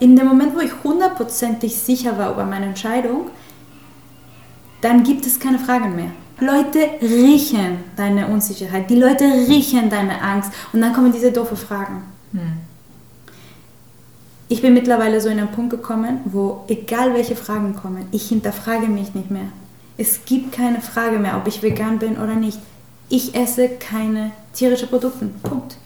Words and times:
in 0.00 0.16
dem 0.16 0.26
Moment, 0.26 0.54
wo 0.54 0.60
ich 0.60 0.72
hundertprozentig 0.84 1.76
sicher 1.76 2.18
war 2.18 2.32
über 2.32 2.44
meine 2.44 2.66
Entscheidung, 2.66 3.30
dann 4.80 5.02
gibt 5.02 5.26
es 5.26 5.40
keine 5.40 5.58
Fragen 5.58 5.96
mehr. 5.96 6.10
Leute 6.40 6.78
riechen 7.02 7.78
deine 7.96 8.28
Unsicherheit, 8.28 8.88
die 8.90 8.96
Leute 8.96 9.24
riechen 9.24 9.90
deine 9.90 10.22
Angst 10.22 10.52
und 10.72 10.80
dann 10.80 10.92
kommen 10.92 11.12
diese 11.12 11.32
doofe 11.32 11.56
Fragen. 11.56 12.04
Hm. 12.32 12.52
Ich 14.50 14.62
bin 14.62 14.72
mittlerweile 14.72 15.20
so 15.20 15.28
in 15.28 15.38
einen 15.38 15.50
Punkt 15.50 15.70
gekommen, 15.70 16.20
wo 16.24 16.64
egal 16.68 17.12
welche 17.14 17.36
Fragen 17.36 17.74
kommen, 17.74 18.06
ich 18.12 18.28
hinterfrage 18.28 18.86
mich 18.86 19.14
nicht 19.14 19.30
mehr. 19.30 19.52
Es 19.96 20.24
gibt 20.24 20.52
keine 20.52 20.80
Frage 20.80 21.18
mehr, 21.18 21.36
ob 21.36 21.48
ich 21.48 21.62
vegan 21.62 21.98
bin 21.98 22.16
oder 22.16 22.36
nicht. 22.36 22.58
Ich 23.08 23.34
esse 23.34 23.68
keine 23.68 24.30
tierischen 24.54 24.88
Produkte. 24.88 25.26
Punkt. 25.42 25.76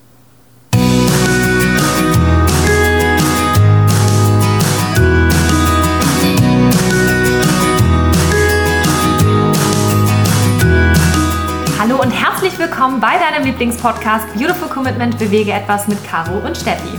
Hallo 11.83 12.01
und 12.01 12.13
herzlich 12.13 12.57
willkommen 12.61 13.01
bei 13.01 13.15
deinem 13.19 13.45
Lieblingspodcast 13.45 14.35
Beautiful 14.35 14.69
Commitment 14.69 15.19
Bewege 15.19 15.51
etwas 15.51 15.89
mit 15.89 15.99
Caro 16.05 16.39
und 16.47 16.57
Steffi. 16.57 16.97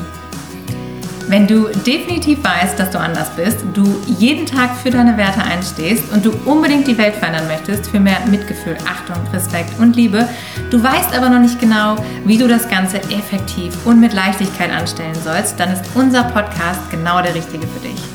Wenn 1.30 1.48
du 1.48 1.70
definitiv 1.70 2.44
weißt, 2.44 2.78
dass 2.78 2.90
du 2.90 3.00
anders 3.00 3.34
bist, 3.34 3.64
du 3.74 3.86
jeden 4.20 4.46
Tag 4.46 4.76
für 4.76 4.90
deine 4.90 5.16
Werte 5.16 5.42
einstehst 5.42 6.12
und 6.12 6.26
du 6.26 6.34
unbedingt 6.44 6.86
die 6.86 6.98
Welt 6.98 7.16
verändern 7.16 7.48
möchtest 7.48 7.92
für 7.92 8.02
mehr 8.02 8.20
Mitgefühl, 8.30 8.76
Achtung, 8.86 9.26
Respekt 9.32 9.80
und 9.80 9.96
Liebe, 9.96 10.28
du 10.70 10.84
weißt 10.84 11.16
aber 11.16 11.30
noch 11.30 11.40
nicht 11.40 11.62
genau, 11.62 11.96
wie 12.26 12.38
du 12.38 12.50
das 12.50 12.68
Ganze 12.68 12.98
effektiv 13.04 13.74
und 13.86 14.02
mit 14.02 14.12
Leichtigkeit 14.12 14.70
anstellen 14.70 15.16
sollst, 15.16 15.58
dann 15.62 15.72
ist 15.72 15.86
unser 15.96 16.26
Podcast 16.26 16.92
genau 16.92 17.22
der 17.22 17.34
richtige 17.34 17.68
für 17.68 17.88
dich. 17.88 18.13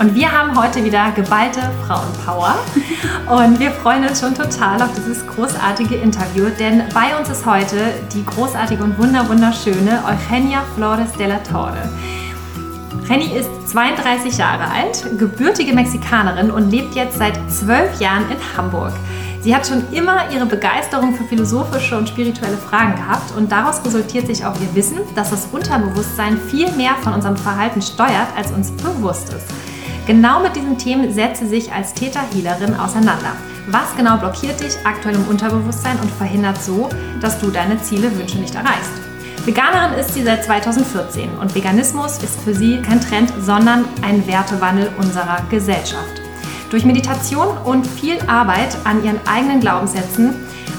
Und 0.00 0.14
wir 0.14 0.32
haben 0.32 0.58
heute 0.58 0.82
wieder 0.82 1.12
geballte 1.12 1.60
Frauenpower. 1.86 2.54
Und 3.28 3.60
wir 3.60 3.70
freuen 3.70 4.08
uns 4.08 4.20
schon 4.20 4.34
total 4.34 4.80
auf 4.80 4.88
dieses 4.96 5.26
großartige 5.26 5.96
Interview, 5.96 6.46
denn 6.58 6.84
bei 6.94 7.14
uns 7.18 7.28
ist 7.28 7.44
heute 7.44 7.92
die 8.14 8.24
großartige 8.24 8.82
und 8.82 8.96
wunderschöne 8.98 10.02
Eugenia 10.06 10.62
Flores 10.74 11.12
de 11.18 11.26
la 11.26 11.36
Torre. 11.40 11.86
Henny 13.08 13.36
ist 13.36 13.50
32 13.66 14.38
Jahre 14.38 14.70
alt, 14.70 15.04
gebürtige 15.18 15.74
Mexikanerin 15.74 16.50
und 16.50 16.70
lebt 16.70 16.94
jetzt 16.94 17.18
seit 17.18 17.38
zwölf 17.50 18.00
Jahren 18.00 18.24
in 18.30 18.38
Hamburg. 18.56 18.94
Sie 19.42 19.54
hat 19.54 19.66
schon 19.66 19.82
immer 19.92 20.30
ihre 20.32 20.46
Begeisterung 20.46 21.14
für 21.14 21.24
philosophische 21.24 21.98
und 21.98 22.08
spirituelle 22.08 22.56
Fragen 22.56 22.94
gehabt 22.94 23.36
und 23.36 23.52
daraus 23.52 23.84
resultiert 23.84 24.26
sich 24.26 24.46
auch 24.46 24.54
ihr 24.62 24.74
Wissen, 24.74 25.00
dass 25.14 25.28
das 25.28 25.48
Unterbewusstsein 25.52 26.38
viel 26.38 26.70
mehr 26.72 26.94
von 27.02 27.12
unserem 27.12 27.36
Verhalten 27.36 27.82
steuert, 27.82 28.28
als 28.34 28.50
uns 28.50 28.70
bewusst 28.70 29.34
ist. 29.34 29.69
Genau 30.06 30.40
mit 30.40 30.56
diesen 30.56 30.78
Themen 30.78 31.12
setzt 31.12 31.40
sie 31.40 31.46
sich 31.46 31.72
als 31.72 31.94
Täter-Healerin 31.94 32.74
auseinander. 32.74 33.32
Was 33.68 33.94
genau 33.96 34.16
blockiert 34.16 34.60
dich 34.60 34.74
aktuell 34.84 35.14
im 35.14 35.28
Unterbewusstsein 35.28 35.98
und 36.00 36.10
verhindert 36.10 36.62
so, 36.62 36.88
dass 37.20 37.38
du 37.38 37.50
deine 37.50 37.80
Ziele, 37.80 38.16
Wünsche 38.18 38.38
nicht 38.38 38.54
erreichst? 38.54 38.90
Veganerin 39.44 39.98
ist 39.98 40.12
sie 40.12 40.22
seit 40.22 40.44
2014 40.44 41.30
und 41.40 41.54
Veganismus 41.54 42.22
ist 42.22 42.40
für 42.40 42.54
sie 42.54 42.80
kein 42.82 43.00
Trend, 43.00 43.32
sondern 43.40 43.84
ein 44.02 44.26
Wertewandel 44.26 44.90
unserer 44.98 45.42
Gesellschaft. 45.50 46.20
Durch 46.70 46.84
Meditation 46.84 47.56
und 47.64 47.86
viel 47.86 48.18
Arbeit 48.26 48.76
an 48.84 49.02
ihren 49.04 49.20
eigenen 49.26 49.60
Glaubenssätzen 49.60 50.34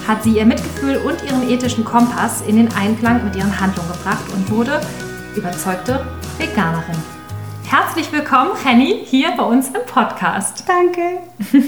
hat 0.08 0.24
sie 0.24 0.38
ihr 0.38 0.46
Mitgefühl 0.46 0.98
und 0.98 1.24
ihren 1.24 1.50
ethischen 1.50 1.84
Kompass 1.84 2.42
in 2.42 2.56
den 2.56 2.74
Einklang 2.74 3.24
mit 3.24 3.36
ihren 3.36 3.60
Handlungen 3.60 3.92
gebracht 3.92 4.24
und 4.34 4.50
wurde 4.50 4.82
überzeugte 5.36 6.06
Veganerin. 6.38 7.21
Herzlich 7.72 8.12
willkommen, 8.12 8.52
Henny, 8.62 9.06
hier 9.06 9.32
bei 9.38 9.44
uns 9.44 9.70
im 9.70 9.86
Podcast. 9.86 10.66
Danke. 10.68 11.20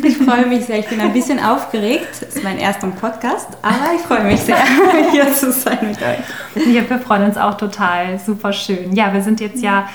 Ich 0.06 0.18
freue 0.18 0.46
mich 0.48 0.66
sehr. 0.66 0.80
Ich 0.80 0.88
bin 0.90 1.00
ein 1.00 1.14
bisschen 1.14 1.40
aufgeregt. 1.40 2.10
Es 2.20 2.36
ist 2.36 2.44
mein 2.44 2.58
erster 2.58 2.88
Podcast, 2.88 3.48
aber 3.62 3.96
ich 3.96 4.02
freue 4.02 4.26
mich 4.26 4.42
sehr, 4.42 4.58
hier 5.12 5.34
zu 5.34 5.54
sein 5.54 5.78
mit 5.82 6.00
euch. 6.02 6.66
Ja, 6.74 6.90
wir 6.90 7.00
freuen 7.00 7.24
uns 7.24 7.38
auch 7.38 7.56
total. 7.56 8.20
Super 8.20 8.52
schön. 8.52 8.94
Ja, 8.94 9.14
wir 9.14 9.24
sind 9.24 9.40
jetzt 9.40 9.64
ja 9.64 9.88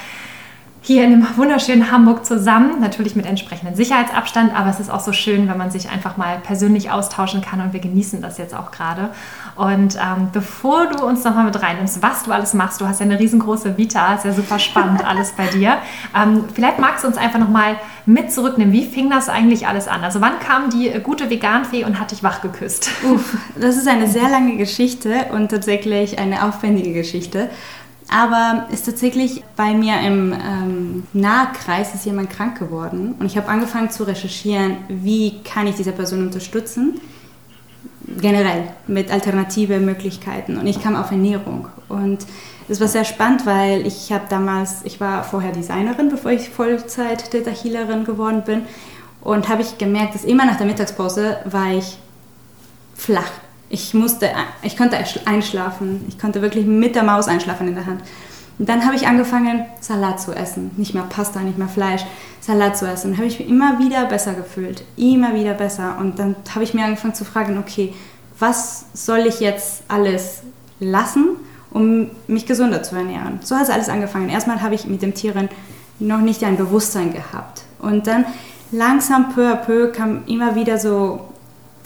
hier 0.81 1.05
in 1.05 1.11
dem 1.11 1.37
wunderschönen 1.37 1.91
Hamburg 1.91 2.25
zusammen, 2.25 2.81
natürlich 2.81 3.17
mit 3.17 3.27
entsprechendem 3.27 3.75
Sicherheitsabstand, 3.75 4.55
aber 4.55 4.71
es 4.71 4.81
ist 4.81 4.91
auch 4.91 5.01
so 5.01 5.13
schön, 5.13 5.49
wenn 5.49 5.59
man 5.59 5.71
sich 5.71 5.91
einfach 5.91 6.17
mal 6.17 6.39
persönlich 6.39 6.91
austauschen 6.91 7.43
kann 7.43 7.61
und 7.61 7.73
wir 7.73 7.81
genießen 7.81 8.23
das 8.23 8.39
jetzt 8.39 8.55
auch 8.55 8.71
gerade. 8.71 9.11
Und 9.57 9.97
ähm, 9.97 10.29
bevor 10.33 10.87
du 10.87 11.05
uns 11.05 11.25
nochmal 11.25 11.45
mit 11.45 11.61
reinnimmst, 11.61 12.01
was 12.03 12.23
du 12.23 12.33
alles 12.33 12.55
machst, 12.55 12.81
du 12.81 12.87
hast 12.87 13.01
ja 13.01 13.07
eine 13.07 13.19
riesengroße 13.19 13.77
Vita, 13.77 14.15
ist 14.15 14.25
ja 14.25 14.33
super 14.33 14.59
spannend 14.59 15.05
alles 15.07 15.33
bei 15.33 15.47
dir. 15.49 15.79
Ähm, 16.17 16.45
vielleicht 16.55 16.79
magst 16.79 17.05
du 17.05 17.09
uns 17.09 17.17
einfach 17.17 17.41
nochmal 17.41 17.77
mit 18.07 18.33
zurücknehmen, 18.33 18.73
wie 18.73 18.87
fing 18.87 19.11
das 19.11 19.29
eigentlich 19.29 19.67
alles 19.67 19.89
an? 19.89 20.03
Also 20.03 20.21
wann 20.21 20.39
kam 20.39 20.71
die 20.71 20.91
gute 21.03 21.29
Veganfee 21.29 21.85
und 21.85 22.01
hat 22.01 22.13
dich 22.13 22.23
wach 22.23 22.41
geküsst? 22.41 22.91
Uff, 23.05 23.37
das 23.61 23.77
ist 23.77 23.89
eine 23.89 24.07
sehr 24.09 24.29
lange 24.29 24.57
Geschichte 24.57 25.27
und 25.33 25.51
tatsächlich 25.51 26.19
eine 26.19 26.45
aufwendige 26.45 26.93
Geschichte. 26.93 27.51
Aber 28.11 28.67
ist 28.73 28.87
tatsächlich 28.87 29.45
bei 29.55 29.75
mir 29.75 30.01
im 30.01 30.33
ähm, 30.33 31.07
Nahkreis 31.13 31.95
ist 31.95 32.07
jemand 32.07 32.31
krank 32.31 32.59
geworden 32.59 33.15
und 33.19 33.27
ich 33.27 33.37
habe 33.37 33.49
angefangen 33.49 33.91
zu 33.91 34.05
recherchieren, 34.05 34.79
wie 34.89 35.43
kann 35.43 35.67
ich 35.67 35.77
diese 35.77 35.93
Person 35.93 36.23
unterstützen, 36.23 37.01
generell 38.19 38.65
mit 38.87 39.11
alternative 39.11 39.79
Möglichkeiten. 39.79 40.57
Und 40.57 40.67
ich 40.67 40.83
kam 40.83 40.97
auf 40.97 41.11
Ernährung. 41.11 41.69
Und 41.91 42.27
das 42.67 42.81
war 42.81 42.89
sehr 42.89 43.05
spannend, 43.05 43.45
weil 43.45 43.87
ich 43.87 44.11
habe 44.11 44.25
damals, 44.31 44.85
ich 44.85 45.01
war 45.01 45.23
vorher 45.23 45.53
Designerin, 45.53 46.09
bevor 46.09 46.31
ich 46.31 46.49
Vollzeit 46.49 47.33
Data 47.35 47.51
Healerin 47.51 48.05
geworden 48.05 48.43
bin. 48.45 48.63
Und 49.21 49.51
habe 49.51 49.61
ich 49.61 49.77
gemerkt, 49.77 50.15
dass 50.15 50.25
immer 50.25 50.47
nach 50.47 50.57
der 50.57 50.67
Mittagspause 50.67 51.39
war 51.45 51.73
ich 51.73 51.99
flach 52.95 53.31
ich 53.71 53.95
musste, 53.95 54.31
ich 54.63 54.77
konnte 54.77 54.97
einschlafen. 55.25 56.05
Ich 56.09 56.19
konnte 56.19 56.43
wirklich 56.43 56.67
mit 56.67 56.95
der 56.95 57.03
Maus 57.03 57.29
einschlafen 57.29 57.69
in 57.69 57.75
der 57.75 57.87
Hand. 57.87 58.03
Und 58.59 58.69
dann 58.69 58.85
habe 58.85 58.97
ich 58.97 59.07
angefangen, 59.07 59.65
Salat 59.81 60.21
zu 60.21 60.33
essen. 60.33 60.73
Nicht 60.77 60.95
mehr 60.95 61.05
Pasta, 61.05 61.41
nicht 61.41 61.59
mehr 61.59 61.69
Fleisch, 61.69 62.03
Salat 62.41 62.77
zu 62.77 62.87
essen. 62.87 63.17
Habe 63.17 63.27
ich 63.27 63.39
mich 63.39 63.49
immer 63.49 63.79
wieder 63.79 64.07
besser 64.07 64.35
gefühlt. 64.35 64.83
Immer 64.97 65.35
wieder 65.35 65.55
besser. 65.55 65.97
Und 66.01 66.19
dann 66.19 66.35
habe 66.55 66.65
ich 66.65 66.75
mir 66.75 66.85
angefangen 66.85 67.15
zu 67.15 67.25
fragen, 67.25 67.59
okay, 67.59 67.95
was 68.39 68.87
soll 68.95 69.21
ich 69.21 69.41
jetzt 69.41 69.83
alles 69.89 70.43
lassen, 70.81 71.37
um 71.71 72.11
mich 72.27 72.47
gesunder 72.47 72.83
zu 72.83 72.97
ernähren? 72.97 73.39
So 73.43 73.55
hat 73.55 73.65
es 73.65 73.71
alles 73.71 73.89
angefangen. 73.89 74.29
Erstmal 74.29 74.63
habe 74.63 74.75
ich 74.75 74.87
mit 74.87 75.03
den 75.03 75.15
Tieren 75.15 75.49
noch 76.01 76.21
nicht 76.21 76.43
ein 76.43 76.57
Bewusstsein 76.57 77.13
gehabt. 77.13 77.63
Und 77.81 78.07
dann 78.07 78.25
langsam, 78.73 79.35
peu 79.35 79.53
à 79.53 79.57
peu, 79.57 79.93
kam 79.93 80.23
immer 80.27 80.55
wieder 80.55 80.79
so 80.79 81.28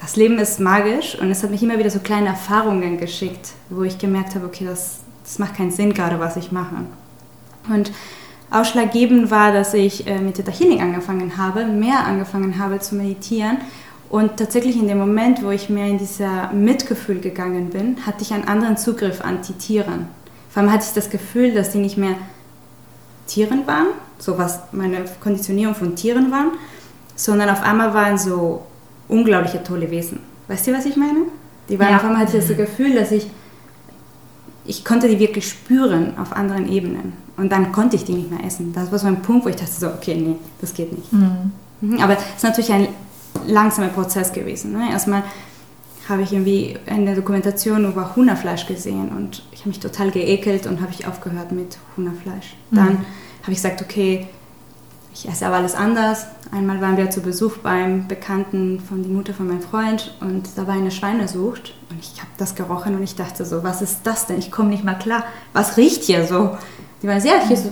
das 0.03 0.17
Leben 0.17 0.39
ist 0.41 0.59
magisch 0.59 1.17
und 1.21 1.31
es 1.31 1.45
hat 1.45 1.51
mich 1.51 1.63
immer 1.63 1.79
wieder 1.79 1.91
so 1.91 2.01
kleine 2.01 2.29
Erfahrungen 2.29 2.99
geschickt, 2.99 3.51
wo 3.71 3.85
ich 3.85 3.99
gemerkt 3.99 4.35
habe, 4.35 4.47
okay, 4.47 4.65
das, 4.65 4.99
das 5.23 5.39
macht 5.39 5.57
keinen 5.57 5.71
Sinn 5.71 5.95
gerade, 5.95 6.19
was 6.19 6.37
ich 6.37 6.51
mache. 6.51 6.75
Und 7.73 7.93
ausschlaggebend 8.51 9.31
war, 9.31 9.53
dass 9.53 9.75
ich 9.75 10.09
äh, 10.09 10.19
mit 10.19 10.35
Theta 10.35 10.51
Healing 10.51 10.81
angefangen 10.81 11.37
habe, 11.37 11.65
mehr 11.65 12.05
angefangen 12.05 12.59
habe 12.59 12.81
zu 12.81 12.97
meditieren 12.97 13.59
und 14.11 14.39
tatsächlich 14.39 14.77
in 14.77 14.89
dem 14.89 14.99
Moment, 14.99 15.45
wo 15.45 15.51
ich 15.51 15.71
mehr 15.71 15.87
in 15.87 15.99
dieser 15.99 16.53
Mitgefühl 16.53 17.21
gegangen 17.21 17.71
bin, 17.71 18.05
hatte 18.05 18.23
ich 18.23 18.35
einen 18.35 18.49
anderen 18.49 18.77
Zugriff 18.77 19.21
an 19.21 19.39
die 19.47 19.55
Tieren. 19.55 20.09
Vor 20.51 20.63
allem 20.63 20.73
hatte 20.73 20.85
ich 20.87 20.95
das 20.95 21.11
Gefühl, 21.11 21.55
dass 21.55 21.71
die 21.71 21.79
nicht 21.79 21.97
mehr 21.97 22.17
Tieren 23.29 23.69
waren, 23.69 23.87
so 24.19 24.37
was 24.37 24.65
meine 24.73 25.05
Konditionierung 25.23 25.77
von 25.77 25.95
Tieren 25.95 26.33
waren, 26.33 26.51
sondern 27.15 27.49
auf 27.51 27.63
einmal 27.63 27.95
waren 27.95 28.19
so 28.19 28.67
unglaubliche 29.09 29.63
tolle 29.63 29.91
Wesen. 29.91 30.21
Weißt 30.49 30.67
du, 30.67 30.73
was 30.73 30.87
ich 30.87 30.97
meine? 30.97 31.21
Die 31.69 31.79
waren 31.79 31.91
ja. 31.91 31.97
auf 31.97 32.05
einmal 32.05 32.23
hatte 32.23 32.37
ich 32.37 32.47
das 32.47 32.57
Gefühl, 32.57 32.95
dass 32.95 33.13
ich 33.13 33.27
ich 34.65 34.85
konnte 34.85 35.09
die 35.09 35.19
wirklich 35.19 35.49
spüren 35.49 36.17
auf 36.19 36.33
anderen 36.33 36.71
Ebenen. 36.71 37.15
Und 37.37 37.51
dann 37.51 37.73
konnte 37.73 37.97
ich 37.97 38.05
die 38.05 38.13
nicht 38.13 38.31
mehr 38.31 38.45
essen. 38.45 38.73
Das 38.73 38.93
war 38.93 38.99
so 38.99 39.07
ein 39.07 39.23
Punkt, 39.23 39.45
wo 39.45 39.49
ich 39.49 39.57
dachte 39.57 39.73
so, 39.73 39.89
okay, 39.89 40.15
nee, 40.15 40.37
das 40.61 40.75
geht 40.75 40.97
nicht. 40.97 41.13
Mhm. 41.13 41.53
mhm 41.81 42.01
aber 42.01 42.17
es 42.17 42.23
ist 42.37 42.45
natürlich 42.45 42.73
ein 42.73 42.89
langsamer 43.47 43.89
Prozess 43.89 44.33
gewesen. 44.33 44.73
Ne? 44.73 44.91
Erstmal 44.91 45.25
habe 46.09 46.23
ich 46.23 46.33
irgendwie 46.33 46.77
eine 46.87 47.15
Dokumentation 47.15 47.85
über 47.85 48.15
Hühnerfleisch 48.15 48.67
gesehen 48.67 49.09
und 49.09 49.43
ich 49.53 49.61
habe 49.61 49.71
mich 49.71 49.81
total 49.81 50.11
geekelt 50.11 50.67
und 50.67 50.81
habe 50.81 50.93
ich 50.93 51.07
aufgehört 51.07 51.53
mit 51.53 51.79
Hühnerfleisch. 51.97 52.55
Mhm. 52.71 52.77
Dann 52.77 52.89
habe 53.43 53.53
ich 53.53 53.57
gesagt, 53.57 53.83
okay, 53.83 54.29
ich 55.15 55.29
esse 55.29 55.47
aber 55.47 55.57
alles 55.57 55.75
anders. 55.75 56.27
Einmal 56.51 56.81
waren 56.81 56.97
wir 56.97 57.11
zu 57.11 57.21
Besuch 57.21 57.59
beim 57.59 58.09
Bekannten 58.09 58.81
von 58.81 59.03
der 59.03 59.13
Mutter 59.13 59.35
von 59.35 59.49
meinem 59.49 59.63
Freund 59.63 60.15
und 60.21 60.49
da 60.57 60.67
war 60.67 60.75
eine 60.75 60.91
Schweinesucht 60.91 61.75
und 61.91 61.99
ich 62.01 62.21
habe 62.21 62.31
das 62.39 62.55
gerochen 62.55 62.95
und 62.95 63.03
ich 63.03 63.15
dachte 63.15 63.45
so, 63.45 63.63
was 63.63 63.83
ist 63.83 64.01
das 64.05 64.27
denn? 64.27 64.39
Ich 64.39 64.51
komme 64.51 64.71
nicht 64.71 64.85
mal 64.85 64.95
klar. 64.95 65.25
Was 65.53 65.77
riecht 65.77 66.05
hier 66.05 66.27
so? 66.27 66.57
Die 67.03 67.09
waren 67.09 67.21
sehr, 67.21 67.47
hier 67.47 67.57
so 67.57 67.71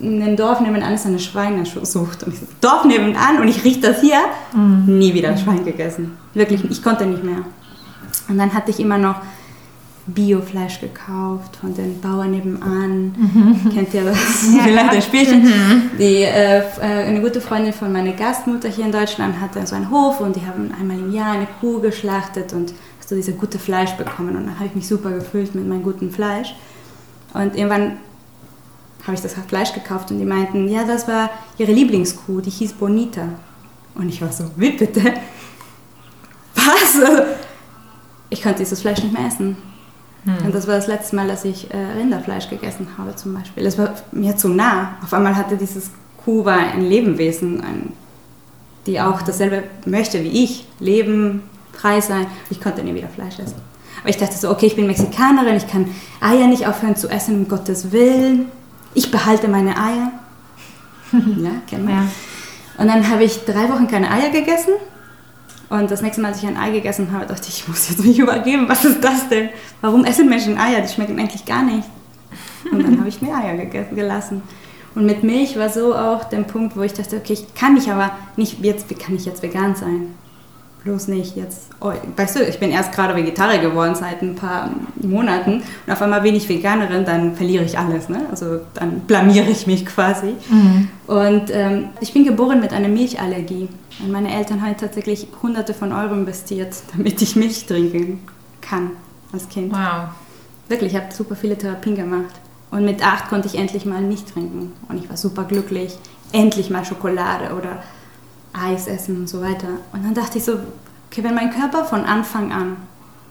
in 0.00 0.20
dem 0.20 0.36
Dorf 0.36 0.60
nebenan 0.60 0.94
ist 0.94 1.06
eine 1.06 1.20
Schweinesucht 1.20 2.24
und 2.24 2.34
ich 2.34 2.40
so, 2.40 2.46
Dorf 2.60 2.84
nebenan 2.84 3.40
und 3.40 3.48
ich 3.48 3.64
rieche 3.64 3.80
das 3.80 4.00
hier. 4.00 4.18
Mhm. 4.52 4.98
Nie 4.98 5.14
wieder 5.14 5.36
Schwein 5.36 5.64
gegessen. 5.64 6.18
Wirklich, 6.34 6.64
ich 6.68 6.82
konnte 6.82 7.06
nicht 7.06 7.22
mehr. 7.22 7.44
Und 8.28 8.38
dann 8.38 8.52
hatte 8.52 8.70
ich 8.70 8.80
immer 8.80 8.98
noch 8.98 9.16
Biofleisch 10.06 10.80
gekauft 10.80 11.56
von 11.56 11.74
den 11.74 12.00
Bauern 12.00 12.32
nebenan. 12.32 13.14
Kennt 13.72 13.94
ihr 13.94 14.04
das? 14.04 14.18
Ja, 14.56 14.64
Vielleicht 14.64 14.94
das 14.94 15.04
Spielchen. 15.04 15.42
Die, 15.98 16.22
äh, 16.22 16.58
äh, 16.58 16.80
eine 16.80 17.20
gute 17.20 17.40
Freundin 17.40 17.72
von 17.72 17.92
meiner 17.92 18.12
Gastmutter 18.12 18.68
hier 18.68 18.84
in 18.84 18.92
Deutschland 18.92 19.40
hatte 19.40 19.64
so 19.66 19.76
einen 19.76 19.90
Hof 19.90 20.20
und 20.20 20.34
die 20.34 20.44
haben 20.44 20.72
einmal 20.78 20.98
im 20.98 21.12
Jahr 21.12 21.32
eine 21.32 21.46
Kuh 21.60 21.80
geschlachtet 21.80 22.52
und 22.52 22.74
hast 22.98 23.10
du 23.10 23.14
dieses 23.14 23.38
gute 23.38 23.58
Fleisch 23.58 23.92
bekommen. 23.92 24.36
Und 24.36 24.46
dann 24.46 24.56
habe 24.56 24.66
ich 24.66 24.74
mich 24.74 24.88
super 24.88 25.10
gefühlt 25.10 25.54
mit 25.54 25.68
meinem 25.68 25.84
guten 25.84 26.10
Fleisch. 26.10 26.54
Und 27.34 27.54
irgendwann 27.54 27.98
habe 29.06 29.14
ich 29.14 29.20
das 29.20 29.34
Fleisch 29.46 29.72
gekauft 29.72 30.10
und 30.10 30.18
die 30.18 30.24
meinten, 30.24 30.68
ja, 30.68 30.84
das 30.84 31.06
war 31.06 31.30
ihre 31.58 31.72
Lieblingskuh, 31.72 32.40
die 32.40 32.50
hieß 32.50 32.72
Bonita. 32.74 33.28
Und 33.94 34.08
ich 34.08 34.20
war 34.20 34.32
so, 34.32 34.44
wie 34.56 34.72
bitte? 34.72 35.02
Was? 36.54 37.00
Ich 38.30 38.42
konnte 38.42 38.58
dieses 38.58 38.80
Fleisch 38.80 39.02
nicht 39.02 39.12
mehr 39.12 39.26
essen. 39.26 39.56
Hm. 40.24 40.46
Und 40.46 40.54
das 40.54 40.66
war 40.66 40.76
das 40.76 40.86
letzte 40.86 41.16
Mal, 41.16 41.26
dass 41.26 41.44
ich 41.44 41.72
äh, 41.72 41.76
Rinderfleisch 41.76 42.48
gegessen 42.48 42.86
habe 42.96 43.16
zum 43.16 43.34
Beispiel. 43.34 43.66
Es 43.66 43.76
war 43.78 43.94
mir 44.12 44.36
zu 44.36 44.48
nah. 44.48 44.96
Auf 45.02 45.12
einmal 45.12 45.36
hatte 45.36 45.56
dieses 45.56 45.90
Kuh 46.24 46.44
war 46.44 46.58
ein 46.58 46.82
Lebenwesen, 46.82 47.60
ein, 47.60 47.92
die 48.86 49.00
auch 49.00 49.22
dasselbe 49.22 49.64
möchte 49.84 50.22
wie 50.22 50.44
ich. 50.44 50.66
Leben, 50.78 51.42
frei 51.72 52.00
sein. 52.00 52.26
Ich 52.50 52.60
konnte 52.60 52.82
nie 52.84 52.94
wieder 52.94 53.08
Fleisch 53.08 53.38
essen. 53.38 53.56
Aber 54.00 54.10
ich 54.10 54.16
dachte 54.16 54.36
so, 54.36 54.50
okay, 54.50 54.66
ich 54.66 54.76
bin 54.76 54.86
Mexikanerin, 54.86 55.56
ich 55.56 55.68
kann 55.68 55.88
Eier 56.20 56.46
nicht 56.46 56.66
aufhören 56.66 56.96
zu 56.96 57.08
essen, 57.08 57.36
um 57.36 57.48
Gottes 57.48 57.92
Willen. 57.92 58.46
Ich 58.94 59.10
behalte 59.10 59.48
meine 59.48 59.76
Eier. 59.76 60.12
ja, 61.12 61.50
kennen 61.68 61.86
wir. 61.86 61.94
Ja. 61.94 62.04
Und 62.78 62.88
dann 62.88 63.08
habe 63.08 63.24
ich 63.24 63.44
drei 63.44 63.68
Wochen 63.68 63.86
keine 63.86 64.10
Eier 64.10 64.30
gegessen. 64.30 64.72
Und 65.72 65.90
das 65.90 66.02
nächste 66.02 66.20
Mal, 66.20 66.28
als 66.28 66.42
ich 66.42 66.46
ein 66.46 66.58
Ei 66.58 66.70
gegessen 66.70 67.12
habe, 67.12 67.24
dachte 67.24 67.48
ich, 67.48 67.60
ich 67.60 67.68
muss 67.68 67.88
jetzt 67.88 68.04
mich 68.04 68.18
übergeben. 68.18 68.68
Was 68.68 68.84
ist 68.84 69.02
das 69.02 69.30
denn? 69.30 69.48
Warum 69.80 70.04
essen 70.04 70.28
Menschen 70.28 70.58
Eier? 70.58 70.82
Die 70.82 70.92
schmecken 70.92 71.18
eigentlich 71.18 71.46
gar 71.46 71.62
nicht. 71.62 71.88
Und 72.70 72.82
dann 72.82 72.98
habe 72.98 73.08
ich 73.08 73.22
mir 73.22 73.34
Eier 73.34 73.56
gelassen. 73.64 74.42
Und 74.94 75.06
mit 75.06 75.24
Milch 75.24 75.58
war 75.58 75.70
so 75.70 75.94
auch 75.94 76.24
der 76.24 76.42
Punkt, 76.42 76.76
wo 76.76 76.82
ich 76.82 76.92
dachte, 76.92 77.16
okay, 77.16 77.32
ich 77.32 77.54
kann 77.54 77.72
nicht, 77.72 77.88
aber 77.88 78.10
nicht 78.36 78.62
jetzt, 78.62 78.90
wie 78.90 78.94
kann 78.94 79.16
ich 79.16 79.24
jetzt 79.24 79.42
vegan 79.42 79.74
sein? 79.74 80.14
Bloß 80.84 81.08
nicht 81.08 81.36
jetzt, 81.36 81.70
oh, 81.80 81.92
weißt 82.16 82.36
du, 82.36 82.44
ich 82.44 82.58
bin 82.58 82.70
erst 82.70 82.92
gerade 82.92 83.14
Vegetarier 83.14 83.60
geworden 83.60 83.94
seit 83.94 84.22
ein 84.22 84.34
paar 84.34 84.70
Monaten 84.96 85.62
und 85.86 85.92
auf 85.92 86.02
einmal 86.02 86.22
bin 86.22 86.34
ich 86.34 86.48
Veganerin, 86.48 87.04
dann 87.04 87.36
verliere 87.36 87.64
ich 87.64 87.78
alles, 87.78 88.08
ne? 88.08 88.26
also 88.30 88.60
dann 88.74 89.00
blamiere 89.00 89.48
ich 89.48 89.66
mich 89.66 89.86
quasi. 89.86 90.34
Mhm. 90.50 90.88
Und 91.06 91.50
ähm, 91.50 91.90
ich 92.00 92.12
bin 92.12 92.24
geboren 92.24 92.60
mit 92.60 92.72
einer 92.72 92.88
Milchallergie 92.88 93.68
und 94.00 94.10
meine 94.10 94.34
Eltern 94.34 94.62
haben 94.62 94.76
tatsächlich 94.76 95.28
hunderte 95.42 95.74
von 95.74 95.92
Euro 95.92 96.14
investiert, 96.14 96.74
damit 96.94 97.22
ich 97.22 97.36
Milch 97.36 97.66
trinken 97.66 98.20
kann 98.60 98.90
als 99.32 99.48
Kind. 99.48 99.72
Wow. 99.72 100.08
Wirklich, 100.68 100.94
ich 100.94 100.98
habe 101.00 101.12
super 101.12 101.36
viele 101.36 101.56
Therapien 101.56 101.96
gemacht. 101.96 102.34
Und 102.70 102.86
mit 102.86 103.06
acht 103.06 103.28
konnte 103.28 103.46
ich 103.48 103.56
endlich 103.56 103.84
mal 103.84 104.00
nicht 104.00 104.32
trinken. 104.32 104.72
Und 104.88 104.96
ich 104.96 105.08
war 105.08 105.18
super 105.18 105.44
glücklich. 105.44 105.98
Endlich 106.32 106.70
mal 106.70 106.84
Schokolade 106.86 107.54
oder 107.54 107.82
Eis 108.52 108.86
essen 108.86 109.16
und 109.16 109.28
so 109.28 109.40
weiter. 109.40 109.68
Und 109.92 110.04
dann 110.04 110.14
dachte 110.14 110.38
ich 110.38 110.44
so, 110.44 110.52
okay, 111.10 111.24
wenn 111.24 111.34
mein 111.34 111.50
Körper 111.50 111.84
von 111.84 112.04
Anfang 112.04 112.52
an 112.52 112.76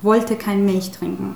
wollte 0.01 0.35
kein 0.35 0.65
Milch 0.65 0.91
trinken, 0.91 1.35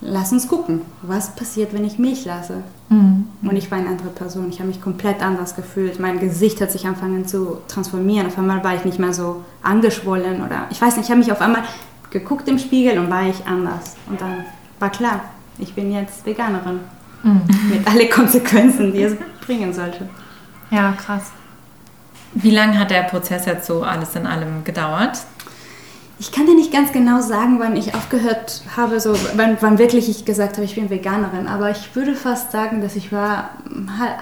lass 0.00 0.32
uns 0.32 0.46
gucken, 0.46 0.82
was 1.02 1.34
passiert, 1.34 1.72
wenn 1.72 1.84
ich 1.84 1.98
Milch 1.98 2.24
lasse. 2.24 2.62
Mhm. 2.90 3.26
Und 3.42 3.56
ich 3.56 3.70
war 3.70 3.78
eine 3.78 3.88
andere 3.88 4.10
Person. 4.10 4.48
Ich 4.50 4.58
habe 4.58 4.68
mich 4.68 4.82
komplett 4.82 5.22
anders 5.22 5.56
gefühlt. 5.56 5.98
Mein 5.98 6.20
Gesicht 6.20 6.60
hat 6.60 6.70
sich 6.70 6.86
angefangen 6.86 7.26
zu 7.26 7.58
transformieren. 7.68 8.26
Auf 8.26 8.38
einmal 8.38 8.62
war 8.62 8.74
ich 8.74 8.84
nicht 8.84 8.98
mehr 8.98 9.14
so 9.14 9.42
angeschwollen 9.62 10.42
oder 10.42 10.66
ich 10.70 10.80
weiß 10.80 10.96
nicht, 10.96 11.06
ich 11.06 11.10
habe 11.10 11.20
mich 11.20 11.32
auf 11.32 11.40
einmal 11.40 11.62
geguckt 12.10 12.46
im 12.48 12.58
Spiegel 12.58 12.98
und 12.98 13.10
war 13.10 13.26
ich 13.26 13.46
anders. 13.46 13.96
Und 14.08 14.20
dann 14.20 14.44
war 14.78 14.90
klar, 14.90 15.20
ich 15.58 15.74
bin 15.74 15.92
jetzt 15.92 16.26
Veganerin. 16.26 16.80
Mhm. 17.22 17.42
Mit 17.70 17.86
allen 17.86 18.10
Konsequenzen, 18.10 18.92
die 18.92 19.02
es 19.02 19.16
bringen 19.44 19.72
sollte. 19.72 20.08
Ja, 20.70 20.92
krass. 20.92 21.32
Wie 22.34 22.50
lange 22.50 22.78
hat 22.78 22.90
der 22.90 23.02
Prozess 23.02 23.46
jetzt 23.46 23.66
so 23.66 23.82
alles 23.82 24.16
in 24.16 24.26
allem 24.26 24.64
gedauert? 24.64 25.18
Ich 26.18 26.30
kann 26.30 26.46
dir 26.46 26.54
nicht 26.54 26.72
ganz 26.72 26.92
genau 26.92 27.20
sagen, 27.20 27.58
wann 27.58 27.76
ich 27.76 27.94
aufgehört 27.94 28.62
habe, 28.76 29.00
so, 29.00 29.14
wann, 29.36 29.56
wann 29.60 29.78
wirklich 29.78 30.08
ich 30.08 30.24
gesagt 30.24 30.56
habe, 30.56 30.64
ich 30.64 30.76
bin 30.76 30.88
Veganerin. 30.88 31.48
Aber 31.48 31.70
ich 31.70 31.94
würde 31.94 32.14
fast 32.14 32.52
sagen, 32.52 32.80
dass 32.80 32.94
ich 32.94 33.12
war 33.12 33.50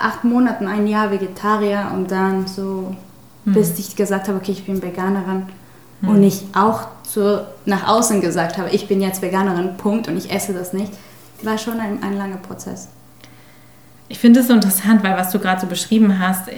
acht 0.00 0.24
Monate, 0.24 0.66
ein 0.66 0.86
Jahr 0.86 1.10
Vegetarier 1.10 1.90
und 1.94 2.10
dann 2.10 2.46
so, 2.46 2.96
hm. 3.44 3.52
bis 3.52 3.78
ich 3.78 3.94
gesagt 3.94 4.28
habe, 4.28 4.38
okay, 4.38 4.52
ich 4.52 4.64
bin 4.64 4.82
Veganerin. 4.82 5.46
Hm. 6.00 6.08
Und 6.08 6.22
ich 6.22 6.44
auch 6.54 6.88
so 7.02 7.40
nach 7.66 7.86
außen 7.86 8.20
gesagt 8.22 8.56
habe, 8.56 8.70
ich 8.70 8.88
bin 8.88 9.02
jetzt 9.02 9.20
Veganerin, 9.20 9.76
Punkt, 9.76 10.08
und 10.08 10.16
ich 10.16 10.30
esse 10.30 10.54
das 10.54 10.72
nicht, 10.72 10.92
war 11.42 11.58
schon 11.58 11.78
ein, 11.78 12.02
ein 12.02 12.16
langer 12.16 12.38
Prozess. 12.38 12.88
Ich 14.08 14.18
finde 14.18 14.40
es 14.40 14.48
so 14.48 14.54
interessant, 14.54 15.02
weil 15.02 15.16
was 15.16 15.30
du 15.30 15.38
gerade 15.38 15.60
so 15.60 15.66
beschrieben 15.66 16.18
hast, 16.18 16.48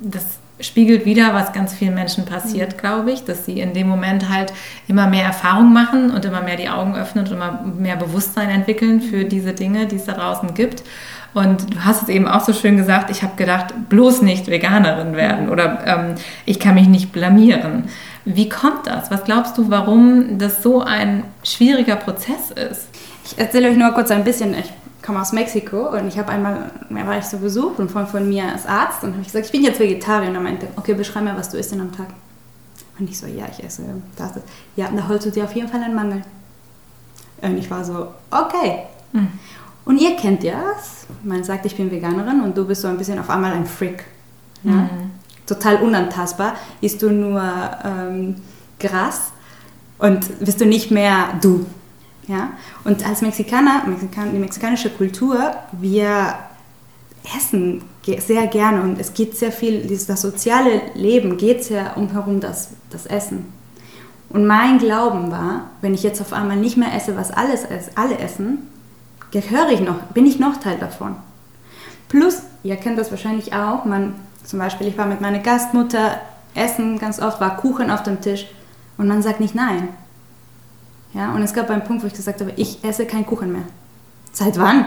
das 0.00 0.39
spiegelt 0.60 1.04
wieder, 1.04 1.34
was 1.34 1.52
ganz 1.52 1.74
vielen 1.74 1.94
Menschen 1.94 2.24
passiert, 2.24 2.74
mhm. 2.74 2.78
glaube 2.78 3.12
ich, 3.12 3.24
dass 3.24 3.46
sie 3.46 3.60
in 3.60 3.72
dem 3.72 3.88
Moment 3.88 4.28
halt 4.28 4.52
immer 4.88 5.06
mehr 5.06 5.24
Erfahrung 5.24 5.72
machen 5.72 6.10
und 6.10 6.24
immer 6.24 6.42
mehr 6.42 6.56
die 6.56 6.68
Augen 6.68 6.94
öffnen 6.94 7.24
und 7.24 7.32
immer 7.32 7.64
mehr 7.78 7.96
Bewusstsein 7.96 8.50
entwickeln 8.50 9.00
für 9.00 9.24
mhm. 9.24 9.28
diese 9.28 9.52
Dinge, 9.52 9.86
die 9.86 9.96
es 9.96 10.04
da 10.04 10.12
draußen 10.12 10.54
gibt. 10.54 10.82
Und 11.32 11.74
du 11.74 11.84
hast 11.84 12.02
es 12.02 12.08
eben 12.08 12.26
auch 12.26 12.40
so 12.40 12.52
schön 12.52 12.76
gesagt, 12.76 13.10
ich 13.10 13.22
habe 13.22 13.36
gedacht, 13.36 13.72
bloß 13.88 14.22
nicht 14.22 14.48
Veganerin 14.48 15.14
werden 15.14 15.46
mhm. 15.46 15.52
oder 15.52 15.78
ähm, 15.86 16.14
ich 16.44 16.58
kann 16.58 16.74
mich 16.74 16.88
nicht 16.88 17.12
blamieren. 17.12 17.84
Wie 18.24 18.48
kommt 18.48 18.86
das? 18.86 19.10
Was 19.10 19.24
glaubst 19.24 19.56
du, 19.56 19.70
warum 19.70 20.38
das 20.38 20.62
so 20.62 20.82
ein 20.82 21.24
schwieriger 21.42 21.96
Prozess 21.96 22.50
ist? 22.50 22.88
Ich 23.24 23.38
erzähle 23.38 23.70
euch 23.70 23.76
nur 23.76 23.92
kurz 23.92 24.10
ein 24.10 24.24
bisschen. 24.24 24.54
Ich 24.54 24.72
komme 25.02 25.20
aus 25.20 25.32
Mexiko 25.32 25.90
und 25.90 26.08
ich 26.08 26.18
habe 26.18 26.30
einmal, 26.30 26.70
da 26.88 27.06
war 27.06 27.18
ich 27.18 27.24
so 27.24 27.38
besucht 27.38 27.78
und 27.78 27.90
von, 27.90 28.06
von 28.06 28.28
mir 28.28 28.44
als 28.44 28.66
Arzt 28.66 29.02
und 29.02 29.12
habe 29.12 29.20
ich 29.20 29.28
gesagt, 29.28 29.46
ich 29.46 29.52
bin 29.52 29.62
jetzt 29.62 29.80
Vegetarier 29.80 30.28
und 30.28 30.34
er 30.34 30.40
meinte, 30.40 30.68
okay, 30.76 30.94
beschreib 30.94 31.24
mir, 31.24 31.36
was 31.36 31.48
du 31.48 31.58
isst 31.58 31.72
denn 31.72 31.80
am 31.80 31.92
Tag. 31.92 32.08
Und 32.98 33.08
ich 33.08 33.18
so, 33.18 33.26
ja, 33.26 33.46
ich 33.50 33.64
esse 33.64 33.82
das. 34.16 34.32
Ja, 34.76 34.90
da 34.94 35.08
holst 35.08 35.26
du 35.26 35.30
dir 35.30 35.44
auf 35.44 35.54
jeden 35.54 35.68
Fall 35.68 35.82
einen 35.82 35.94
Mangel. 35.94 36.22
Und 37.40 37.56
ich 37.56 37.70
war 37.70 37.84
so, 37.84 38.08
okay. 38.30 38.82
Mhm. 39.12 39.28
Und 39.86 39.98
ihr 39.98 40.16
kennt 40.16 40.44
ja 40.44 40.60
es. 40.78 41.06
Man 41.22 41.42
sagt, 41.42 41.64
ich 41.66 41.76
bin 41.76 41.90
Veganerin 41.90 42.42
und 42.42 42.56
du 42.56 42.66
bist 42.66 42.82
so 42.82 42.88
ein 42.88 42.98
bisschen 42.98 43.18
auf 43.18 43.30
einmal 43.30 43.52
ein 43.52 43.66
Freak. 43.66 44.04
Ja? 44.62 44.72
Mhm. 44.72 45.10
Total 45.46 45.76
unantastbar. 45.76 46.54
Isst 46.80 47.00
du 47.00 47.10
nur 47.10 47.42
ähm, 47.84 48.36
Gras 48.78 49.32
und 49.98 50.38
bist 50.40 50.60
du 50.60 50.66
nicht 50.66 50.90
mehr 50.90 51.30
du. 51.40 51.66
Ja? 52.30 52.50
Und 52.84 53.04
als 53.04 53.22
Mexikaner, 53.22 53.82
Mexikan 53.86 54.32
die 54.32 54.38
mexikanische 54.38 54.90
Kultur, 54.90 55.52
wir 55.72 56.34
essen 57.36 57.82
sehr 58.06 58.46
gerne 58.46 58.82
und 58.82 59.00
es 59.00 59.12
geht 59.14 59.36
sehr 59.36 59.52
viel, 59.52 59.86
das 59.86 60.20
soziale 60.20 60.80
Leben 60.94 61.36
geht 61.36 61.64
sehr 61.64 61.96
umherum 61.96 62.40
das, 62.40 62.70
das 62.90 63.06
Essen. 63.06 63.52
Und 64.28 64.46
mein 64.46 64.78
Glauben 64.78 65.32
war, 65.32 65.70
wenn 65.80 65.92
ich 65.92 66.04
jetzt 66.04 66.20
auf 66.20 66.32
einmal 66.32 66.56
nicht 66.56 66.76
mehr 66.76 66.94
esse, 66.94 67.16
was 67.16 67.32
alles 67.32 67.66
alle 67.96 68.18
essen, 68.18 68.58
gehöre 69.32 69.70
ich 69.70 69.80
noch, 69.80 70.00
bin 70.14 70.24
ich 70.24 70.38
noch 70.38 70.58
Teil 70.58 70.78
davon. 70.78 71.16
Plus, 72.08 72.42
ihr 72.62 72.76
kennt 72.76 72.98
das 72.98 73.10
wahrscheinlich 73.10 73.54
auch, 73.54 73.84
man, 73.84 74.14
zum 74.44 74.60
Beispiel, 74.60 74.86
ich 74.86 74.96
war 74.96 75.06
mit 75.06 75.20
meiner 75.20 75.40
Gastmutter 75.40 76.20
essen, 76.54 76.98
ganz 76.98 77.20
oft 77.20 77.40
war 77.40 77.56
Kuchen 77.56 77.90
auf 77.90 78.04
dem 78.04 78.20
Tisch 78.20 78.46
und 78.98 79.08
man 79.08 79.22
sagt 79.22 79.40
nicht 79.40 79.56
nein. 79.56 79.88
Ja, 81.14 81.34
und 81.34 81.42
es 81.42 81.52
gab 81.52 81.68
einen 81.70 81.84
Punkt, 81.84 82.02
wo 82.02 82.06
ich 82.06 82.14
gesagt 82.14 82.40
habe, 82.40 82.52
ich 82.56 82.82
esse 82.84 83.06
keinen 83.06 83.26
Kuchen 83.26 83.52
mehr. 83.52 83.64
Seit 84.32 84.58
wann? 84.58 84.86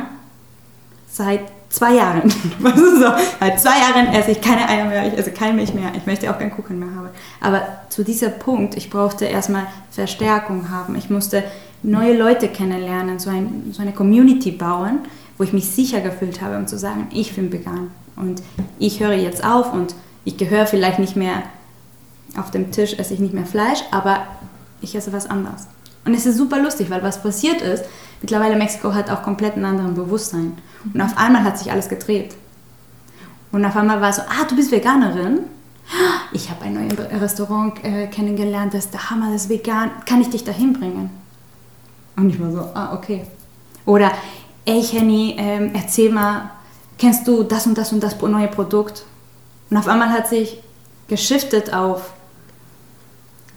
Seit 1.07 1.41
zwei 1.69 1.95
Jahren. 1.95 2.23
Was 2.59 2.75
ist 2.75 2.99
so? 2.99 3.11
Seit 3.39 3.59
zwei 3.59 3.79
Jahren 3.79 4.13
esse 4.13 4.31
ich 4.31 4.41
keine 4.41 4.67
Eier 4.69 4.85
mehr, 4.85 5.07
ich 5.07 5.17
esse 5.17 5.31
keine 5.31 5.53
Milch 5.53 5.73
mehr, 5.73 5.91
ich 5.97 6.05
möchte 6.05 6.29
auch 6.31 6.37
keinen 6.37 6.51
Kuchen 6.51 6.79
mehr 6.79 6.95
haben. 6.95 7.09
Aber 7.41 7.61
zu 7.89 8.03
diesem 8.03 8.31
Punkt, 8.39 8.75
ich 8.75 8.89
brauchte 8.89 9.25
erstmal 9.25 9.67
Verstärkung 9.91 10.69
haben. 10.69 10.95
Ich 10.95 11.09
musste 11.09 11.43
neue 11.81 12.17
Leute 12.17 12.47
kennenlernen, 12.47 13.19
so, 13.19 13.29
ein, 13.29 13.71
so 13.73 13.81
eine 13.81 13.91
Community 13.91 14.51
bauen, 14.51 14.99
wo 15.37 15.43
ich 15.43 15.51
mich 15.51 15.69
sicher 15.69 15.99
gefühlt 15.99 16.41
habe, 16.41 16.57
um 16.57 16.67
zu 16.67 16.77
sagen, 16.77 17.07
ich 17.11 17.35
bin 17.35 17.51
vegan. 17.51 17.91
Und 18.15 18.41
ich 18.79 18.99
höre 18.99 19.13
jetzt 19.13 19.43
auf 19.43 19.73
und 19.73 19.95
ich 20.23 20.37
gehöre 20.37 20.67
vielleicht 20.67 20.99
nicht 20.99 21.15
mehr 21.15 21.43
auf 22.37 22.51
dem 22.51 22.71
Tisch, 22.71 22.93
esse 22.97 23.13
ich 23.13 23.19
nicht 23.19 23.33
mehr 23.33 23.45
Fleisch, 23.45 23.83
aber 23.91 24.27
ich 24.81 24.95
esse 24.95 25.11
was 25.11 25.29
anderes. 25.29 25.67
Und 26.05 26.13
es 26.13 26.25
ist 26.25 26.37
super 26.37 26.59
lustig, 26.61 26.89
weil 26.89 27.01
was 27.03 27.21
passiert 27.21 27.61
ist, 27.61 27.85
mittlerweile 28.21 28.55
Mexiko 28.55 28.93
hat 28.93 29.09
auch 29.09 29.23
komplett 29.23 29.55
einen 29.55 29.65
anderen 29.65 29.93
Bewusstsein. 29.93 30.57
Und 30.93 31.01
auf 31.01 31.17
einmal 31.17 31.43
hat 31.43 31.57
sich 31.57 31.71
alles 31.71 31.87
gedreht. 31.87 32.35
Und 33.51 33.63
auf 33.65 33.75
einmal 33.75 34.01
war 34.01 34.09
es 34.09 34.17
so, 34.17 34.23
ah, 34.23 34.45
du 34.49 34.55
bist 34.55 34.71
Veganerin? 34.71 35.41
Ich 36.31 36.49
habe 36.49 36.65
ein 36.65 36.73
neues 36.73 36.97
Restaurant 37.21 37.83
äh, 37.83 38.07
kennengelernt, 38.07 38.73
das 38.73 38.85
ist 38.85 38.93
der 38.93 39.09
Hammer, 39.09 39.31
das 39.31 39.43
ist 39.43 39.49
vegan. 39.49 39.91
Kann 40.05 40.21
ich 40.21 40.29
dich 40.29 40.43
dahin 40.43 40.73
bringen? 40.73 41.09
Und 42.15 42.29
ich 42.29 42.39
war 42.39 42.51
so, 42.51 42.59
ah, 42.73 42.93
okay. 42.93 43.25
Oder, 43.85 44.11
ey 44.65 44.81
Henny, 44.81 45.35
ähm, 45.37 45.71
erzähl 45.73 46.11
mal, 46.11 46.51
kennst 46.97 47.27
du 47.27 47.43
das 47.43 47.67
und 47.67 47.77
das 47.77 47.91
und 47.91 48.01
das 48.01 48.19
neue 48.21 48.47
Produkt? 48.47 49.05
Und 49.69 49.77
auf 49.77 49.87
einmal 49.87 50.09
hat 50.09 50.27
sich 50.27 50.57
geschiftet 51.07 51.73
auf, 51.73 52.13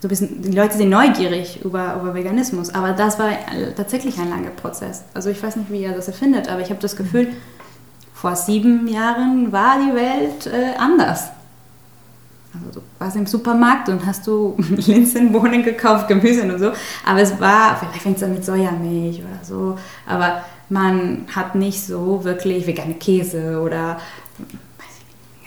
so 0.00 0.08
bisschen, 0.08 0.42
die 0.42 0.52
Leute 0.52 0.76
sind 0.76 0.90
neugierig 0.90 1.64
über, 1.64 1.98
über 2.00 2.14
Veganismus, 2.14 2.74
aber 2.74 2.92
das 2.92 3.18
war 3.18 3.30
tatsächlich 3.76 4.18
ein 4.18 4.28
langer 4.28 4.50
Prozess. 4.50 5.04
Also 5.14 5.30
ich 5.30 5.42
weiß 5.42 5.56
nicht, 5.56 5.70
wie 5.70 5.82
ihr 5.82 5.92
das 5.92 6.08
erfindet, 6.08 6.48
aber 6.48 6.60
ich 6.60 6.70
habe 6.70 6.80
das 6.80 6.96
Gefühl, 6.96 7.28
vor 8.14 8.36
sieben 8.36 8.88
Jahren 8.88 9.52
war 9.52 9.78
die 9.78 9.94
Welt 9.94 10.46
äh, 10.46 10.76
anders. 10.78 11.28
Also 12.54 12.80
du 12.80 12.86
warst 12.98 13.16
im 13.16 13.26
Supermarkt 13.26 13.88
und 13.88 14.04
hast 14.06 14.26
du 14.26 14.56
Linsen, 14.58 15.32
Bohnen 15.32 15.62
gekauft, 15.62 16.08
Gemüse 16.08 16.42
und 16.42 16.58
so, 16.58 16.72
aber 17.04 17.20
es 17.20 17.38
war, 17.40 17.76
vielleicht 17.76 18.02
fängt 18.02 18.16
es 18.16 18.22
an 18.22 18.32
mit 18.32 18.44
Sojamilch 18.44 19.20
oder 19.20 19.44
so, 19.44 19.78
aber 20.06 20.42
man 20.68 21.26
hat 21.34 21.54
nicht 21.54 21.84
so 21.84 22.24
wirklich 22.24 22.66
vegane 22.66 22.94
Käse 22.94 23.60
oder 23.60 23.98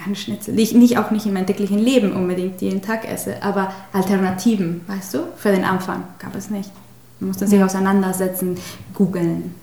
vegane 0.09 0.15
Schnitzel, 0.15 0.55
die 0.55 0.63
ich 0.63 0.73
nicht, 0.73 0.97
auch 0.97 1.11
nicht 1.11 1.25
in 1.25 1.33
meinem 1.33 1.45
täglichen 1.45 1.79
Leben 1.79 2.13
unbedingt 2.13 2.61
jeden 2.61 2.81
Tag 2.81 3.09
esse, 3.09 3.41
aber 3.41 3.71
Alternativen, 3.93 4.81
weißt 4.87 5.13
du, 5.13 5.19
für 5.37 5.51
den 5.51 5.63
Anfang 5.63 6.03
gab 6.19 6.35
es 6.35 6.49
nicht. 6.49 6.71
Man 7.19 7.29
musste 7.29 7.47
sich 7.47 7.61
auseinandersetzen, 7.61 8.57
googeln, 8.93 9.55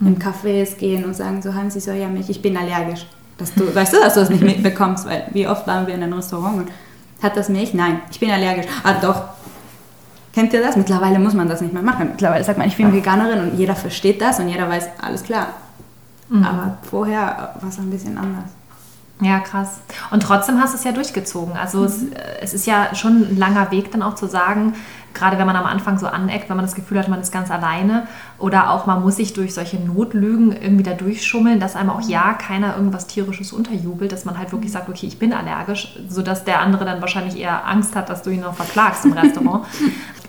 mhm. 0.00 0.06
in 0.06 0.18
Cafés 0.18 0.76
gehen 0.76 1.04
und 1.04 1.14
sagen, 1.14 1.42
so 1.42 1.54
haben 1.54 1.70
Sie 1.70 1.80
Sojamilch, 1.80 2.28
ich 2.28 2.42
bin 2.42 2.56
allergisch. 2.56 3.06
Dass 3.38 3.52
du, 3.54 3.74
weißt 3.74 3.94
du, 3.94 4.00
dass 4.00 4.14
du 4.14 4.20
das 4.20 4.30
nicht 4.30 4.42
mitbekommst, 4.42 5.06
weil 5.06 5.28
wie 5.32 5.48
oft 5.48 5.66
waren 5.66 5.86
wir 5.86 5.94
in 5.94 6.02
einem 6.02 6.12
Restaurant 6.12 6.58
und 6.58 6.68
hat 7.22 7.36
das 7.36 7.48
Milch? 7.48 7.74
Nein, 7.74 8.00
ich 8.10 8.20
bin 8.20 8.30
allergisch. 8.30 8.66
Ah 8.82 8.94
doch, 9.00 9.22
Kennt 10.32 10.52
ihr 10.52 10.60
das? 10.60 10.74
Mittlerweile 10.74 11.20
muss 11.20 11.32
man 11.32 11.48
das 11.48 11.60
nicht 11.60 11.72
mehr 11.72 11.82
machen. 11.84 12.08
Mittlerweile 12.08 12.42
sagt 12.42 12.58
man, 12.58 12.66
ich 12.66 12.76
bin 12.76 12.92
Veganerin 12.92 13.38
und 13.38 13.56
jeder 13.56 13.76
versteht 13.76 14.20
das 14.20 14.40
und 14.40 14.48
jeder 14.48 14.68
weiß, 14.68 14.88
alles 15.00 15.22
klar. 15.22 15.46
Mhm. 16.28 16.42
Aber 16.42 16.78
vorher 16.82 17.54
war 17.60 17.68
es 17.68 17.78
ein 17.78 17.88
bisschen 17.88 18.18
anders. 18.18 18.50
Ja, 19.20 19.38
krass. 19.38 19.80
Und 20.10 20.22
trotzdem 20.22 20.60
hast 20.60 20.74
du 20.74 20.78
es 20.78 20.84
ja 20.84 20.92
durchgezogen. 20.92 21.56
Also 21.56 21.78
mhm. 21.78 21.84
es, 21.84 22.04
es, 22.40 22.54
ist 22.54 22.66
ja 22.66 22.94
schon 22.94 23.28
ein 23.30 23.36
langer 23.36 23.70
Weg 23.70 23.92
dann 23.92 24.02
auch 24.02 24.16
zu 24.16 24.26
sagen, 24.26 24.74
gerade 25.14 25.38
wenn 25.38 25.46
man 25.46 25.56
am 25.56 25.66
Anfang 25.66 25.98
so 25.98 26.06
aneckt, 26.06 26.50
wenn 26.50 26.56
man 26.56 26.66
das 26.66 26.74
Gefühl 26.74 26.98
hat, 26.98 27.08
man 27.08 27.20
ist 27.20 27.32
ganz 27.32 27.50
alleine 27.50 28.06
oder 28.38 28.70
auch 28.70 28.86
man 28.86 29.00
muss 29.02 29.16
sich 29.16 29.32
durch 29.32 29.54
solche 29.54 29.78
Notlügen 29.78 30.52
irgendwie 30.52 30.82
da 30.82 30.92
durchschummeln, 30.92 31.60
dass 31.60 31.76
einem 31.76 31.90
auch 31.90 32.00
ja 32.02 32.34
keiner 32.34 32.76
irgendwas 32.76 33.06
tierisches 33.06 33.52
unterjubelt, 33.52 34.10
dass 34.10 34.24
man 34.24 34.36
halt 34.36 34.50
wirklich 34.50 34.72
sagt, 34.72 34.88
okay, 34.88 35.06
ich 35.06 35.18
bin 35.18 35.32
allergisch, 35.32 35.96
sodass 36.08 36.44
der 36.44 36.60
andere 36.60 36.84
dann 36.84 37.00
wahrscheinlich 37.00 37.38
eher 37.38 37.66
Angst 37.66 37.94
hat, 37.94 38.08
dass 38.08 38.22
du 38.22 38.30
ihn 38.30 38.40
noch 38.40 38.54
verklagst 38.54 39.04
im 39.04 39.12
Restaurant. 39.12 39.64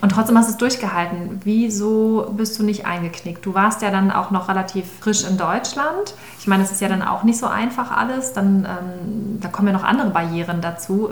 Und 0.02 0.12
trotzdem 0.12 0.36
hast 0.36 0.48
du 0.48 0.52
es 0.52 0.58
durchgehalten. 0.58 1.40
Wieso 1.42 2.30
bist 2.36 2.58
du 2.58 2.62
nicht 2.62 2.86
eingeknickt? 2.86 3.44
Du 3.44 3.54
warst 3.54 3.80
ja 3.80 3.90
dann 3.90 4.10
auch 4.10 4.30
noch 4.30 4.48
relativ 4.48 4.84
frisch 5.00 5.24
in 5.24 5.38
Deutschland. 5.38 6.14
Ich 6.46 6.48
meine, 6.48 6.62
es 6.62 6.70
ist 6.70 6.80
ja 6.80 6.86
dann 6.86 7.02
auch 7.02 7.24
nicht 7.24 7.40
so 7.40 7.48
einfach 7.48 7.90
alles. 7.90 8.32
Dann, 8.32 8.64
ähm, 8.64 9.40
da 9.40 9.48
kommen 9.48 9.66
ja 9.66 9.74
noch 9.74 9.82
andere 9.82 10.10
Barrieren 10.10 10.60
dazu, 10.60 11.10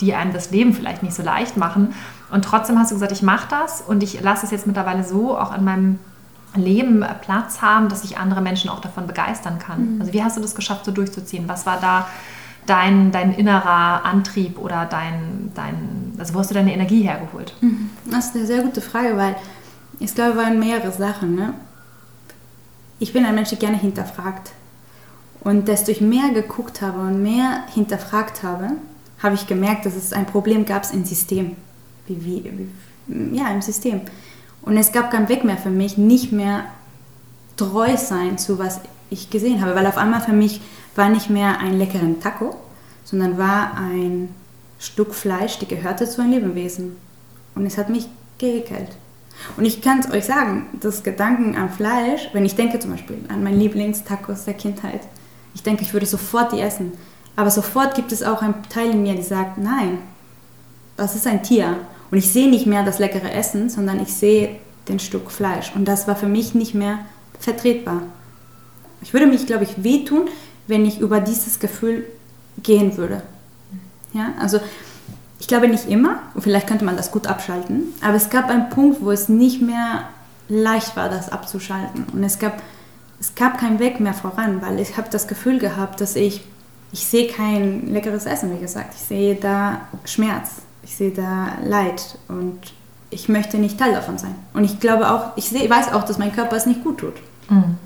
die 0.00 0.14
einem 0.14 0.32
das 0.32 0.52
Leben 0.52 0.74
vielleicht 0.74 1.02
nicht 1.02 1.12
so 1.12 1.24
leicht 1.24 1.56
machen. 1.56 1.92
Und 2.30 2.44
trotzdem 2.44 2.78
hast 2.78 2.92
du 2.92 2.94
gesagt, 2.94 3.10
ich 3.10 3.22
mache 3.22 3.48
das 3.50 3.80
und 3.80 4.04
ich 4.04 4.20
lasse 4.20 4.46
es 4.46 4.52
jetzt 4.52 4.64
mittlerweile 4.64 5.02
so 5.02 5.36
auch 5.36 5.52
in 5.58 5.64
meinem 5.64 5.98
Leben 6.54 7.04
Platz 7.20 7.62
haben, 7.62 7.88
dass 7.88 8.04
ich 8.04 8.16
andere 8.16 8.40
Menschen 8.40 8.70
auch 8.70 8.78
davon 8.78 9.08
begeistern 9.08 9.58
kann. 9.58 9.96
Mhm. 9.96 10.00
Also 10.02 10.12
wie 10.12 10.22
hast 10.22 10.36
du 10.36 10.40
das 10.40 10.54
geschafft, 10.54 10.84
so 10.84 10.92
durchzuziehen? 10.92 11.48
Was 11.48 11.66
war 11.66 11.80
da 11.80 12.06
dein, 12.66 13.10
dein 13.10 13.32
innerer 13.32 14.04
Antrieb 14.04 14.56
oder 14.56 14.84
dein, 14.84 15.50
dein, 15.56 16.14
also 16.16 16.32
wo 16.32 16.38
hast 16.38 16.50
du 16.50 16.54
deine 16.54 16.72
Energie 16.72 17.02
hergeholt? 17.02 17.54
Mhm. 17.60 17.90
Das 18.08 18.26
ist 18.26 18.36
eine 18.36 18.46
sehr 18.46 18.62
gute 18.62 18.80
Frage, 18.80 19.16
weil 19.16 19.34
ich 19.98 20.14
glaube, 20.14 20.30
es 20.30 20.36
waren 20.36 20.60
mehrere 20.60 20.92
Sachen. 20.92 21.34
Ne? 21.34 21.54
Ich 23.00 23.12
bin 23.12 23.26
ein 23.26 23.34
Mensch, 23.34 23.48
der 23.48 23.58
gerne 23.58 23.78
hinterfragt. 23.78 24.52
Und 25.40 25.68
desto 25.68 25.92
ich 25.92 26.00
mehr 26.00 26.30
geguckt 26.30 26.82
habe 26.82 27.00
und 27.00 27.22
mehr 27.22 27.64
hinterfragt 27.72 28.42
habe, 28.42 28.70
habe 29.22 29.34
ich 29.34 29.46
gemerkt, 29.46 29.86
dass 29.86 29.94
es 29.94 30.12
ein 30.12 30.26
Problem 30.26 30.64
gab 30.64 30.92
im 30.92 31.04
System 31.04 31.56
wie, 32.06 32.24
wie, 32.24 32.68
wie, 33.06 33.36
ja, 33.36 33.48
im 33.50 33.62
System. 33.62 34.00
Und 34.62 34.76
es 34.76 34.92
gab 34.92 35.10
keinen 35.10 35.28
Weg 35.28 35.44
mehr 35.44 35.56
für 35.56 35.70
mich, 35.70 35.96
nicht 35.96 36.32
mehr 36.32 36.64
treu 37.56 37.96
sein 37.96 38.38
zu 38.38 38.58
was 38.58 38.80
ich 39.08 39.30
gesehen 39.30 39.60
habe, 39.60 39.74
weil 39.74 39.86
auf 39.86 39.96
einmal 39.96 40.20
für 40.20 40.32
mich 40.32 40.60
war 40.94 41.08
nicht 41.08 41.30
mehr 41.30 41.60
ein 41.60 41.78
leckeren 41.78 42.20
Taco, 42.20 42.56
sondern 43.04 43.38
war 43.38 43.76
ein 43.76 44.28
Stück 44.78 45.14
Fleisch, 45.14 45.58
die 45.58 45.68
gehörte 45.68 46.08
zu 46.08 46.20
einem 46.20 46.32
Lebewesen. 46.32 46.96
Und 47.54 47.66
es 47.66 47.78
hat 47.78 47.88
mich 47.88 48.08
geekelt. 48.38 48.90
Und 49.56 49.64
ich 49.64 49.80
kann 49.80 50.00
es 50.00 50.10
euch 50.10 50.24
sagen, 50.24 50.66
das 50.80 51.02
Gedanken 51.02 51.56
an 51.56 51.70
Fleisch, 51.70 52.28
wenn 52.32 52.44
ich 52.44 52.56
denke 52.56 52.78
zum 52.78 52.92
Beispiel 52.92 53.18
an 53.28 53.42
meinen 53.42 53.60
Lieblingstacos 53.60 54.44
der 54.44 54.54
Kindheit, 54.54 55.02
ich 55.56 55.62
denke, 55.62 55.82
ich 55.82 55.94
würde 55.94 56.04
sofort 56.04 56.52
die 56.52 56.60
essen. 56.60 56.92
Aber 57.34 57.50
sofort 57.50 57.94
gibt 57.94 58.12
es 58.12 58.22
auch 58.22 58.42
einen 58.42 58.62
Teil 58.68 58.90
in 58.90 59.02
mir, 59.02 59.14
der 59.14 59.24
sagt, 59.24 59.56
nein, 59.56 59.96
das 60.98 61.16
ist 61.16 61.26
ein 61.26 61.42
Tier. 61.42 61.78
Und 62.10 62.18
ich 62.18 62.30
sehe 62.30 62.50
nicht 62.50 62.66
mehr 62.66 62.84
das 62.84 62.98
leckere 62.98 63.32
Essen, 63.32 63.70
sondern 63.70 63.98
ich 64.00 64.12
sehe 64.12 64.60
den 64.86 64.98
Stück 64.98 65.30
Fleisch. 65.30 65.72
Und 65.74 65.86
das 65.86 66.06
war 66.06 66.14
für 66.14 66.28
mich 66.28 66.54
nicht 66.54 66.74
mehr 66.74 66.98
vertretbar. 67.40 68.02
Ich 69.00 69.14
würde 69.14 69.26
mich, 69.26 69.46
glaube 69.46 69.64
ich, 69.64 69.82
wehtun, 69.82 70.28
wenn 70.66 70.84
ich 70.84 71.00
über 71.00 71.20
dieses 71.20 71.58
Gefühl 71.58 72.04
gehen 72.62 72.98
würde. 72.98 73.22
Ja, 74.12 74.34
also 74.38 74.60
ich 75.40 75.46
glaube 75.46 75.68
nicht 75.68 75.88
immer, 75.88 76.18
vielleicht 76.38 76.66
könnte 76.66 76.84
man 76.84 76.98
das 76.98 77.12
gut 77.12 77.26
abschalten, 77.26 77.94
aber 78.02 78.16
es 78.16 78.28
gab 78.28 78.50
einen 78.50 78.68
Punkt, 78.68 79.02
wo 79.02 79.10
es 79.10 79.30
nicht 79.30 79.62
mehr 79.62 80.04
leicht 80.50 80.96
war, 80.96 81.08
das 81.08 81.32
abzuschalten. 81.32 82.04
Und 82.12 82.22
es 82.22 82.38
gab, 82.38 82.62
es 83.20 83.34
gab 83.34 83.58
keinen 83.58 83.78
Weg 83.78 84.00
mehr 84.00 84.14
voran, 84.14 84.62
weil 84.62 84.78
ich 84.78 84.96
habe 84.96 85.08
das 85.10 85.26
Gefühl 85.26 85.58
gehabt, 85.58 86.00
dass 86.00 86.16
ich, 86.16 86.44
ich 86.92 87.06
sehe 87.06 87.28
kein 87.28 87.86
leckeres 87.86 88.26
Essen, 88.26 88.54
wie 88.54 88.60
gesagt, 88.60 88.94
ich 88.94 89.00
sehe 89.00 89.34
da 89.34 89.80
Schmerz 90.04 90.62
ich 90.86 90.96
sehe 90.96 91.10
da 91.10 91.48
Leid 91.64 92.16
und 92.28 92.60
ich 93.10 93.28
möchte 93.28 93.58
nicht 93.58 93.78
Teil 93.78 93.92
davon 93.92 94.18
sein. 94.18 94.34
Und 94.54 94.64
ich 94.64 94.78
glaube 94.78 95.10
auch, 95.10 95.36
ich 95.36 95.48
sehe, 95.48 95.68
weiß 95.68 95.92
auch, 95.92 96.04
dass 96.04 96.16
mein 96.16 96.32
Körper 96.32 96.56
es 96.56 96.66
nicht 96.66 96.84
gut 96.84 96.98
tut. 96.98 97.14
Mhm. 97.48 97.76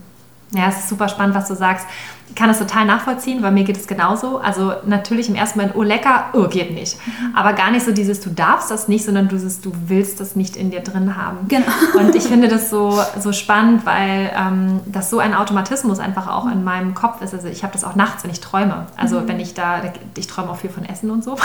Ja, 0.52 0.68
es 0.68 0.80
ist 0.80 0.88
super 0.88 1.08
spannend, 1.08 1.34
was 1.34 1.48
du 1.48 1.54
sagst. 1.54 1.86
Ich 2.30 2.36
kann 2.36 2.48
das 2.48 2.60
total 2.60 2.86
nachvollziehen, 2.86 3.42
weil 3.42 3.50
mir 3.50 3.64
geht 3.64 3.76
es 3.76 3.88
genauso. 3.88 4.38
Also 4.38 4.72
natürlich 4.86 5.28
im 5.28 5.34
ersten 5.34 5.58
Moment, 5.58 5.76
oh 5.76 5.82
lecker, 5.82 6.26
oh 6.32 6.46
geht 6.46 6.72
nicht. 6.72 6.96
Mhm. 7.04 7.36
Aber 7.36 7.52
gar 7.54 7.72
nicht 7.72 7.84
so 7.84 7.90
dieses, 7.90 8.20
du 8.20 8.30
darfst 8.30 8.70
das 8.70 8.86
nicht, 8.86 9.04
sondern 9.04 9.28
du, 9.28 9.36
du 9.36 9.72
willst 9.86 10.20
das 10.20 10.36
nicht 10.36 10.56
in 10.56 10.70
dir 10.70 10.80
drin 10.80 11.16
haben. 11.16 11.48
Genau. 11.48 11.66
Und 11.98 12.14
ich 12.14 12.22
finde 12.22 12.46
das 12.46 12.70
so, 12.70 12.98
so 13.18 13.32
spannend, 13.32 13.84
weil 13.84 14.30
ähm, 14.36 14.80
das 14.86 15.10
so 15.10 15.18
ein 15.18 15.34
Automatismus 15.34 15.98
einfach 15.98 16.28
auch 16.28 16.46
in 16.50 16.62
meinem 16.62 16.94
Kopf 16.94 17.20
ist. 17.20 17.34
Also 17.34 17.48
ich 17.48 17.64
habe 17.64 17.72
das 17.72 17.82
auch 17.82 17.96
nachts, 17.96 18.22
wenn 18.22 18.30
ich 18.30 18.40
träume. 18.40 18.86
Also 18.96 19.20
mhm. 19.20 19.28
wenn 19.28 19.40
ich 19.40 19.54
da, 19.54 19.82
ich 20.16 20.26
träume 20.28 20.50
auch 20.50 20.56
viel 20.56 20.70
von 20.70 20.84
Essen 20.84 21.10
und 21.10 21.24
so. 21.24 21.32
und, 21.32 21.38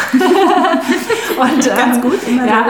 Ganz 1.65 1.95
ähm, 1.95 2.01
gut. 2.01 2.19
Immer 2.27 2.45
ja, 2.45 2.65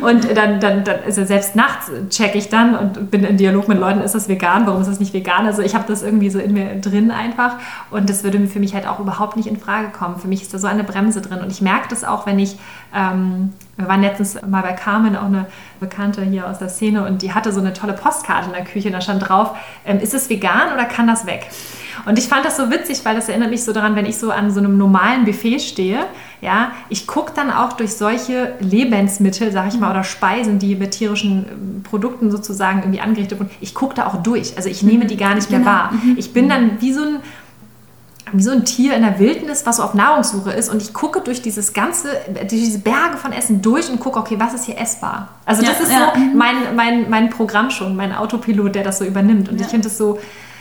und 0.00 0.34
dann, 0.34 0.60
dann, 0.60 0.82
dann 0.84 0.96
also 1.04 1.24
selbst 1.26 1.54
nachts 1.56 1.90
checke 2.08 2.38
ich 2.38 2.48
dann 2.48 2.74
und 2.74 3.10
bin 3.10 3.24
in 3.24 3.36
Dialog 3.36 3.68
mit 3.68 3.78
Leuten, 3.78 4.00
ist 4.00 4.14
das 4.14 4.28
vegan, 4.28 4.66
warum 4.66 4.80
ist 4.80 4.88
das 4.88 4.98
nicht 4.98 5.12
vegan? 5.12 5.46
Also 5.46 5.60
ich 5.60 5.74
habe 5.74 5.84
das 5.86 6.02
irgendwie 6.02 6.30
so 6.30 6.38
in 6.38 6.54
mir 6.54 6.80
drin 6.80 7.10
einfach 7.10 7.49
und 7.90 8.08
das 8.08 8.24
würde 8.24 8.46
für 8.46 8.60
mich 8.60 8.74
halt 8.74 8.86
auch 8.86 8.98
überhaupt 8.98 9.36
nicht 9.36 9.46
in 9.46 9.58
Frage 9.58 9.88
kommen. 9.88 10.16
Für 10.16 10.28
mich 10.28 10.42
ist 10.42 10.54
da 10.54 10.58
so 10.58 10.66
eine 10.66 10.84
Bremse 10.84 11.20
drin 11.20 11.40
und 11.40 11.50
ich 11.50 11.60
merke 11.60 11.88
das 11.88 12.04
auch, 12.04 12.26
wenn 12.26 12.38
ich, 12.38 12.58
ähm, 12.94 13.52
wir 13.76 13.88
waren 13.88 14.02
letztens 14.02 14.40
mal 14.42 14.62
bei 14.62 14.72
Carmen, 14.72 15.16
auch 15.16 15.24
eine 15.24 15.46
Bekannte 15.80 16.22
hier 16.22 16.48
aus 16.48 16.58
der 16.58 16.68
Szene 16.68 17.06
und 17.06 17.22
die 17.22 17.32
hatte 17.32 17.52
so 17.52 17.60
eine 17.60 17.72
tolle 17.72 17.92
Postkarte 17.92 18.46
in 18.48 18.52
der 18.52 18.64
Küche 18.64 18.88
und 18.88 18.94
da 18.94 19.00
stand 19.00 19.28
drauf, 19.28 19.56
ähm, 19.84 19.98
ist 20.00 20.14
es 20.14 20.28
vegan 20.28 20.72
oder 20.74 20.84
kann 20.84 21.06
das 21.06 21.26
weg? 21.26 21.48
Und 22.06 22.18
ich 22.18 22.28
fand 22.28 22.44
das 22.44 22.56
so 22.56 22.70
witzig, 22.70 23.04
weil 23.04 23.14
das 23.14 23.28
erinnert 23.28 23.50
mich 23.50 23.64
so 23.64 23.72
daran, 23.72 23.96
wenn 23.96 24.06
ich 24.06 24.18
so 24.18 24.30
an 24.30 24.50
so 24.50 24.60
einem 24.60 24.78
normalen 24.78 25.24
Buffet 25.24 25.60
stehe, 25.60 26.06
ja, 26.40 26.72
ich 26.88 27.06
gucke 27.06 27.32
dann 27.34 27.50
auch 27.50 27.74
durch 27.74 27.94
solche 27.94 28.54
Lebensmittel, 28.60 29.52
sag 29.52 29.68
ich 29.68 29.78
mal, 29.78 29.90
oder 29.90 30.04
Speisen, 30.04 30.58
die 30.58 30.74
mit 30.74 30.92
tierischen 30.92 31.46
ähm, 31.50 31.82
Produkten 31.82 32.30
sozusagen 32.30 32.80
irgendwie 32.80 33.00
angerichtet 33.00 33.38
wurden, 33.38 33.50
ich 33.60 33.74
gucke 33.74 33.94
da 33.94 34.06
auch 34.06 34.22
durch. 34.22 34.56
Also 34.56 34.68
ich 34.68 34.82
nehme 34.82 35.06
die 35.06 35.16
gar 35.16 35.34
nicht 35.34 35.50
mehr 35.50 35.60
genau. 35.60 35.70
wahr. 35.70 35.92
Mhm. 35.92 36.16
Ich 36.16 36.32
bin 36.32 36.48
dann 36.48 36.80
wie 36.80 36.92
so 36.92 37.02
ein 37.02 37.16
wie 38.32 38.42
so 38.42 38.50
ein 38.50 38.64
Tier 38.64 38.94
in 38.94 39.02
der 39.02 39.18
Wildnis, 39.18 39.66
was 39.66 39.76
so 39.76 39.82
auf 39.82 39.94
Nahrungssuche 39.94 40.50
ist 40.50 40.68
und 40.68 40.82
ich 40.82 40.92
gucke 40.92 41.20
durch 41.20 41.42
dieses 41.42 41.72
ganze, 41.72 42.08
durch 42.34 42.48
diese 42.48 42.78
Berge 42.78 43.16
von 43.16 43.32
Essen 43.32 43.62
durch 43.62 43.90
und 43.90 44.00
gucke, 44.00 44.18
okay, 44.18 44.36
was 44.38 44.54
ist 44.54 44.64
hier 44.64 44.78
essbar? 44.78 45.28
Also 45.44 45.62
das 45.62 45.78
ja, 45.78 45.84
ist 45.84 45.92
ja. 45.92 46.12
so 46.14 46.20
mein, 46.36 46.74
mein, 46.76 47.10
mein 47.10 47.30
Programm 47.30 47.70
schon, 47.70 47.96
mein 47.96 48.14
Autopilot, 48.14 48.74
der 48.74 48.84
das 48.84 48.98
so 48.98 49.04
übernimmt 49.04 49.48
und 49.48 49.58
ja. 49.58 49.66
ich 49.66 49.70
finde 49.70 49.88
es 49.88 49.98
so, 49.98 50.18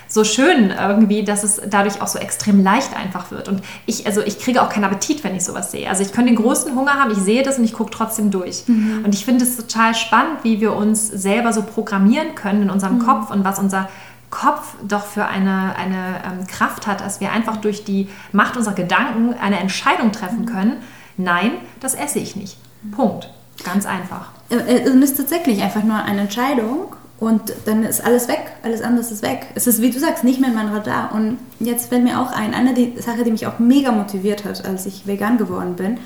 so 0.10 0.24
schön 0.24 0.72
irgendwie, 0.72 1.24
dass 1.24 1.44
es 1.44 1.62
dadurch 1.70 2.02
auch 2.02 2.08
so 2.08 2.18
extrem 2.18 2.64
leicht 2.64 2.98
einfach 2.98 3.30
wird. 3.30 3.48
Und 3.48 3.62
ich, 3.86 4.08
also 4.08 4.22
ich 4.22 4.40
kriege 4.40 4.62
auch 4.62 4.70
keinen 4.70 4.86
Appetit, 4.86 5.24
wenn 5.24 5.36
ich 5.36 5.46
sowas 5.46 5.72
sehe. 5.72 5.88
Also 5.88 6.02
ich 6.02 6.12
könnte 6.12 6.34
den 6.34 6.42
großen 6.42 6.76
Hunger 6.76 6.94
haben, 6.94 7.12
ich 7.12 7.20
sehe 7.20 7.44
das 7.44 7.60
und 7.60 7.64
ich 7.64 7.74
gucke 7.74 7.92
trotzdem 7.92 8.32
durch. 8.32 8.64
Mhm. 8.66 9.04
Und 9.06 9.14
ich 9.14 9.24
finde 9.24 9.46
es 9.46 9.56
total 9.56 9.94
spannend, 9.94 10.40
wie 10.42 10.60
wir 10.60 10.76
uns 10.76 11.08
selber 11.08 11.54
so 11.54 11.62
programmieren 11.62 12.34
können 12.34 12.64
in 12.64 12.70
unserem 12.72 12.96
mhm. 12.96 13.06
Kopf 13.06 13.30
und 13.30 13.46
was 13.46 13.60
unser 13.60 13.88
Kopf 14.30 14.76
doch 14.88 15.06
für 15.06 15.26
eine, 15.26 15.76
eine 15.76 16.22
ähm, 16.26 16.48
Kraft 16.48 16.88
hat, 16.88 17.02
dass 17.02 17.20
wir 17.20 17.32
einfach 17.32 17.58
durch 17.58 17.84
die 17.84 18.10
Macht 18.32 18.58
unserer 18.58 18.76
Gedanken 18.76 19.34
eine 19.34 19.60
Entscheidung 19.60 20.12
treffen 20.12 20.46
können. 20.46 20.78
Nein, 21.18 21.54
das 21.80 21.96
esse 21.96 22.20
ich 22.20 22.36
nicht. 22.36 22.58
Punkt. 22.92 23.30
Ganz 23.64 23.86
einfach. 23.86 24.30
Äh, 24.50 24.56
äh, 24.56 24.88
es 24.88 25.12
ist 25.12 25.18
tatsächlich 25.18 25.62
einfach 25.62 25.84
nur 25.84 25.98
eine 25.98 26.22
Entscheidung 26.22 26.96
und 27.20 27.54
dann 27.66 27.84
ist 27.84 28.04
alles 28.04 28.28
weg, 28.28 28.54
alles 28.64 28.82
anderes 28.82 29.12
ist 29.12 29.22
weg. 29.22 29.48
Es 29.56 29.68
ist, 29.68 29.82
wie 29.82 29.90
du 29.90 30.00
sagst, 30.00 30.24
nicht 30.24 30.40
mehr 30.40 30.50
in 30.50 30.56
meinem 30.56 30.74
Radar. 30.74 31.12
Und 31.14 31.38
jetzt 31.60 31.90
fällt 31.90 32.04
mir 32.04 32.20
auch 32.20 32.32
ein, 32.32 32.54
eine 32.54 32.74
die 32.74 32.94
Sache, 33.02 33.24
die 33.24 33.32
mich 33.32 33.46
auch 33.48 33.60
mega 33.60 33.92
motiviert 33.92 34.46
hat, 34.46 34.66
als 34.66 34.86
ich 34.86 35.06
vegan 35.06 35.38
geworden 35.38 35.76
bin. 35.76 35.98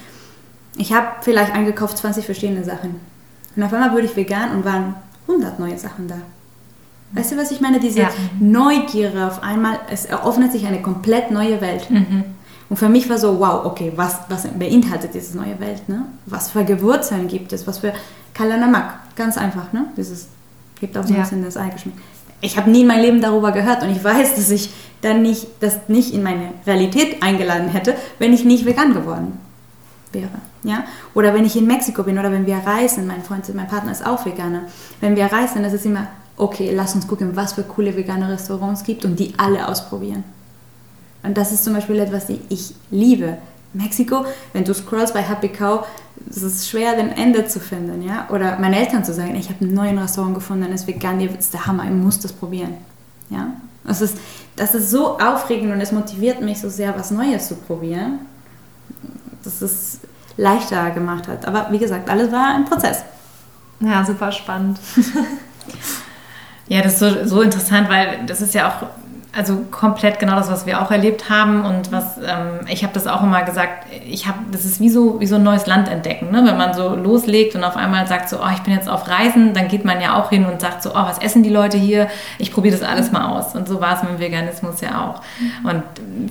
Ich 0.75 0.91
habe 0.93 1.07
vielleicht 1.21 1.53
eingekauft 1.53 1.97
20 1.99 2.25
verschiedene 2.25 2.63
Sachen. 2.63 2.99
Und 3.55 3.63
auf 3.63 3.71
einmal 3.71 3.91
wurde 3.91 4.05
ich 4.05 4.15
vegan 4.15 4.51
und 4.51 4.65
waren 4.65 4.95
100 5.27 5.59
neue 5.59 5.77
Sachen 5.77 6.07
da. 6.07 6.17
Weißt 7.13 7.31
du, 7.31 7.37
was 7.37 7.51
ich 7.51 7.61
meine? 7.61 7.79
Diese 7.79 7.99
Ja. 8.01 8.09
Neugier 8.39 9.27
auf 9.27 9.43
einmal, 9.43 9.79
es 9.89 10.05
eröffnet 10.05 10.51
sich 10.51 10.65
eine 10.65 10.81
komplett 10.81 11.31
neue 11.31 11.61
Welt. 11.61 11.87
Und 12.69 12.77
für 12.77 12.89
mich 12.89 13.07
war 13.09 13.17
so, 13.19 13.39
wow, 13.39 13.65
okay, 13.65 13.91
was, 13.95 14.17
was 14.29 14.47
beinhaltet 14.47 15.13
diese 15.13 15.37
neue 15.37 15.59
Welt? 15.59 15.87
Ne? 15.87 16.05
Was 16.25 16.49
für 16.51 16.63
Gewürzen 16.65 17.27
gibt 17.27 17.53
es? 17.53 17.67
Was 17.67 17.79
für 17.79 17.93
Kalanamak? 18.33 19.15
Ganz 19.15 19.37
einfach, 19.37 19.71
ne? 19.73 19.85
Dieses 19.95 20.27
gibt 20.79 20.97
auch 20.97 21.03
so 21.03 21.09
ein 21.13 21.17
Ja. 21.17 21.21
bisschen 21.23 21.43
das 21.43 21.55
Eigenschmack. 21.55 21.93
Ich 22.41 22.57
habe 22.57 22.69
nie 22.71 22.81
in 22.81 22.87
meinem 22.87 23.01
Leben 23.01 23.21
darüber 23.21 23.51
gehört 23.51 23.83
und 23.83 23.89
ich 23.91 24.03
weiß, 24.03 24.35
dass 24.35 24.49
ich 24.49 24.69
dann 25.01 25.21
nicht, 25.21 25.47
das 25.59 25.87
nicht 25.87 26.13
in 26.13 26.23
meine 26.23 26.49
Realität 26.65 27.21
eingeladen 27.21 27.69
hätte, 27.69 27.95
wenn 28.19 28.33
ich 28.33 28.43
nicht 28.43 28.65
vegan 28.65 28.93
geworden 28.93 29.37
wäre. 30.11 30.29
Ja? 30.63 30.83
Oder 31.13 31.33
wenn 31.33 31.45
ich 31.45 31.55
in 31.55 31.67
Mexiko 31.67 32.03
bin 32.03 32.17
oder 32.17 32.31
wenn 32.31 32.45
wir 32.45 32.57
reisen, 32.57 33.05
mein 33.05 33.21
Freund, 33.23 33.53
mein 33.53 33.67
Partner 33.67 33.91
ist 33.91 34.05
auch 34.05 34.25
Veganer. 34.25 34.63
Wenn 34.99 35.15
wir 35.15 35.25
reisen, 35.25 35.61
das 35.63 35.73
ist 35.73 35.85
immer, 35.85 36.07
okay, 36.37 36.73
lass 36.73 36.95
uns 36.95 37.07
gucken, 37.07 37.35
was 37.35 37.53
für 37.53 37.63
coole 37.63 37.95
vegane 37.95 38.29
Restaurants 38.29 38.83
gibt 38.83 39.05
und 39.05 39.19
die 39.19 39.33
alle 39.37 39.67
ausprobieren. 39.67 40.23
Und 41.23 41.37
das 41.37 41.51
ist 41.51 41.63
zum 41.63 41.73
Beispiel 41.73 41.99
etwas, 41.99 42.27
die 42.27 42.39
ich 42.49 42.75
liebe. 42.91 43.37
Mexiko, 43.73 44.25
wenn 44.51 44.63
du 44.63 44.73
scrollst 44.73 45.13
bei 45.13 45.21
Happy 45.21 45.49
Cow, 45.49 45.85
es 46.29 46.43
ist 46.43 46.69
schwer, 46.69 46.95
den 46.95 47.09
Ende 47.09 47.47
zu 47.47 47.59
finden, 47.59 48.03
ja? 48.03 48.27
Oder 48.29 48.59
meinen 48.59 48.73
Eltern 48.73 49.03
zu 49.03 49.13
sagen, 49.13 49.35
ich 49.35 49.49
habe 49.49 49.61
einen 49.61 49.73
neuen 49.73 49.97
Restaurant 49.97 50.35
gefunden, 50.35 50.69
das 50.69 50.81
ist 50.81 50.87
vegan, 50.87 51.19
das 51.19 51.45
ist 51.45 51.53
der 51.53 51.65
Hammer, 51.65 51.85
ich 51.85 51.91
muss 51.91 52.19
das 52.19 52.33
probieren, 52.33 52.75
ja? 53.29 53.51
Das 53.85 54.01
ist, 54.01 54.17
das 54.55 54.75
ist 54.75 54.91
so 54.91 55.17
aufregend 55.17 55.73
und 55.73 55.81
es 55.81 55.91
motiviert 55.91 56.41
mich 56.41 56.61
so 56.61 56.69
sehr, 56.69 56.97
was 56.97 57.11
Neues 57.11 57.47
zu 57.47 57.55
probieren, 57.55 58.19
dass 59.43 59.61
es 59.61 59.99
leichter 60.37 60.91
gemacht 60.91 61.27
hat. 61.27 61.45
Aber 61.45 61.67
wie 61.71 61.79
gesagt, 61.79 62.09
alles 62.09 62.31
war 62.31 62.55
ein 62.55 62.65
Prozess. 62.65 63.03
Ja, 63.79 64.05
super 64.05 64.31
spannend. 64.31 64.79
Ja, 66.67 66.81
das 66.81 66.93
ist 66.93 66.99
so, 66.99 67.25
so 67.25 67.41
interessant, 67.41 67.89
weil 67.89 68.19
das 68.25 68.41
ist 68.41 68.53
ja 68.53 68.69
auch 68.69 68.87
also 69.35 69.65
komplett 69.71 70.19
genau 70.19 70.35
das, 70.35 70.49
was 70.49 70.67
wir 70.67 70.79
auch 70.79 70.91
erlebt 70.91 71.29
haben 71.29 71.65
und 71.65 71.91
was 71.91 72.17
ähm, 72.19 72.67
ich 72.67 72.83
habe 72.83 72.93
das 72.93 73.07
auch 73.07 73.23
immer 73.23 73.41
gesagt. 73.41 73.87
Ich 74.07 74.27
habe, 74.27 74.37
das 74.51 74.63
ist 74.63 74.79
wie 74.79 74.89
so 74.89 75.19
wie 75.19 75.25
so 75.25 75.35
ein 75.35 75.43
neues 75.43 75.65
Land 75.65 75.89
entdecken, 75.89 76.29
ne? 76.29 76.43
wenn 76.45 76.55
man 76.55 76.75
so 76.75 76.95
loslegt 76.95 77.55
und 77.55 77.63
auf 77.63 77.75
einmal 77.75 78.05
sagt 78.07 78.29
so, 78.29 78.37
oh, 78.37 78.49
ich 78.53 78.59
bin 78.59 78.73
jetzt 78.73 78.87
auf 78.87 79.09
Reisen, 79.09 79.55
dann 79.55 79.69
geht 79.69 79.85
man 79.85 79.99
ja 80.01 80.15
auch 80.15 80.29
hin 80.29 80.45
und 80.45 80.61
sagt 80.61 80.83
so, 80.83 80.91
oh, 80.91 81.03
was 81.05 81.17
essen 81.17 81.41
die 81.41 81.49
Leute 81.49 81.77
hier? 81.77 82.07
Ich 82.37 82.53
probiere 82.53 82.77
das 82.77 82.87
alles 82.87 83.11
mal 83.11 83.25
aus. 83.25 83.55
Und 83.55 83.67
so 83.67 83.81
war 83.81 83.95
es 83.95 84.03
mit 84.03 84.11
dem 84.13 84.19
Veganismus 84.19 84.81
ja 84.81 85.03
auch. 85.03 85.21
Und 85.67 85.81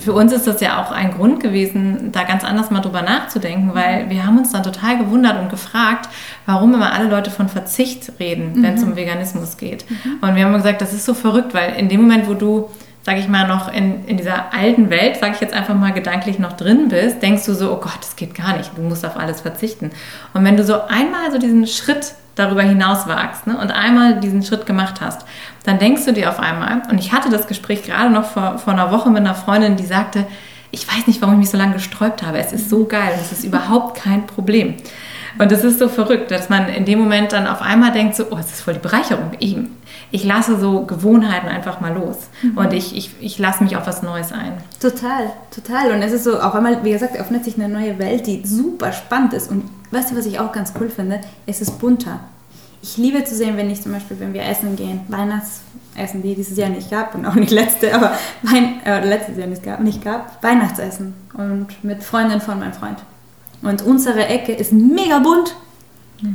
für 0.01 0.13
uns 0.13 0.33
ist 0.33 0.47
das 0.47 0.61
ja 0.61 0.81
auch 0.81 0.93
ein 0.93 1.13
Grund 1.13 1.41
gewesen, 1.41 2.13
da 2.13 2.23
ganz 2.23 2.45
anders 2.45 2.71
mal 2.71 2.81
drüber 2.81 3.03
nachzudenken, 3.03 3.75
weil 3.75 4.11
wir 4.11 4.25
haben 4.25 4.39
uns 4.39 4.53
dann 4.53 4.63
total 4.63 4.99
gewundert 4.99 5.41
und 5.41 5.49
gefragt, 5.51 6.09
warum 6.47 6.75
immer 6.75 6.93
alle 6.93 7.09
Leute 7.09 7.31
von 7.31 7.49
Verzicht 7.49 8.13
reden, 8.19 8.63
wenn 8.63 8.75
es 8.75 8.83
um 8.83 8.97
Veganismus 8.97 9.57
geht. 9.57 9.85
Und 10.21 10.35
wir 10.35 10.45
haben 10.45 10.53
gesagt, 10.55 10.81
das 10.81 10.93
ist 10.93 11.05
so 11.05 11.15
verrückt, 11.15 11.55
weil 11.55 11.77
in 11.77 11.89
dem 11.89 12.03
Moment, 12.03 12.29
wo 12.29 12.35
du 12.35 12.69
sage 13.05 13.19
ich 13.19 13.29
mal, 13.29 13.49
noch 13.49 13.73
in, 13.73 14.07
in 14.07 14.17
dieser 14.17 14.55
alten 14.55 14.89
Welt, 14.91 15.17
sage 15.17 15.33
ich 15.35 15.41
jetzt 15.41 15.55
einfach 15.55 15.75
mal 15.75 15.93
gedanklich 15.93 16.39
noch 16.39 16.53
drin 16.53 16.89
bist, 16.89 17.21
denkst 17.21 17.45
du 17.47 17.55
so, 17.55 17.73
oh 17.73 17.77
Gott, 17.77 17.99
das 18.01 18.17
geht 18.17 18.35
gar 18.35 18.57
nicht, 18.57 18.71
du 18.77 18.83
musst 18.83 19.05
auf 19.05 19.17
alles 19.17 19.41
verzichten. 19.41 19.91
Und 20.35 20.45
wenn 20.45 20.57
du 20.57 20.65
so 20.65 20.83
einmal 20.83 21.33
so 21.33 21.39
diesen 21.39 21.67
Schritt 21.67 22.15
darüber 22.35 22.63
hinaus 22.63 23.09
wagst 23.09 23.47
ne, 23.47 23.59
und 23.59 23.73
einmal 23.73 24.21
diesen 24.21 24.43
Schritt 24.43 24.67
gemacht 24.67 25.01
hast, 25.01 25.27
dann 25.65 25.79
denkst 25.79 26.05
du 26.05 26.13
dir 26.13 26.31
auf 26.31 26.39
einmal, 26.39 26.83
und 26.91 26.99
ich 26.99 27.13
hatte 27.13 27.29
das 27.29 27.47
Gespräch 27.47 27.83
gerade 27.83 28.11
noch 28.11 28.25
vor, 28.25 28.59
vor 28.59 28.73
einer 28.73 28.93
Woche 28.93 29.11
mit 29.11 29.21
einer 29.21 29.35
Freundin, 29.35 29.77
die 29.77 29.85
sagte, 29.85 30.27
ich 30.71 30.89
weiß 30.89 31.07
nicht, 31.07 31.21
warum 31.21 31.35
ich 31.35 31.41
mich 31.41 31.51
so 31.51 31.59
lange 31.59 31.75
gesträubt 31.75 32.23
habe, 32.23 32.39
es 32.39 32.53
ist 32.53 32.71
so 32.71 32.87
geil, 32.87 33.13
es 33.21 33.33
ist 33.33 33.45
überhaupt 33.45 33.97
kein 33.97 34.27
Problem. 34.27 34.77
Und 35.39 35.51
das 35.51 35.65
ist 35.65 35.79
so 35.79 35.89
verrückt, 35.89 36.31
dass 36.31 36.49
man 36.49 36.69
in 36.69 36.85
dem 36.85 36.99
Moment 36.99 37.33
dann 37.33 37.47
auf 37.47 37.63
einmal 37.63 37.93
denkt, 37.93 38.15
so, 38.15 38.25
oh, 38.31 38.37
es 38.39 38.53
ist 38.53 38.63
voll 38.63 38.75
die 38.75 38.81
Bereicherung. 38.81 39.33
Ich, 39.39 39.57
ich 40.11 40.25
lasse 40.25 40.59
so 40.59 40.85
Gewohnheiten 40.85 41.49
einfach 41.49 41.81
mal 41.81 41.95
los. 41.95 42.17
Und 42.55 42.73
ich, 42.73 42.97
ich, 42.97 43.11
ich 43.21 43.39
lasse 43.39 43.63
mich 43.63 43.77
auf 43.77 43.87
was 43.87 44.03
Neues 44.03 44.33
ein. 44.33 44.53
Total, 44.81 45.31
total. 45.55 45.93
Und 45.93 46.03
es 46.03 46.13
ist 46.13 46.25
so, 46.25 46.41
auf 46.41 46.55
einmal, 46.55 46.85
wie 46.85 46.93
gesagt, 46.93 47.19
öffnet 47.19 47.45
sich 47.45 47.57
eine 47.57 47.69
neue 47.69 47.99
Welt, 47.99 48.27
die 48.27 48.43
super 48.45 48.93
spannend 48.93 49.33
ist. 49.33 49.51
Und 49.51 49.65
weißt 49.91 50.11
du, 50.11 50.17
was 50.17 50.27
ich 50.27 50.39
auch 50.39 50.53
ganz 50.53 50.73
cool 50.81 50.91
finde? 50.91 51.21
Es 51.47 51.61
ist 51.61 51.79
bunter. 51.79 52.21
Ich 52.83 52.97
liebe 52.97 53.23
zu 53.25 53.35
sehen, 53.35 53.57
wenn 53.57 53.71
ich 53.71 53.81
zum 53.81 53.93
Beispiel, 53.93 54.19
wenn 54.19 54.35
wir 54.35 54.45
essen 54.45 54.75
gehen, 54.75 55.03
Weihnachtsessen, 55.07 56.21
die 56.21 56.35
dieses 56.35 56.59
Jahr 56.59 56.69
nicht 56.69 56.91
gab 56.91 57.15
und 57.15 57.25
auch 57.25 57.35
nicht 57.35 57.53
letzte, 57.53 57.95
aber 57.95 58.13
Wein, 58.43 58.81
äh, 58.85 59.07
letztes 59.07 59.39
Jahr 59.39 59.47
nicht 59.47 59.63
gab, 59.63 59.79
nicht 59.79 60.05
gab, 60.05 60.43
Weihnachtsessen 60.43 61.15
und 61.35 61.69
mit 61.85 62.03
Freundin 62.03 62.41
von 62.41 62.59
meinem 62.59 62.73
Freund. 62.73 62.99
Und 63.63 63.83
unsere 63.83 64.27
Ecke 64.27 64.53
ist 64.53 64.73
mega 64.73 65.19
bunt. 65.21 65.55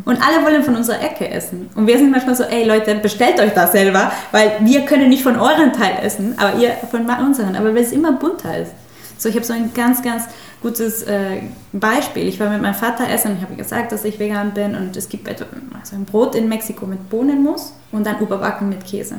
Und 0.04 0.18
alle 0.22 0.46
wollen 0.46 0.64
von 0.64 0.76
unserer 0.76 1.02
Ecke 1.02 1.30
essen. 1.30 1.70
Und 1.76 1.88
wir 1.88 1.98
sind 1.98 2.12
manchmal 2.12 2.36
so, 2.36 2.44
ey 2.44 2.68
Leute, 2.68 2.96
bestellt 2.96 3.40
euch 3.40 3.54
das 3.54 3.72
selber, 3.72 4.12
weil 4.34 4.58
wir 4.60 4.82
können 4.82 5.08
nicht 5.08 5.24
von 5.24 5.40
euren 5.40 5.72
Teil 5.72 6.00
essen, 6.04 6.36
aber 6.38 6.60
ihr 6.60 6.72
von 6.92 7.06
unseren. 7.26 7.56
Aber 7.56 7.74
weil 7.74 7.84
es 7.84 7.94
immer 7.94 8.12
bunter 8.12 8.58
ist. 8.58 8.72
So, 9.18 9.30
ich 9.30 9.36
habe 9.36 9.46
so 9.46 9.54
ein 9.54 9.74
ganz, 9.74 10.02
ganz 10.02 10.26
gutes 10.62 11.04
äh, 11.04 11.42
Beispiel. 11.72 12.28
Ich 12.28 12.40
war 12.40 12.50
mit 12.50 12.62
meinem 12.62 12.76
Vater 12.76 13.10
essen 13.10 13.32
und 13.32 13.38
ich 13.38 13.44
habe 13.44 13.56
gesagt, 13.56 13.92
dass 13.92 14.04
ich 14.04 14.20
vegan 14.20 14.54
bin 14.54 14.76
und 14.76 14.96
es 14.98 15.08
gibt 15.08 15.28
etwa, 15.28 15.46
also 15.80 15.96
ein 15.96 16.06
Brot 16.06 16.36
in 16.36 16.50
Mexiko 16.50 16.86
mit 16.86 17.10
Bohnenmus 17.10 17.74
und 17.92 18.06
dann 18.06 18.20
überbacken 18.20 18.70
mit 18.70 18.86
Käse. 18.86 19.16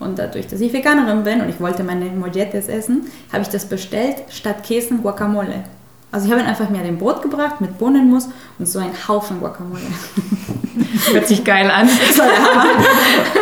Und 0.00 0.18
dadurch, 0.18 0.46
dass 0.46 0.60
ich 0.60 0.72
Veganerin 0.72 1.24
bin 1.24 1.40
und 1.40 1.48
ich 1.48 1.60
wollte 1.60 1.82
meine 1.82 2.06
Molletes 2.06 2.68
essen, 2.68 3.06
habe 3.32 3.42
ich 3.42 3.48
das 3.48 3.66
bestellt 3.66 4.16
statt 4.30 4.62
Käse 4.62 4.94
Guacamole. 4.94 5.64
Also 6.10 6.26
ich 6.26 6.32
habe 6.32 6.42
einfach 6.42 6.70
mir 6.70 6.82
den 6.82 6.98
Brot 6.98 7.22
gebracht 7.22 7.60
mit 7.60 7.78
Bohnenmus 7.78 8.28
und 8.58 8.66
so 8.66 8.78
einen 8.78 8.94
Haufen 9.08 9.40
Guacamole. 9.40 9.82
Hört 11.12 11.28
sich 11.28 11.44
geil 11.44 11.70
an. 11.70 11.86
Das 11.86 12.18
war 12.18 12.26
der 12.26 12.38
Hammer. 12.38 12.64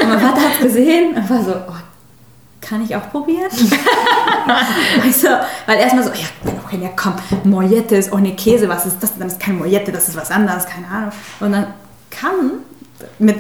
Und 0.03 0.09
mein 0.09 0.21
Vater 0.21 0.41
hat 0.41 0.53
es 0.55 0.63
gesehen 0.63 1.15
und 1.15 1.31
war 1.31 1.43
so, 1.43 1.53
oh, 1.53 1.75
kann 2.61 2.83
ich 2.83 2.97
auch 2.97 3.09
probieren? 3.11 3.49
also, 5.03 5.29
weil 5.67 5.79
erstmal 5.79 6.05
so, 6.05 6.11
ja, 6.11 6.53
okay, 6.65 6.81
ja 6.83 6.89
komm, 6.97 7.15
Molletes 7.45 8.13
ohne 8.13 8.35
Käse, 8.35 8.69
was 8.69 8.87
ist 8.87 9.01
das? 9.01 9.17
Dann 9.17 9.29
ist 9.29 9.39
kein 9.39 9.59
Mollette, 9.59 9.93
das 9.93 10.09
ist 10.09 10.17
was 10.17 10.33
anderes, 10.33 10.67
keine 10.67 10.89
Ahnung. 10.89 11.13
Und 11.39 11.53
dann 11.53 11.67
kam 12.11 12.53
mit 13.21 13.37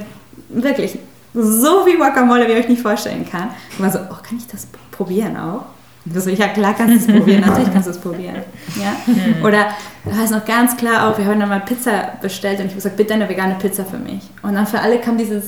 wirklich 0.49 1.01
so 1.35 1.85
viel 1.85 1.97
Guacamole, 1.97 2.47
wie 2.47 2.53
ich 2.53 2.59
euch 2.61 2.69
nicht 2.69 2.83
vorstellen 2.83 3.29
kann. 3.29 3.51
Und 3.77 3.85
war 3.85 3.91
so, 3.91 3.99
oh, 3.99 4.17
kann 4.23 4.39
ich 4.39 4.47
das 4.47 4.69
probieren 4.93 5.37
auch? 5.37 5.65
So, 6.15 6.31
ja 6.31 6.49
klar 6.49 6.75
kannst 6.75 7.09
du 7.09 7.13
es 7.13 7.19
probieren, 7.19 7.41
natürlich 7.41 7.73
kannst 7.73 7.89
du 7.89 7.91
es 7.91 7.99
probieren. 7.99 8.37
Ja? 8.77 9.47
Oder 9.47 9.69
da 10.05 10.25
ist 10.25 10.31
noch 10.31 10.45
ganz 10.45 10.77
klar 10.77 11.09
auch, 11.09 11.19
wir 11.19 11.25
haben 11.27 11.41
dann 11.41 11.49
mal 11.49 11.61
Pizza 11.61 12.13
bestellt 12.21 12.61
und 12.61 12.67
ich 12.67 12.71
habe 12.73 12.77
gesagt, 12.77 12.97
bitte 12.97 13.15
eine 13.15 13.29
vegane 13.29 13.57
Pizza 13.59 13.85
für 13.85 13.99
mich. 13.99 14.23
Und 14.43 14.55
dann 14.55 14.67
für 14.67 14.81
alle 14.81 15.01
kam 15.01 15.19
dieses, 15.19 15.47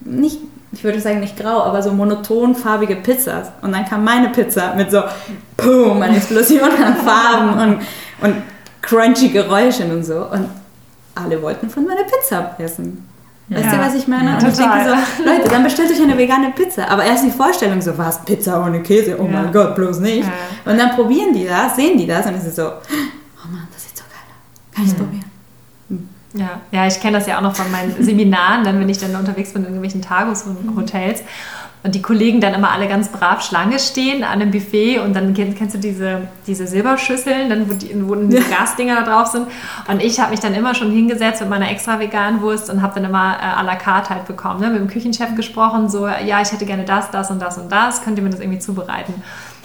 nicht, 0.00 0.38
ich 0.72 0.84
würde 0.84 1.00
sagen 1.00 1.20
nicht 1.20 1.36
grau, 1.36 1.62
aber 1.62 1.82
so 1.82 1.92
monotonfarbige 1.92 2.96
Pizzas. 2.96 3.48
Und 3.62 3.72
dann 3.72 3.86
kam 3.86 4.04
meine 4.04 4.28
Pizza 4.28 4.74
mit 4.74 4.90
so, 4.90 5.02
boom, 5.56 6.02
eine 6.02 6.16
Explosion 6.16 6.70
an 6.70 6.96
Farben 6.96 7.58
und, 7.58 7.82
und 8.20 8.42
crunchy 8.82 9.28
Geräuschen 9.28 9.90
und 9.90 10.04
so. 10.04 10.26
Und 10.26 10.48
alle 11.14 11.40
wollten 11.42 11.70
von 11.70 11.86
meiner 11.86 12.04
Pizza 12.04 12.54
essen. 12.58 13.09
Weißt 13.50 13.64
Ja. 13.64 13.72
du, 13.72 13.78
was 13.78 13.94
ich 13.96 14.06
meine? 14.06 14.30
Ja, 14.30 14.38
und 14.38 14.46
ich 14.46 14.56
denke 14.56 14.78
so, 15.18 15.24
Leute, 15.24 15.48
dann 15.50 15.64
bestellt 15.64 15.90
euch 15.90 16.00
eine 16.00 16.16
vegane 16.16 16.52
Pizza. 16.52 16.88
Aber 16.88 17.02
erst 17.04 17.24
die 17.24 17.32
Vorstellung 17.32 17.82
so, 17.82 17.98
was, 17.98 18.24
Pizza 18.24 18.64
ohne 18.64 18.80
Käse? 18.80 19.16
Oh 19.20 19.24
Ja. 19.24 19.30
mein 19.42 19.52
Gott, 19.52 19.74
bloß 19.74 19.98
nicht. 19.98 20.28
Und 20.64 20.78
dann 20.78 20.90
probieren 20.90 21.34
die 21.34 21.46
das, 21.46 21.74
sehen 21.74 21.98
die 21.98 22.06
das 22.06 22.24
und 22.26 22.34
es 22.34 22.44
ist 22.46 22.56
so, 22.56 22.62
oh 22.68 23.48
Mann, 23.50 23.66
das 23.72 23.82
sieht 23.82 23.96
so 23.96 24.04
geil 24.04 24.22
aus. 24.30 24.74
Kann 24.74 24.84
ich 24.84 24.90
es 24.90 24.96
probieren? 24.96 25.24
Ja, 26.32 26.60
ja 26.70 26.86
ich 26.86 27.00
kenne 27.00 27.18
das 27.18 27.26
ja 27.26 27.38
auch 27.38 27.42
noch 27.42 27.56
von 27.56 27.68
meinen 27.72 27.92
Seminaren, 28.00 28.62
dann 28.62 28.78
wenn 28.78 28.88
ich 28.88 28.98
dann 28.98 29.16
unterwegs 29.16 29.52
bin 29.52 29.62
in 29.62 29.68
irgendwelchen 29.74 30.00
Tageshotels 30.00 31.20
und 31.20 31.26
die 31.86 32.02
Kollegen 32.02 32.40
dann 32.40 32.52
immer 32.52 32.70
alle 32.72 32.88
ganz 32.88 33.08
brav 33.08 33.42
Schlange 33.42 33.78
stehen 33.78 34.22
an 34.22 34.40
einem 34.40 34.50
Buffet 34.50 34.98
und 34.98 35.14
dann 35.14 35.32
kennst, 35.32 35.56
kennst 35.56 35.74
du 35.74 35.78
diese, 35.78 36.28
diese 36.46 36.66
Silberschüsseln, 36.66 37.48
dann 37.48 37.70
wo, 37.70 37.74
die, 37.74 37.90
wo 38.06 38.14
diese 38.16 38.42
Gasdinger 38.50 38.96
da 38.96 39.02
drauf 39.02 39.28
sind 39.28 39.46
und 39.88 40.02
ich 40.02 40.20
habe 40.20 40.32
mich 40.32 40.40
dann 40.40 40.54
immer 40.54 40.74
schon 40.74 40.90
hingesetzt 40.90 41.40
mit 41.40 41.48
meiner 41.48 41.70
extra 41.70 41.98
veganen 41.98 42.42
Wurst 42.42 42.68
und 42.68 42.82
habe 42.82 42.94
dann 42.96 43.08
immer 43.08 43.36
äh, 43.40 43.60
à 43.60 43.62
la 43.62 43.76
carte 43.76 44.10
halt 44.10 44.26
bekommen, 44.26 44.60
ne? 44.60 44.68
mit 44.68 44.80
dem 44.80 44.88
Küchenchef 44.88 45.34
gesprochen, 45.36 45.88
so 45.88 46.06
ja, 46.06 46.42
ich 46.42 46.52
hätte 46.52 46.66
gerne 46.66 46.84
das, 46.84 47.10
das 47.10 47.30
und 47.30 47.40
das 47.40 47.56
und 47.56 47.72
das, 47.72 48.02
könnt 48.02 48.18
ihr 48.18 48.24
mir 48.24 48.30
das 48.30 48.40
irgendwie 48.40 48.58
zubereiten? 48.58 49.14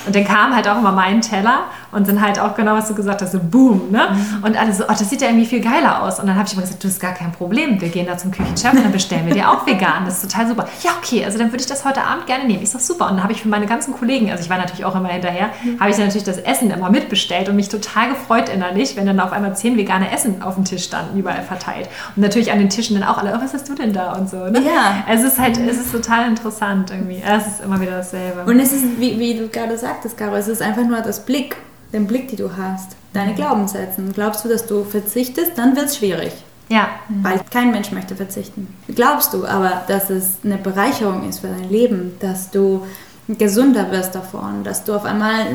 Und 0.05 0.15
dann 0.15 0.23
kam 0.23 0.55
halt 0.55 0.67
auch 0.67 0.77
immer 0.77 0.91
mein 0.91 1.21
Teller 1.21 1.63
und 1.95 2.07
dann 2.07 2.21
halt 2.21 2.39
auch 2.39 2.55
genau, 2.55 2.73
was 2.73 2.87
du 2.87 2.93
gesagt 2.93 3.21
hast, 3.21 3.31
so 3.31 3.39
boom, 3.39 3.89
ne? 3.91 4.15
Und 4.41 4.59
alle 4.59 4.73
so, 4.73 4.83
oh, 4.83 4.87
das 4.89 5.09
sieht 5.09 5.21
ja 5.21 5.29
irgendwie 5.29 5.45
viel 5.45 5.61
geiler 5.61 6.03
aus. 6.03 6.19
Und 6.19 6.27
dann 6.27 6.35
habe 6.35 6.45
ich 6.47 6.53
immer 6.53 6.61
gesagt, 6.61 6.83
du 6.83 6.87
hast 6.87 6.99
gar 6.99 7.13
kein 7.13 7.31
Problem, 7.31 7.79
wir 7.79 7.89
gehen 7.89 8.05
da 8.05 8.17
zum 8.17 8.31
Küchenchef 8.31 8.73
und 8.73 8.83
dann 8.83 8.91
bestellen 8.91 9.25
wir 9.25 9.33
dir 9.33 9.49
auch 9.49 9.65
vegan. 9.65 10.05
Das 10.05 10.21
ist 10.21 10.29
total 10.29 10.47
super. 10.47 10.67
Ja, 10.83 10.91
okay, 11.01 11.23
also 11.23 11.37
dann 11.37 11.47
würde 11.47 11.61
ich 11.61 11.67
das 11.67 11.85
heute 11.85 12.03
Abend 12.03 12.27
gerne 12.27 12.45
nehmen. 12.45 12.61
Ich 12.61 12.69
sag 12.69 12.81
super. 12.81 13.05
Und 13.05 13.15
dann 13.15 13.23
habe 13.23 13.33
ich 13.33 13.41
für 13.41 13.47
meine 13.47 13.65
ganzen 13.65 13.93
Kollegen, 13.93 14.29
also 14.29 14.43
ich 14.43 14.49
war 14.49 14.57
natürlich 14.57 14.85
auch 14.85 14.95
immer 14.95 15.09
hinterher, 15.09 15.49
habe 15.79 15.89
ich 15.89 15.95
dann 15.95 16.07
natürlich 16.07 16.25
das 16.25 16.37
Essen 16.37 16.69
immer 16.69 16.89
mitbestellt 16.89 17.47
und 17.49 17.55
mich 17.55 17.69
total 17.69 18.09
gefreut 18.09 18.49
innerlich, 18.49 18.95
wenn 18.95 19.05
dann 19.05 19.19
auf 19.19 19.31
einmal 19.31 19.55
zehn 19.55 19.77
vegane 19.77 20.11
Essen 20.11 20.41
auf 20.41 20.55
dem 20.55 20.65
Tisch 20.65 20.83
standen, 20.83 21.17
überall 21.17 21.43
verteilt. 21.43 21.89
Und 22.15 22.21
natürlich 22.21 22.51
an 22.51 22.59
den 22.59 22.69
Tischen 22.69 22.99
dann 22.99 23.07
auch 23.07 23.17
alle, 23.17 23.33
oh, 23.35 23.41
was 23.41 23.53
hast 23.53 23.69
du 23.69 23.75
denn 23.75 23.93
da 23.93 24.13
und 24.13 24.29
so, 24.29 24.37
ne? 24.37 24.61
Ja. 24.61 25.05
Es 25.09 25.23
ist 25.23 25.39
halt, 25.39 25.57
es 25.57 25.77
ist 25.77 25.91
total 25.91 26.27
interessant 26.27 26.91
irgendwie. 26.91 27.23
Es 27.25 27.47
ist 27.47 27.61
immer 27.61 27.79
wieder 27.79 27.91
dasselbe. 27.91 28.43
Und 28.49 28.59
es 28.59 28.73
ist, 28.73 28.83
wie, 28.99 29.17
wie 29.19 29.35
du 29.35 29.47
gerade 29.47 29.77
sagtest, 29.77 30.17
Caro, 30.17 30.35
es 30.35 30.47
ist 30.47 30.61
einfach 30.61 30.83
nur 30.83 30.99
das 31.01 31.25
Blick, 31.25 31.55
den 31.95 32.07
Blick, 32.07 32.27
den 32.27 32.37
du 32.37 32.57
hast, 32.57 32.95
deine 33.13 33.33
Glaubenssätze. 33.33 34.03
Glaubst 34.13 34.45
du, 34.45 34.49
dass 34.49 34.67
du 34.67 34.83
verzichtest, 34.83 35.57
dann 35.57 35.75
wird 35.75 35.87
es 35.87 35.97
schwierig. 35.97 36.33
Ja. 36.69 36.89
Weil 37.21 37.39
kein 37.51 37.71
Mensch 37.71 37.91
möchte 37.91 38.15
verzichten. 38.15 38.67
Glaubst 38.87 39.33
du 39.33 39.45
aber, 39.45 39.83
dass 39.87 40.09
es 40.09 40.37
eine 40.43 40.57
Bereicherung 40.57 41.27
ist 41.27 41.39
für 41.39 41.47
dein 41.47 41.69
Leben, 41.69 42.17
dass 42.19 42.51
du 42.51 42.85
gesünder 43.27 43.91
wirst 43.91 44.13
davon, 44.13 44.63
dass 44.63 44.83
du 44.83 44.93
auf 44.93 45.05
einmal 45.05 45.45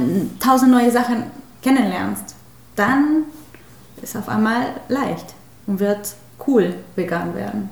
tausend 0.41 0.73
neue 0.73 0.91
Sachen 0.91 1.25
kennenlernst, 1.63 2.35
dann 2.77 3.25
ist 4.03 4.17
auf 4.17 4.29
einmal 4.29 4.67
leicht 4.89 5.35
und 5.67 5.79
wird 5.79 6.15
cool 6.47 6.75
vegan 6.97 7.35
werden. 7.35 7.71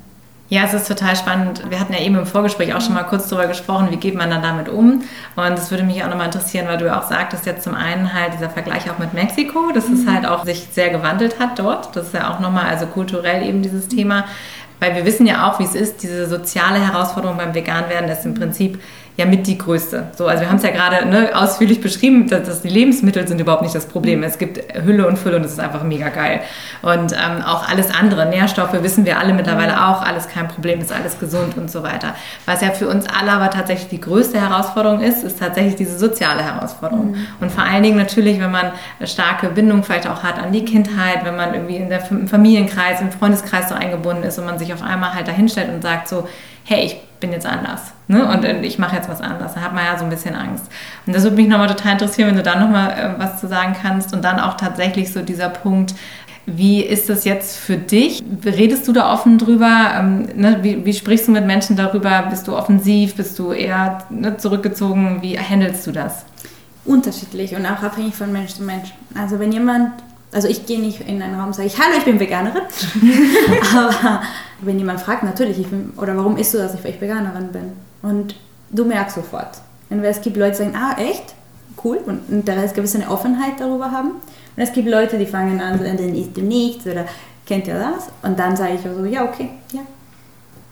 Ja, 0.51 0.63
es 0.65 0.73
ist 0.73 0.89
total 0.89 1.15
spannend. 1.15 1.63
Wir 1.69 1.79
hatten 1.79 1.93
ja 1.93 2.01
eben 2.01 2.17
im 2.17 2.25
Vorgespräch 2.25 2.75
auch 2.75 2.81
schon 2.81 2.95
mal 2.95 3.03
kurz 3.03 3.29
darüber 3.29 3.49
gesprochen, 3.49 3.89
wie 3.91 3.97
geht 3.97 4.15
man 4.15 4.31
dann 4.31 4.43
damit 4.43 4.71
um. 4.71 5.03
Und 5.37 5.59
es 5.59 5.71
würde 5.71 5.85
mich 5.85 6.03
auch 6.03 6.09
nochmal 6.09 6.27
interessieren, 6.27 6.67
weil 6.67 6.79
du 6.79 6.87
ja 6.87 6.99
auch 6.99 7.07
sagtest, 7.07 7.45
jetzt 7.45 7.65
zum 7.65 7.75
einen 7.75 8.15
halt 8.15 8.33
dieser 8.33 8.49
Vergleich 8.49 8.91
auch 8.91 8.99
mit 8.99 9.13
Mexiko, 9.13 9.73
dass 9.75 9.91
es 9.91 10.07
halt 10.07 10.25
auch 10.25 10.47
sich 10.47 10.69
sehr 10.73 10.89
gewandelt 10.89 11.39
hat 11.39 11.59
dort. 11.59 11.95
Das 11.95 12.07
ist 12.07 12.15
ja 12.15 12.33
auch 12.35 12.41
nochmal, 12.41 12.65
also 12.65 12.87
kulturell 12.87 13.47
eben 13.47 13.61
dieses 13.61 13.89
Thema. 13.89 14.25
Weil 14.81 14.95
wir 14.95 15.05
wissen 15.05 15.27
ja 15.27 15.51
auch, 15.51 15.59
wie 15.59 15.65
es 15.65 15.75
ist, 15.75 16.03
diese 16.03 16.27
soziale 16.27 16.79
Herausforderung 16.79 17.37
beim 17.37 17.55
Veganwerden 17.55 18.09
ist 18.09 18.25
im 18.25 18.35
Prinzip 18.35 18.81
ja 19.19 19.27
mit 19.27 19.49
die 19.49 19.59
größte. 19.59 20.07
So, 20.17 20.29
also 20.29 20.43
wir 20.43 20.49
haben 20.49 20.59
es 20.59 20.63
ja 20.63 20.71
gerade 20.71 21.05
ne, 21.07 21.31
ausführlich 21.35 21.81
beschrieben, 21.81 22.29
dass, 22.29 22.45
dass, 22.45 22.63
die 22.63 22.69
Lebensmittel 22.69 23.27
sind 23.27 23.41
überhaupt 23.41 23.63
nicht 23.63 23.75
das 23.75 23.87
Problem. 23.87 24.23
Es 24.23 24.39
gibt 24.39 24.61
Hülle 24.85 25.09
und 25.09 25.19
Fülle 25.19 25.37
und 25.37 25.45
es 25.45 25.53
ist 25.53 25.59
einfach 25.59 25.83
mega 25.83 26.09
geil. 26.09 26.41
Und 26.83 27.13
ähm, 27.13 27.43
auch 27.45 27.69
alles 27.69 27.93
andere, 27.93 28.27
Nährstoffe 28.27 28.81
wissen 28.81 29.05
wir 29.05 29.19
alle 29.19 29.35
mittlerweile 29.35 29.89
auch, 29.89 30.03
alles 30.03 30.29
kein 30.29 30.47
Problem, 30.47 30.81
ist 30.81 30.93
alles 30.93 31.19
gesund 31.19 31.57
und 31.57 31.69
so 31.69 31.83
weiter. 31.83 32.15
Was 32.47 32.61
ja 32.61 32.71
für 32.71 32.87
uns 32.87 33.07
alle 33.09 33.33
aber 33.33 33.51
tatsächlich 33.51 33.89
die 33.89 34.01
größte 34.01 34.41
Herausforderung 34.41 35.01
ist, 35.01 35.25
ist 35.25 35.41
tatsächlich 35.41 35.75
diese 35.75 35.99
soziale 35.99 36.45
Herausforderung. 36.45 37.11
Mhm. 37.11 37.27
Und 37.41 37.51
vor 37.51 37.65
allen 37.65 37.83
Dingen 37.83 37.99
natürlich, 37.99 38.39
wenn 38.39 38.53
man 38.53 38.71
eine 39.01 39.09
starke 39.09 39.49
Bindung 39.49 39.83
vielleicht 39.83 40.07
auch 40.07 40.23
hat 40.23 40.41
an 40.41 40.53
die 40.53 40.65
Kindheit, 40.65 41.25
wenn 41.25 41.35
man 41.35 41.55
irgendwie 41.55 41.77
in 41.77 41.89
der, 41.89 42.09
im 42.09 42.29
Familienkreis, 42.29 43.01
im 43.01 43.11
Freundeskreis 43.11 43.69
so 43.69 43.75
eingebunden 43.75 44.23
ist 44.23 44.39
und 44.39 44.47
man 44.47 44.61
sich 44.61 44.73
auf 44.73 44.83
einmal 44.83 45.13
halt 45.15 45.27
dahinstellt 45.27 45.71
und 45.75 45.83
sagt 45.83 46.07
so, 46.07 46.29
hey, 46.65 46.85
ich 46.85 47.08
bin 47.21 47.33
jetzt 47.33 47.47
anders 47.47 47.93
ne? 48.07 48.27
und 48.27 48.45
ich 48.65 48.79
mache 48.79 48.97
jetzt 48.97 49.09
was 49.09 49.21
anderes. 49.21 49.55
Da 49.55 49.61
hat 49.61 49.75
man 49.75 49.85
ja 49.85 49.99
so 49.99 50.05
ein 50.05 50.11
bisschen 50.11 50.35
Angst. 50.35 50.65
Und 51.07 51.15
das 51.15 51.23
würde 51.25 51.37
mich 51.37 51.49
nochmal 51.49 51.69
total 51.69 51.93
interessieren, 51.93 52.29
wenn 52.29 52.37
du 52.37 52.43
da 52.43 52.59
nochmal 52.59 52.91
äh, 52.91 53.19
was 53.19 53.41
zu 53.41 53.49
sagen 53.49 53.77
kannst. 53.81 54.13
Und 54.13 54.25
dann 54.25 54.41
auch 54.41 54.55
tatsächlich 54.55 55.13
so 55.13 55.23
dieser 55.23 55.49
Punkt, 55.49 55.95
wie 56.47 56.83
ist 56.83 57.11
das 57.11 57.25
jetzt 57.25 57.59
für 57.59 57.77
dich? 57.77 58.25
Redest 58.45 58.89
du 58.89 58.93
da 58.93 59.13
offen 59.13 59.39
drüber? 59.39 59.93
Ähm, 59.99 60.29
ne? 60.35 60.59
wie, 60.63 60.85
wie, 60.85 60.95
sprichst 60.95 61.29
du 61.29 61.33
mit 61.33 61.47
Menschen 61.47 61.77
darüber? 61.77 62.27
Bist 62.31 62.49
du 62.49 62.57
offensiv? 62.57 63.17
Bist 63.17 63.39
du 63.39 63.53
eher 63.53 63.99
ne, 64.09 64.37
zurückgezogen? 64.39 65.19
Wie 65.21 65.39
handelst 65.39 65.87
du 65.87 65.93
das? 65.93 66.25
Unterschiedlich 66.87 67.55
und 67.55 67.67
auch 67.67 67.83
abhängig 67.83 68.15
von 68.15 68.33
Mensch 68.33 68.55
zu 68.55 68.63
Mensch. 68.63 68.95
Also 69.15 69.39
wenn 69.39 69.53
jemand 69.53 69.93
also 70.33 70.49
ich 70.49 70.67
gehe 70.67 70.81
nicht 70.81 71.01
in 71.01 71.23
einen 71.23 71.35
Raum 71.35 71.49
und 71.49 71.55
sage 71.55 71.69
ich, 71.69 71.79
hallo, 71.79 71.97
ich 71.97 72.05
bin 72.05 72.21
Veganerin. 72.21 72.63
Aber 73.77 74.23
wenn 74.61 74.79
jemand 74.79 75.01
fragt, 75.01 75.23
natürlich, 75.23 75.59
ich 75.59 75.69
bin, 75.69 75.93
oder 75.97 76.17
warum 76.17 76.37
isst 76.37 76.55
du 76.55 76.59
das, 76.59 76.75
weil 76.85 76.93
ich 76.93 77.01
Veganerin 77.01 77.49
bin? 77.53 77.73
Und 78.03 78.35
du 78.71 78.85
merkst 78.85 79.17
sofort. 79.17 79.61
Und 79.91 80.05
es 80.05 80.21
gibt 80.21 80.37
Leute, 80.37 80.51
die 80.51 80.57
sagen, 80.59 80.77
ah, 80.77 80.97
echt? 81.01 81.35
Cool. 81.83 81.99
Und, 82.05 82.29
und 82.29 82.49
da 82.49 82.55
ist 82.63 82.75
gewisse 82.75 82.99
eine 82.99 83.11
Offenheit 83.11 83.55
darüber 83.59 83.91
haben. 83.91 84.11
Und 84.11 84.63
es 84.63 84.73
gibt 84.73 84.89
Leute, 84.89 85.19
die 85.19 85.27
fangen 85.27 85.61
an, 85.61 85.83
dann 85.83 85.99
isst 85.99 86.37
du 86.37 86.43
nichts 86.43 86.87
oder 86.87 87.07
kennt 87.47 87.67
ihr 87.67 87.79
das? 87.79 88.09
Und 88.23 88.39
dann 88.39 88.57
sage 88.57 88.75
ich 88.75 88.81
so, 88.83 89.05
ja, 89.05 89.25
okay, 89.25 89.51
ja, 89.73 89.81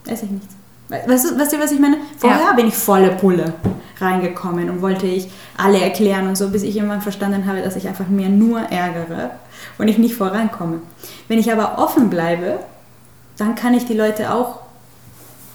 esse 0.06 0.26
ich 0.26 0.32
nichts. 0.32 0.55
Weißt 0.88 1.31
du, 1.31 1.38
weißt 1.38 1.53
du, 1.53 1.59
was 1.59 1.72
ich 1.72 1.81
meine? 1.81 1.96
Vorher 2.16 2.40
ja. 2.40 2.53
bin 2.53 2.68
ich 2.68 2.77
volle 2.77 3.11
Pulle 3.11 3.55
reingekommen 3.99 4.70
und 4.70 4.83
wollte 4.83 5.07
ich 5.07 5.29
alle 5.57 5.81
erklären 5.81 6.29
und 6.29 6.37
so, 6.37 6.51
bis 6.51 6.62
ich 6.62 6.77
irgendwann 6.77 7.03
verstanden 7.03 7.46
habe, 7.46 7.62
dass 7.62 7.77
ich 7.77 7.88
einfach 7.88 8.09
mir 8.09 8.29
nur 8.29 8.61
ärgere 8.61 9.31
und 9.79 9.88
ich 9.88 9.99
nicht 9.99 10.14
vorankomme. 10.14 10.81
Wenn 11.29 11.38
ich 11.38 11.51
aber 11.53 11.79
offen 11.79 12.11
bleibe, 12.11 12.61
dann 13.37 13.55
kann 13.55 13.75
ich 13.75 13.87
die 13.87 13.94
Leute 13.94 14.33
auch 14.33 14.61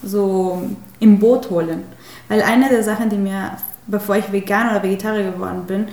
so 0.03 0.63
im 0.99 1.19
Boot 1.19 1.49
holen. 1.49 1.83
Weil 2.27 2.41
eine 2.41 2.69
der 2.69 2.83
Sachen, 2.83 3.09
die 3.09 3.17
mir, 3.17 3.51
bevor 3.87 4.15
ich 4.17 4.31
vegan 4.31 4.69
oder 4.69 4.83
Vegetarier 4.83 5.31
geworden 5.31 5.63
bin, 5.67 5.87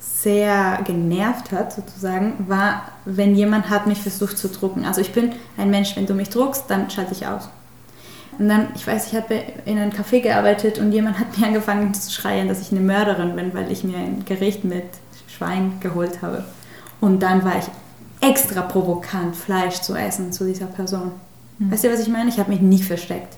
sehr 0.00 0.80
genervt 0.84 1.52
hat, 1.52 1.72
sozusagen, 1.72 2.44
war, 2.48 2.82
wenn 3.04 3.34
jemand 3.34 3.70
hat 3.70 3.86
mich 3.86 4.00
versucht 4.00 4.36
zu 4.36 4.48
drucken. 4.48 4.84
Also 4.84 5.00
ich 5.00 5.12
bin 5.12 5.32
ein 5.56 5.70
Mensch, 5.70 5.96
wenn 5.96 6.06
du 6.06 6.14
mich 6.14 6.28
druckst, 6.30 6.64
dann 6.68 6.90
schalte 6.90 7.12
ich 7.12 7.26
aus. 7.26 7.48
Und 8.38 8.48
dann, 8.48 8.68
ich 8.76 8.86
weiß, 8.86 9.08
ich 9.08 9.16
habe 9.16 9.34
in 9.64 9.78
einem 9.78 9.90
Café 9.90 10.20
gearbeitet 10.20 10.78
und 10.78 10.92
jemand 10.92 11.18
hat 11.18 11.36
mir 11.36 11.46
angefangen 11.46 11.92
zu 11.92 12.10
schreien, 12.12 12.48
dass 12.48 12.60
ich 12.60 12.70
eine 12.70 12.80
Mörderin 12.80 13.34
bin, 13.34 13.52
weil 13.52 13.70
ich 13.72 13.82
mir 13.82 13.98
ein 13.98 14.24
Gericht 14.24 14.64
mit 14.64 14.84
Schwein 15.26 15.72
geholt 15.80 16.22
habe. 16.22 16.44
Und 17.00 17.20
dann 17.20 17.44
war 17.44 17.58
ich 17.58 17.66
extra 18.20 18.62
provokant, 18.62 19.34
Fleisch 19.36 19.80
zu 19.80 19.94
essen 19.94 20.32
zu 20.32 20.44
dieser 20.44 20.66
Person. 20.66 21.12
Mhm. 21.58 21.72
Weißt 21.72 21.84
du, 21.84 21.92
was 21.92 22.00
ich 22.00 22.08
meine? 22.08 22.28
Ich 22.28 22.38
habe 22.38 22.50
mich 22.50 22.60
nicht 22.60 22.84
versteckt. 22.84 23.36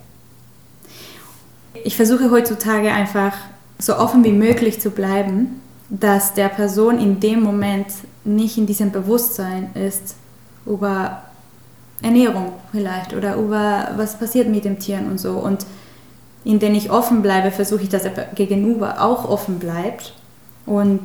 Ich 1.84 1.96
versuche 1.96 2.30
heutzutage 2.30 2.92
einfach 2.92 3.32
so 3.78 3.96
offen 3.96 4.22
wie 4.24 4.32
möglich 4.32 4.80
zu 4.80 4.90
bleiben, 4.90 5.60
dass 5.88 6.34
der 6.34 6.48
Person 6.48 6.98
in 6.98 7.20
dem 7.20 7.42
Moment 7.42 7.86
nicht 8.24 8.58
in 8.58 8.66
diesem 8.66 8.92
Bewusstsein 8.92 9.70
ist 9.74 10.14
über 10.66 11.22
Ernährung 12.02 12.52
vielleicht 12.72 13.14
oder 13.14 13.36
über 13.36 13.90
was 13.96 14.18
passiert 14.18 14.48
mit 14.48 14.64
dem 14.64 14.78
Tieren 14.78 15.10
und 15.10 15.18
so. 15.18 15.32
Und 15.32 15.66
indem 16.44 16.74
ich 16.74 16.90
offen 16.90 17.22
bleibe, 17.22 17.50
versuche 17.50 17.82
ich, 17.82 17.88
dass 17.88 18.04
er 18.04 18.12
gegenüber 18.34 19.02
auch 19.02 19.28
offen 19.28 19.58
bleibt. 19.58 20.14
Und 20.66 21.02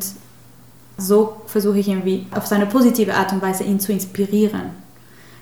so 0.97 1.41
versuche 1.47 1.79
ich 1.79 1.89
irgendwie 1.89 2.25
auf 2.31 2.45
seine 2.45 2.65
positive 2.65 3.15
Art 3.15 3.33
und 3.33 3.41
Weise 3.41 3.63
ihn 3.63 3.79
zu 3.79 3.91
inspirieren. 3.91 4.71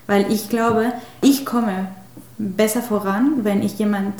Weil 0.06 0.30
ich 0.32 0.48
glaube, 0.48 0.92
ich 1.20 1.46
komme 1.46 1.88
besser 2.38 2.82
voran, 2.82 3.44
wenn 3.44 3.62
ich 3.62 3.78
jemand 3.78 4.14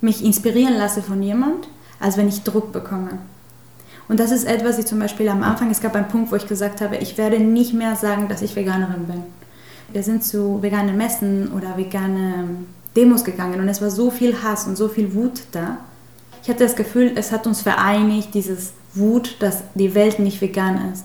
mich 0.00 0.24
inspirieren 0.24 0.76
lasse 0.76 1.02
von 1.02 1.22
jemand, 1.22 1.68
als 2.00 2.16
wenn 2.16 2.28
ich 2.28 2.42
Druck 2.42 2.72
bekomme. 2.72 3.18
Und 4.08 4.20
das 4.20 4.30
ist 4.30 4.44
etwas, 4.44 4.78
ich 4.78 4.86
zum 4.86 4.98
Beispiel 4.98 5.28
am 5.28 5.42
Anfang, 5.42 5.70
es 5.70 5.80
gab 5.80 5.94
einen 5.94 6.08
Punkt, 6.08 6.32
wo 6.32 6.36
ich 6.36 6.46
gesagt 6.46 6.80
habe, 6.80 6.96
ich 6.96 7.16
werde 7.16 7.38
nicht 7.38 7.72
mehr 7.72 7.96
sagen, 7.96 8.28
dass 8.28 8.42
ich 8.42 8.54
Veganerin 8.56 9.06
bin. 9.06 9.22
Wir 9.92 10.02
sind 10.02 10.24
zu 10.24 10.62
veganen 10.62 10.96
Messen 10.96 11.52
oder 11.52 11.76
veganen 11.76 12.66
Demos 12.96 13.24
gegangen 13.24 13.60
und 13.60 13.68
es 13.68 13.82
war 13.82 13.90
so 13.90 14.10
viel 14.10 14.42
Hass 14.42 14.66
und 14.66 14.76
so 14.76 14.88
viel 14.88 15.14
Wut 15.14 15.42
da. 15.52 15.78
Ich 16.42 16.48
hatte 16.48 16.64
das 16.64 16.76
Gefühl, 16.76 17.12
es 17.14 17.30
hat 17.30 17.46
uns 17.46 17.60
vereinigt, 17.60 18.34
dieses 18.34 18.72
Wut, 18.94 19.36
dass 19.40 19.62
die 19.74 19.94
Welt 19.94 20.18
nicht 20.18 20.40
vegan 20.40 20.90
ist. 20.92 21.04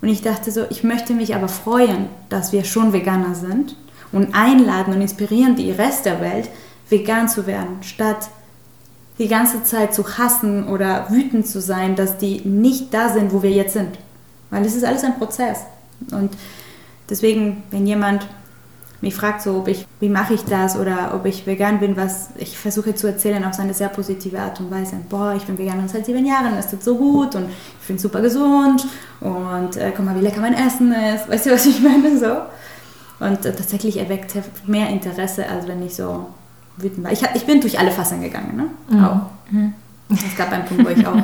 Und 0.00 0.08
ich 0.08 0.22
dachte 0.22 0.50
so, 0.50 0.64
ich 0.68 0.84
möchte 0.84 1.14
mich 1.14 1.34
aber 1.34 1.48
freuen, 1.48 2.06
dass 2.28 2.52
wir 2.52 2.64
schon 2.64 2.92
Veganer 2.92 3.34
sind 3.34 3.76
und 4.12 4.34
einladen 4.34 4.94
und 4.94 5.00
inspirieren 5.00 5.56
die 5.56 5.70
Rest 5.70 6.04
der 6.04 6.20
Welt, 6.20 6.48
vegan 6.88 7.28
zu 7.28 7.46
werden, 7.46 7.78
statt 7.82 8.30
die 9.18 9.28
ganze 9.28 9.64
Zeit 9.64 9.94
zu 9.94 10.18
hassen 10.18 10.68
oder 10.68 11.10
wütend 11.10 11.46
zu 11.46 11.60
sein, 11.60 11.96
dass 11.96 12.18
die 12.18 12.40
nicht 12.40 12.94
da 12.94 13.08
sind, 13.08 13.32
wo 13.32 13.42
wir 13.42 13.50
jetzt 13.50 13.72
sind. 13.72 13.98
Weil 14.50 14.64
es 14.64 14.76
ist 14.76 14.84
alles 14.84 15.04
ein 15.04 15.18
Prozess. 15.18 15.58
Und 16.12 16.30
deswegen, 17.08 17.62
wenn 17.70 17.86
jemand 17.86 18.26
mich 19.00 19.14
fragt, 19.14 19.42
so, 19.42 19.58
ob 19.58 19.68
ich, 19.68 19.86
wie 20.00 20.08
mache 20.08 20.34
ich 20.34 20.44
das 20.44 20.76
oder 20.76 21.12
ob 21.14 21.24
ich 21.24 21.46
vegan 21.46 21.78
bin, 21.78 21.96
was 21.96 22.30
ich 22.36 22.58
versuche 22.58 22.94
zu 22.94 23.06
erzählen 23.06 23.44
auf 23.44 23.58
eine 23.58 23.72
sehr 23.72 23.88
positive 23.88 24.40
Art 24.40 24.58
und 24.58 24.70
Weise. 24.70 24.96
Boah, 25.08 25.34
ich 25.36 25.44
bin 25.44 25.56
vegan 25.56 25.88
seit 25.88 26.06
sieben 26.06 26.26
Jahren, 26.26 26.54
es 26.58 26.68
tut 26.68 26.82
so 26.82 26.96
gut 26.96 27.36
und 27.36 27.48
ich 27.80 27.86
bin 27.86 27.98
super 27.98 28.20
gesund 28.20 28.86
und 29.20 29.76
äh, 29.76 29.92
guck 29.94 30.04
mal, 30.04 30.16
wie 30.16 30.20
lecker 30.20 30.40
mein 30.40 30.54
Essen 30.54 30.92
ist. 30.92 31.28
Weißt 31.28 31.46
du, 31.46 31.50
was 31.52 31.66
ich 31.66 31.80
meine? 31.80 32.18
So. 32.18 32.38
Und 33.20 33.44
äh, 33.46 33.52
tatsächlich 33.52 33.98
erweckt 33.98 34.34
mehr 34.66 34.88
Interesse, 34.88 35.48
als 35.48 35.68
wenn 35.68 35.84
ich 35.84 35.94
so 35.94 36.26
wütend 36.76 37.04
war. 37.04 37.12
Ich, 37.12 37.22
ich 37.34 37.46
bin 37.46 37.60
durch 37.60 37.78
alle 37.78 37.92
Fassen 37.92 38.20
gegangen, 38.20 38.56
ne? 38.56 38.64
Mhm. 38.90 39.04
Auch. 39.04 39.20
Mhm. 39.50 39.74
Es 40.10 40.36
gab 40.36 40.50
einen 40.50 40.64
Punkt, 40.64 40.86
wo 40.86 40.88
ich 40.88 41.06
auch 41.06 41.14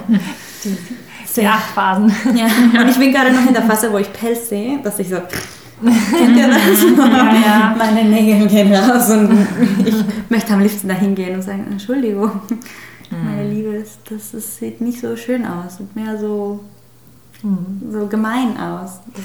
die 1.37 1.47
acht 1.47 1.71
Phasen. 1.75 2.13
Ja, 2.37 2.47
und 2.81 2.89
ich 2.89 2.99
bin 2.99 3.13
gerade 3.13 3.33
noch 3.33 3.47
in 3.47 3.55
der 3.55 3.63
Phase, 3.63 3.91
wo 3.91 3.99
ich 3.99 4.13
Pelz 4.13 4.51
sehe, 4.51 4.79
dass 4.83 4.99
ich 4.99 5.09
so? 5.09 5.17
Ja, 5.83 7.35
ja. 7.35 7.75
Meine 7.77 8.05
Nägel 8.05 8.47
gehen 8.47 8.73
raus 8.75 9.11
und 9.11 9.47
ich 9.85 9.95
möchte 10.29 10.55
am 10.55 10.61
liebsten 10.61 10.89
dahin 10.89 11.15
gehen 11.15 11.35
und 11.35 11.43
sagen, 11.43 11.67
Entschuldigung, 11.71 12.31
mhm. 13.11 13.25
meine 13.25 13.49
Liebe, 13.49 13.85
das, 14.09 14.31
das, 14.31 14.57
sieht 14.57 14.81
nicht 14.81 15.01
so 15.01 15.17
schön 15.17 15.45
aus, 15.47 15.79
sieht 15.79 15.95
mehr 15.97 16.19
so, 16.19 16.61
mhm. 17.43 17.83
so 17.91 18.07
gemein 18.07 18.57
aus. 18.57 19.01
Das 19.15 19.25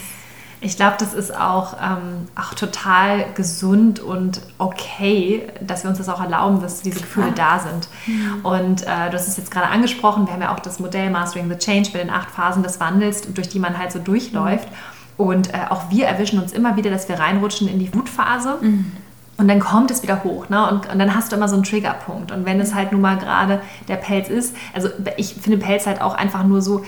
ich 0.61 0.75
glaube, 0.75 0.95
das 0.99 1.13
ist 1.13 1.33
auch, 1.33 1.75
ähm, 1.81 2.27
auch 2.35 2.53
total 2.53 3.25
gesund 3.33 4.01
und 4.01 4.41
okay, 4.57 5.47
dass 5.61 5.83
wir 5.83 5.89
uns 5.89 5.99
das 5.99 6.09
auch 6.09 6.19
erlauben, 6.19 6.61
dass 6.61 6.81
diese 6.81 6.99
Gefühle 6.99 7.31
da 7.31 7.59
sind. 7.59 7.87
Mhm. 8.07 8.45
Und 8.45 8.81
äh, 8.83 9.09
du 9.09 9.13
hast 9.13 9.29
es 9.29 9.37
jetzt 9.37 9.51
gerade 9.51 9.67
angesprochen, 9.67 10.25
wir 10.25 10.33
haben 10.33 10.41
ja 10.41 10.53
auch 10.53 10.59
das 10.59 10.79
Modell 10.79 11.11
Mastering 11.11 11.49
the 11.49 11.57
Change 11.57 11.91
mit 11.93 12.01
den 12.01 12.09
acht 12.09 12.29
Phasen 12.29 12.61
des 12.61 12.79
Wandels, 12.81 13.21
durch 13.33 13.47
die 13.47 13.59
man 13.59 13.77
halt 13.77 13.93
so 13.93 13.99
durchläuft. 13.99 14.69
Mhm. 14.69 14.98
Und 15.19 15.53
äh, 15.53 15.57
auch 15.69 15.91
wir 15.91 16.07
erwischen 16.07 16.39
uns 16.39 16.53
immer 16.53 16.77
wieder, 16.77 16.89
dass 16.89 17.09
wir 17.09 17.19
reinrutschen 17.19 17.67
in 17.67 17.77
die 17.77 17.93
Wutphase. 17.93 18.55
Mhm. 18.61 18.93
Und 19.35 19.49
dann 19.49 19.59
kommt 19.59 19.91
es 19.91 20.01
wieder 20.01 20.23
hoch. 20.23 20.47
Ne? 20.47 20.65
Und, 20.71 20.89
und, 20.89 20.97
dann 20.97 21.13
hast 21.13 21.33
du 21.33 21.35
immer 21.35 21.49
so 21.49 21.55
einen 21.55 21.65
Triggerpunkt. 21.65 22.31
Und 22.31 22.45
wenn 22.45 22.57
es 22.61 22.73
halt 22.73 22.93
nun 22.93 23.01
mal 23.01 23.17
gerade 23.17 23.61
der 23.89 23.97
Pelz 23.97 24.29
ist, 24.29 24.55
also 24.73 24.87
ich 25.17 25.33
finde 25.33 25.57
Pelz 25.57 25.87
halt 25.87 26.01
auch 26.01 26.13
einfach 26.13 26.45
nur 26.45 26.61
so, 26.61 26.85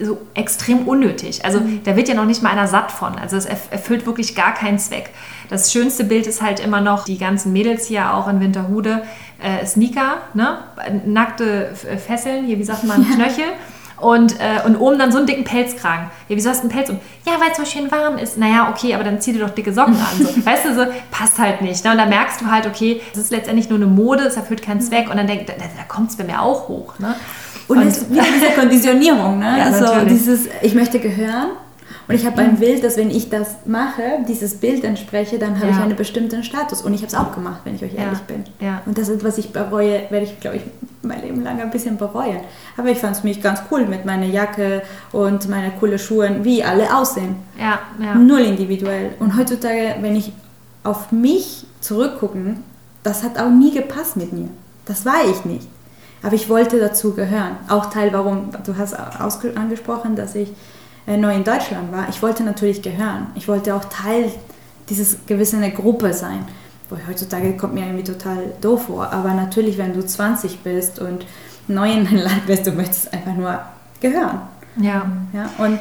so 0.00 0.16
extrem 0.32 0.88
unnötig. 0.88 1.44
Also 1.44 1.60
mhm. 1.60 1.82
da 1.84 1.94
wird 1.94 2.08
ja 2.08 2.14
noch 2.14 2.24
nicht 2.24 2.42
mal 2.42 2.48
einer 2.48 2.68
satt 2.68 2.90
von. 2.90 3.16
Also 3.16 3.36
es 3.36 3.44
erfüllt 3.44 4.06
wirklich 4.06 4.34
gar 4.34 4.54
keinen 4.54 4.78
Zweck. 4.78 5.10
Das 5.50 5.70
schönste 5.70 6.04
Bild 6.04 6.26
ist 6.26 6.40
halt 6.40 6.60
immer 6.60 6.80
noch 6.80 7.04
die 7.04 7.18
ganzen 7.18 7.52
Mädels 7.52 7.86
hier 7.86 8.14
auch 8.14 8.28
in 8.28 8.40
Winterhude. 8.40 9.02
Äh, 9.42 9.66
Sneaker, 9.66 10.22
ne? 10.32 10.56
nackte 11.04 11.74
Fesseln, 11.74 12.46
hier 12.46 12.58
wie 12.58 12.64
sagt 12.64 12.84
man, 12.84 13.04
Knöchel. 13.14 13.44
Und, 14.00 14.40
äh, 14.40 14.66
und 14.66 14.76
oben 14.76 14.98
dann 14.98 15.12
so 15.12 15.18
einen 15.18 15.26
dicken 15.26 15.44
Pelzkragen. 15.44 16.10
Ja, 16.28 16.36
wieso 16.36 16.50
hast 16.50 16.58
du 16.58 16.68
einen 16.68 16.70
Pelz 16.70 16.90
um? 16.90 16.98
Ja, 17.26 17.34
weil 17.40 17.52
es 17.52 17.56
so 17.56 17.64
schön 17.64 17.90
warm 17.90 18.18
ist. 18.18 18.36
Naja, 18.36 18.68
okay, 18.70 18.94
aber 18.94 19.04
dann 19.04 19.20
zieh 19.20 19.32
dir 19.32 19.40
doch 19.40 19.50
dicke 19.50 19.72
Socken 19.72 19.94
an. 19.94 20.18
So. 20.18 20.44
weißt 20.44 20.64
du, 20.64 20.74
so 20.74 20.86
passt 21.10 21.38
halt 21.38 21.62
nicht. 21.62 21.84
Ne? 21.84 21.92
Und 21.92 21.98
da 21.98 22.06
merkst 22.06 22.40
du 22.40 22.50
halt, 22.50 22.66
okay, 22.66 23.00
es 23.12 23.18
ist 23.18 23.30
letztendlich 23.30 23.68
nur 23.68 23.78
eine 23.78 23.86
Mode, 23.86 24.24
es 24.24 24.36
erfüllt 24.36 24.62
keinen 24.62 24.80
Zweck. 24.80 25.08
Und 25.10 25.16
dann 25.16 25.26
denkst 25.26 25.46
da, 25.46 25.52
da 25.52 25.84
kommt 25.86 26.10
es 26.10 26.16
bei 26.16 26.24
mir 26.24 26.42
auch 26.42 26.68
hoch. 26.68 26.98
Ne? 26.98 27.14
Und, 27.68 27.78
und 27.78 27.86
es 27.86 27.98
ist 27.98 28.10
wieder 28.10 28.22
diese 28.22 28.50
Konditionierung, 28.60 29.38
ne? 29.38 29.54
Ja, 29.58 29.64
also 29.66 29.84
natürlich. 29.84 30.08
dieses, 30.08 30.48
ich 30.60 30.74
möchte 30.74 30.98
gehören. 30.98 31.50
Und 32.06 32.14
ich 32.14 32.26
habe 32.26 32.38
ein 32.38 32.56
Bild, 32.56 32.84
dass 32.84 32.96
wenn 32.96 33.10
ich 33.10 33.30
das 33.30 33.56
mache, 33.64 34.02
dieses 34.28 34.56
Bild 34.56 34.84
entspreche, 34.84 35.38
dann 35.38 35.56
habe 35.56 35.68
ja. 35.68 35.72
ich 35.72 35.82
einen 35.82 35.96
bestimmten 35.96 36.42
Status. 36.42 36.82
Und 36.82 36.92
ich 36.92 37.00
habe 37.00 37.08
es 37.08 37.14
auch 37.14 37.34
gemacht, 37.34 37.62
wenn 37.64 37.74
ich 37.74 37.82
euch 37.82 37.94
ehrlich 37.94 38.18
ja. 38.18 38.24
bin. 38.26 38.44
Ja. 38.60 38.82
Und 38.84 38.98
das 38.98 39.08
ist, 39.08 39.24
was 39.24 39.38
ich 39.38 39.52
bereue, 39.52 40.02
werde 40.10 40.26
ich, 40.26 40.38
glaube 40.40 40.58
ich, 40.58 40.62
mein 41.02 41.22
Leben 41.22 41.42
lang 41.42 41.60
ein 41.60 41.70
bisschen 41.70 41.96
bereuen. 41.96 42.40
Aber 42.76 42.88
ich 42.90 42.98
fand 42.98 43.16
es 43.16 43.24
mich 43.24 43.42
ganz 43.42 43.60
cool 43.70 43.86
mit 43.86 44.04
meiner 44.04 44.26
Jacke 44.26 44.82
und 45.12 45.48
meinen 45.48 45.72
coolen 45.78 45.98
Schuhen, 45.98 46.44
wie 46.44 46.62
alle 46.62 46.94
aussehen. 46.94 47.36
Ja, 47.58 47.78
ja. 47.98 48.14
Null 48.14 48.40
individuell. 48.40 49.14
Und 49.18 49.38
heutzutage, 49.38 49.96
wenn 50.00 50.16
ich 50.16 50.32
auf 50.82 51.10
mich 51.10 51.66
zurückgucke, 51.80 52.56
das 53.02 53.22
hat 53.22 53.38
auch 53.38 53.50
nie 53.50 53.72
gepasst 53.72 54.16
mit 54.16 54.32
mir. 54.32 54.48
Das 54.84 55.06
war 55.06 55.26
ich 55.28 55.44
nicht. 55.44 55.66
Aber 56.22 56.34
ich 56.34 56.48
wollte 56.48 56.78
dazu 56.78 57.14
gehören. 57.14 57.56
Auch 57.68 57.86
Teil, 57.86 58.12
warum, 58.12 58.50
du 58.64 58.76
hast 58.76 58.94
angesprochen, 58.94 60.16
dass 60.16 60.34
ich 60.34 60.52
neu 61.06 61.34
in 61.34 61.44
Deutschland 61.44 61.92
war. 61.92 62.08
Ich 62.08 62.22
wollte 62.22 62.42
natürlich 62.42 62.82
gehören. 62.82 63.28
Ich 63.34 63.48
wollte 63.48 63.74
auch 63.74 63.84
Teil 63.84 64.30
dieses 64.88 65.18
gewissen 65.26 65.62
Gruppe 65.74 66.12
sein. 66.12 66.44
Wo 66.90 66.96
heutzutage 67.08 67.56
kommt 67.56 67.74
mir 67.74 67.86
irgendwie 67.86 68.04
total 68.04 68.52
doof 68.60 68.86
vor. 68.86 69.12
Aber 69.12 69.32
natürlich, 69.34 69.78
wenn 69.78 69.94
du 69.94 70.04
20 70.04 70.60
bist 70.60 70.98
und 70.98 71.26
neu 71.68 71.90
in 71.90 72.06
ein 72.06 72.16
Land 72.22 72.46
bist, 72.46 72.66
du 72.66 72.72
möchtest 72.72 73.12
einfach 73.12 73.34
nur 73.34 73.60
gehören. 74.00 74.40
Ja. 74.76 75.06
ja 75.32 75.50
und 75.58 75.80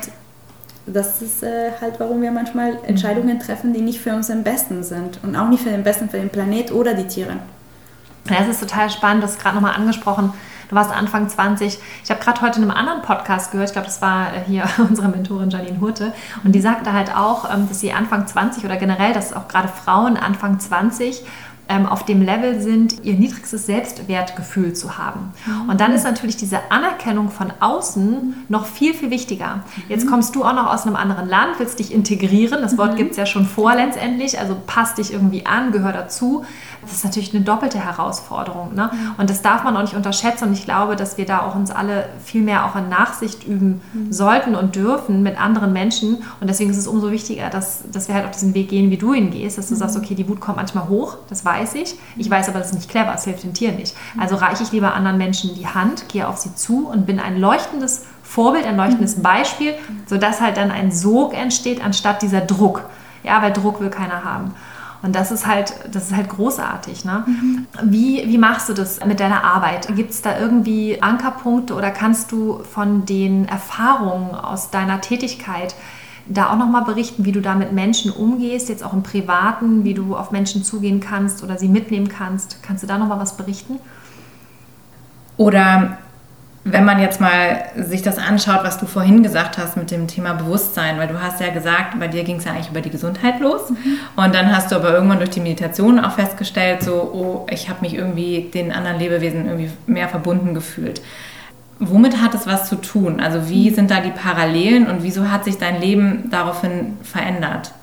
das 0.86 1.21
ist 1.21 1.43
äh, 1.43 1.71
halt, 1.79 1.99
warum 1.99 2.21
wir 2.21 2.31
manchmal 2.31 2.77
Entscheidungen 2.86 3.39
treffen, 3.39 3.73
die 3.73 3.81
nicht 3.81 4.01
für 4.01 4.13
uns 4.13 4.29
am 4.29 4.43
besten 4.43 4.83
sind. 4.83 5.19
Und 5.23 5.36
auch 5.36 5.47
nicht 5.47 5.63
für 5.63 5.69
den 5.69 5.83
besten 5.83 6.09
für 6.09 6.17
den 6.17 6.29
Planet 6.29 6.71
oder 6.71 6.93
die 6.93 7.07
Tiere. 7.07 7.38
Ja, 8.29 8.38
es 8.41 8.49
ist 8.49 8.59
total 8.62 8.89
spannend, 8.89 9.23
du 9.23 9.27
hast 9.27 9.39
gerade 9.39 9.55
nochmal 9.55 9.75
angesprochen, 9.75 10.33
du 10.69 10.76
warst 10.76 10.91
Anfang 10.91 11.30
20. 11.30 11.80
Ich 12.04 12.10
habe 12.10 12.19
gerade 12.21 12.41
heute 12.41 12.62
in 12.62 12.69
einem 12.69 12.78
anderen 12.78 13.02
Podcast 13.02 13.52
gehört, 13.52 13.69
ich 13.69 13.73
glaube, 13.73 13.88
das 13.88 14.02
war 14.02 14.34
äh, 14.34 14.41
hier 14.47 14.65
unsere 14.78 15.08
Mentorin 15.08 15.49
Janine 15.49 15.80
Hurte, 15.80 16.13
und 16.43 16.54
die 16.54 16.62
sagte 16.62 16.93
halt 16.93 17.15
auch, 17.15 17.54
ähm, 17.54 17.67
dass 17.67 17.80
sie 17.80 17.93
Anfang 17.93 18.28
20 18.28 18.65
oder 18.65 18.78
generell, 18.78 19.13
dass 19.13 19.34
auch 19.34 19.47
gerade 19.47 19.67
Frauen 19.67 20.17
Anfang 20.17 20.60
20 20.60 21.23
ähm, 21.69 21.86
auf 21.86 22.04
dem 22.06 22.21
Level 22.21 22.60
sind, 22.60 23.04
ihr 23.04 23.13
niedrigstes 23.13 23.65
Selbstwertgefühl 23.65 24.73
zu 24.73 24.97
haben. 24.97 25.34
Mhm. 25.45 25.69
Und 25.69 25.80
dann 25.82 25.93
ist 25.93 26.04
natürlich 26.04 26.36
diese 26.36 26.60
Anerkennung 26.69 27.30
von 27.30 27.54
außen 27.60 28.45
noch 28.49 28.65
viel, 28.65 28.93
viel 28.93 29.10
wichtiger. 29.12 29.63
Jetzt 29.88 30.08
kommst 30.08 30.36
du 30.36 30.43
auch 30.43 30.54
noch 30.54 30.71
aus 30.71 30.86
einem 30.86 30.97
anderen 30.97 31.28
Land, 31.30 31.60
willst 31.60 31.80
dich 31.80 31.93
integrieren. 31.93 32.62
Das 32.62 32.78
Wort 32.78 32.93
mhm. 32.93 32.97
gibt 32.97 33.12
es 33.12 33.17
ja 33.17 33.26
schon 33.26 33.45
vor 33.45 33.76
letztendlich. 33.76 34.39
Also 34.39 34.58
passt 34.67 34.97
dich 34.97 35.13
irgendwie 35.13 35.45
an, 35.45 35.71
gehör 35.71 35.93
dazu. 35.93 36.45
Das 36.84 36.93
ist 36.93 37.04
natürlich 37.04 37.34
eine 37.34 37.43
doppelte 37.43 37.80
Herausforderung. 37.80 38.74
Ne? 38.74 38.89
Mhm. 38.91 39.12
Und 39.17 39.30
das 39.30 39.41
darf 39.41 39.63
man 39.63 39.76
auch 39.76 39.82
nicht 39.82 39.96
unterschätzen. 39.96 40.50
Und 40.50 40.54
ich 40.54 40.65
glaube, 40.65 40.96
dass 40.96 41.17
wir 41.17 41.26
da 41.26 41.41
auch 41.41 41.56
uns 41.56 41.72
alle 41.72 42.10
viel 42.24 42.41
mehr 42.41 42.65
auch 42.65 42.76
in 42.76 42.89
Nachsicht 42.89 43.46
üben 43.46 43.82
sollten 44.10 44.56
und 44.56 44.76
dürfen 44.76 45.24
mit 45.24 45.39
anderen 45.39 45.74
Menschen. 45.74 46.24
Und 46.39 46.50
deswegen 46.50 46.69
ist 46.69 46.78
es 46.78 46.88
umso 46.88 47.12
wichtiger, 47.12 47.50
dass, 47.50 47.84
dass 47.91 48.08
wir 48.08 48.15
halt 48.15 48.26
auf 48.26 48.32
diesen 48.32 48.54
Weg 48.54 48.69
gehen, 48.69 48.91
wie 48.91 48.98
du 48.98 49.13
ihn 49.13 49.32
gehst, 49.32 49.58
dass 49.58 49.69
du 49.69 49.76
sagst, 49.76 49.98
okay, 49.98 50.15
die 50.15 50.28
Wut 50.28 50.39
kommt 50.39 50.58
manchmal 50.58 50.88
hoch, 50.89 51.17
das 51.30 51.43
weiß 51.46 51.76
ich. 51.76 51.96
Ich 52.17 52.30
weiß 52.30 52.50
aber, 52.50 52.60
das 52.60 52.69
ist 52.69 52.76
nicht 52.76 52.89
clever, 52.89 53.13
es 53.15 53.24
hilft 53.24 53.43
den 53.43 53.54
Tieren 53.54 53.76
nicht. 53.76 53.96
Also 54.19 54.36
reiche 54.36 54.63
ich 54.63 54.72
lieber 54.72 54.93
anderen 54.93 55.17
Menschen 55.17 55.56
die 55.56 55.67
Hand, 55.67 56.08
gehe 56.10 56.28
auf 56.28 56.38
sie 56.38 56.54
zu 56.56 56.88
und 56.88 57.06
bin 57.06 57.19
ein 57.19 57.38
leuchtendes 57.38 58.06
Vorbild, 58.24 58.65
ein 58.65 58.78
leuchtendes 58.78 59.22
Beispiel, 59.22 59.76
sodass 60.08 60.41
halt 60.41 60.58
dann 60.58 60.72
ein 60.72 60.91
Sog 60.91 61.34
entsteht, 61.34 61.84
anstatt 61.84 62.22
dieser 62.22 62.41
Druck. 62.41 62.84
Ja, 63.24 63.41
weil 63.41 63.54
Druck 63.54 63.80
will 63.80 63.89
keiner 63.89 64.24
haben. 64.24 64.54
Und 65.04 65.16
das 65.18 65.32
ist 65.32 65.46
halt, 65.46 65.74
das 65.92 66.08
ist 66.08 66.16
halt 66.16 66.30
großartig. 66.30 67.04
Ne? 67.04 67.26
Mhm. 67.28 67.68
Wie, 67.84 68.24
wie 68.26 68.38
machst 68.38 68.70
du 68.70 68.74
das 68.74 69.06
mit 69.06 69.20
deiner 69.20 69.44
Arbeit? 69.44 69.94
Gibt 69.96 70.12
es 70.12 70.22
da 70.22 70.39
irgendwie 70.39 71.02
Ankerpunkte 71.02 71.76
oder 71.76 71.92
kannst 71.92 72.32
du 72.32 72.63
von 72.63 73.06
den 73.06 73.46
Erfahrungen 73.48 74.34
aus 74.34 74.72
deiner 74.72 75.02
Tätigkeit 75.02 75.76
da 76.26 76.52
auch 76.52 76.58
nochmal 76.58 76.86
berichten, 76.86 77.26
wie 77.26 77.34
du 77.34 77.42
da 77.42 77.54
mit 77.54 77.74
Menschen 77.74 78.12
umgehst, 78.12 78.70
jetzt 78.70 78.82
auch 78.82 78.94
im 78.94 79.04
Privaten, 79.04 79.84
wie 79.84 79.94
du 79.94 80.16
auf 80.16 80.32
Menschen 80.32 80.63
zugehen 80.63 81.02
kannst 81.02 81.44
oder 81.44 81.58
sie 81.58 81.68
mitnehmen 81.68 82.08
kannst. 82.08 82.63
Kannst 82.63 82.82
du 82.82 82.88
da 82.88 82.98
nochmal 82.98 83.20
was 83.20 83.36
berichten? 83.36 83.80
Oder 85.36 85.98
wenn 86.65 86.86
man 86.86 86.99
jetzt 86.99 87.19
mal 87.19 87.65
sich 87.76 88.02
das 88.02 88.17
anschaut, 88.17 88.63
was 88.63 88.78
du 88.78 88.86
vorhin 88.86 89.21
gesagt 89.21 89.58
hast 89.58 89.76
mit 89.76 89.91
dem 89.91 90.08
Thema 90.08 90.34
Bewusstsein, 90.34 90.97
weil 90.97 91.10
du 91.10 91.21
hast 91.21 91.41
ja 91.41 91.49
gesagt, 91.49 91.99
bei 91.99 92.08
dir 92.08 92.23
ging 92.23 92.38
es 92.38 92.45
ja 92.45 92.52
eigentlich 92.52 92.69
über 92.69 92.80
die 92.80 92.89
Gesundheit 92.89 93.41
los 93.41 93.69
mhm. 93.69 93.99
und 94.15 94.34
dann 94.34 94.56
hast 94.56 94.71
du 94.71 94.78
aber 94.78 94.93
irgendwann 94.93 95.17
durch 95.17 95.32
die 95.32 95.41
Meditation 95.41 95.99
auch 95.99 96.13
festgestellt, 96.13 96.82
so, 96.84 96.93
oh, 96.93 97.47
ich 97.49 97.67
habe 97.67 97.82
mich 97.82 97.95
irgendwie 97.95 98.49
den 98.54 98.71
anderen 98.71 98.97
Lebewesen 98.97 99.45
irgendwie 99.45 99.71
mehr 99.88 100.08
verbunden 100.08 100.54
gefühlt. 100.54 101.02
Womit 101.80 102.21
hat 102.21 102.34
es 102.34 102.47
was 102.47 102.69
zu 102.69 102.78
tun? 102.78 103.19
Also 103.19 103.49
wie 103.49 103.69
sind 103.71 103.91
da 103.91 103.99
die 103.99 104.12
Parallelen 104.12 104.88
und 104.88 105.04
wieso 105.04 105.30
hat 105.30 105.43
sich 105.43 105.58
dein 105.58 105.82
Leben 105.82 106.30
daraufhin 106.32 106.97
verändert? 107.02 107.73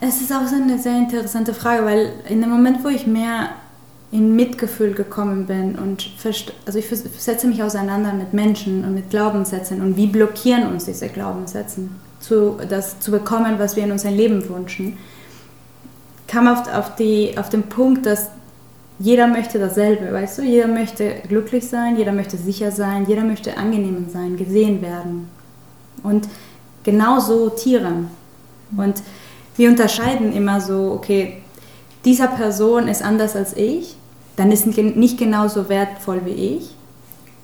Es 0.00 0.22
ist 0.22 0.32
auch 0.32 0.46
so 0.46 0.56
eine 0.56 0.78
sehr 0.78 0.96
interessante 0.96 1.52
Frage, 1.52 1.84
weil 1.84 2.12
in 2.28 2.40
dem 2.40 2.50
Moment, 2.50 2.82
wo 2.82 2.88
ich 2.88 3.06
mehr 3.06 3.50
in 4.12 4.36
Mitgefühl 4.36 4.94
gekommen 4.94 5.46
bin 5.46 5.76
und 5.76 6.08
also 6.64 6.78
ich 6.78 6.86
setze 7.18 7.48
mich 7.48 7.62
auseinander 7.62 8.12
mit 8.12 8.32
Menschen 8.32 8.84
und 8.84 8.94
mit 8.94 9.10
Glaubenssätzen 9.10 9.80
und 9.80 9.96
wie 9.96 10.06
blockieren 10.06 10.68
uns 10.68 10.84
diese 10.84 11.08
Glaubenssätze, 11.08 11.88
zu, 12.20 12.56
das 12.68 13.00
zu 13.00 13.10
bekommen, 13.10 13.58
was 13.58 13.76
wir 13.76 13.84
in 13.84 13.92
unserem 13.92 14.16
Leben 14.16 14.48
wünschen, 14.48 14.96
kam 16.28 16.48
auf, 16.48 16.72
auf, 16.72 16.94
die, 16.96 17.36
auf 17.36 17.48
den 17.48 17.64
Punkt, 17.64 18.06
dass 18.06 18.30
jeder 18.98 19.26
möchte 19.26 19.58
dasselbe, 19.58 20.12
weißt 20.12 20.38
du? 20.38 20.42
Jeder 20.42 20.68
möchte 20.68 21.16
glücklich 21.28 21.68
sein, 21.68 21.96
jeder 21.96 22.12
möchte 22.12 22.36
sicher 22.36 22.72
sein, 22.72 23.06
jeder 23.06 23.24
möchte 23.24 23.58
angenehm 23.58 24.06
sein, 24.10 24.36
gesehen 24.36 24.80
werden. 24.80 25.28
Und 26.02 26.28
genauso 26.82 27.50
Tiere. 27.50 27.92
Und 28.76 29.02
wir 29.56 29.68
unterscheiden 29.68 30.32
immer 30.32 30.60
so, 30.60 30.92
okay, 30.92 31.42
dieser 32.04 32.28
Person 32.28 32.88
ist 32.88 33.02
anders 33.02 33.36
als 33.36 33.54
ich, 33.56 33.95
dann 34.36 34.52
ist 34.52 34.66
nicht 34.66 35.18
genauso 35.18 35.68
wertvoll 35.68 36.22
wie 36.24 36.56
ich. 36.56 36.74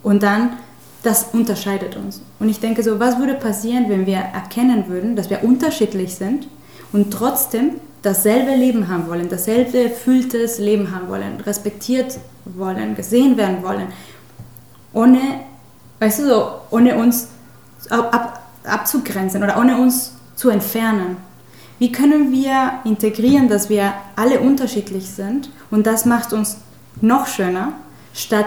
Und 0.03 0.23
dann, 0.23 0.55
das 1.03 1.29
unterscheidet 1.33 1.97
uns. 1.97 2.21
Und 2.39 2.49
ich 2.49 2.61
denke 2.61 2.83
so, 2.83 3.01
was 3.01 3.19
würde 3.19 3.35
passieren, 3.35 3.87
wenn 3.89 4.07
wir 4.07 4.19
erkennen 4.19 4.85
würden, 4.89 5.17
dass 5.17 5.31
wir 5.31 5.43
unterschiedlich 5.43 6.15
sind 6.15 6.49
und 6.93 7.13
trotzdem 7.13 7.81
dasselbe 8.03 8.55
Leben 8.55 8.89
haben 8.89 9.09
wollen, 9.09 9.29
dasselbe 9.29 9.85
erfülltes 9.85 10.59
Leben 10.59 10.95
haben 10.95 11.09
wollen, 11.09 11.41
respektiert 11.41 12.19
wollen, 12.45 12.95
gesehen 12.97 13.37
werden 13.37 13.63
wollen, 13.63 13.87
ohne, 14.93 15.21
weißt 16.01 16.21
du 16.21 16.27
so, 16.27 16.51
ohne 16.71 16.97
uns 16.97 17.29
ab, 17.89 18.43
abzugrenzen 18.65 19.43
oder 19.43 19.59
ohne 19.59 19.81
uns 19.81 20.15
zu 20.35 20.51
entfernen. 20.51 21.17
Wie 21.79 21.91
können 21.91 22.33
wir 22.33 22.81
integrieren, 22.85 23.49
dass 23.49 23.69
wir 23.69 23.93
alle 24.17 24.41
unterschiedlich 24.41 25.09
sind 25.09 25.51
und 25.71 25.87
das 25.87 26.05
macht 26.05 26.33
uns 26.33 26.59
noch 27.01 27.27
schöner, 27.27 27.73
statt 28.15 28.47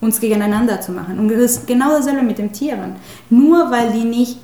uns 0.00 0.20
gegeneinander 0.20 0.80
zu 0.80 0.92
machen. 0.92 1.18
Und 1.18 1.28
das 1.28 1.38
ist 1.38 1.66
genau 1.66 1.90
dasselbe 1.90 2.22
mit 2.22 2.38
den 2.38 2.52
Tieren. 2.52 2.96
Nur 3.30 3.70
weil 3.70 3.92
die 3.92 4.04
nicht 4.04 4.38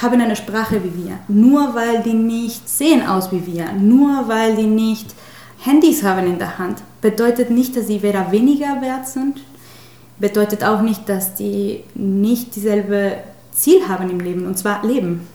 haben 0.00 0.20
eine 0.20 0.36
Sprache 0.36 0.80
wie 0.84 1.04
wir. 1.04 1.18
Nur 1.28 1.74
weil 1.74 2.02
die 2.02 2.14
nicht 2.14 2.68
sehen 2.68 3.06
aus 3.06 3.32
wie 3.32 3.46
wir, 3.46 3.72
nur 3.72 4.28
weil 4.28 4.54
die 4.56 4.66
nicht 4.66 5.14
Handys 5.58 6.02
haben 6.02 6.26
in 6.26 6.38
der 6.38 6.58
Hand, 6.58 6.82
bedeutet 7.00 7.50
nicht, 7.50 7.76
dass 7.76 7.86
sie 7.86 8.02
weder 8.02 8.30
weniger 8.32 8.80
wert 8.80 9.08
sind, 9.08 9.40
bedeutet 10.18 10.64
auch 10.64 10.80
nicht, 10.80 11.08
dass 11.08 11.34
die 11.34 11.84
nicht 11.94 12.54
dieselbe 12.54 13.18
Ziel 13.52 13.88
haben 13.88 14.08
im 14.10 14.20
Leben, 14.20 14.46
und 14.46 14.56
zwar 14.56 14.86
Leben. 14.86 15.26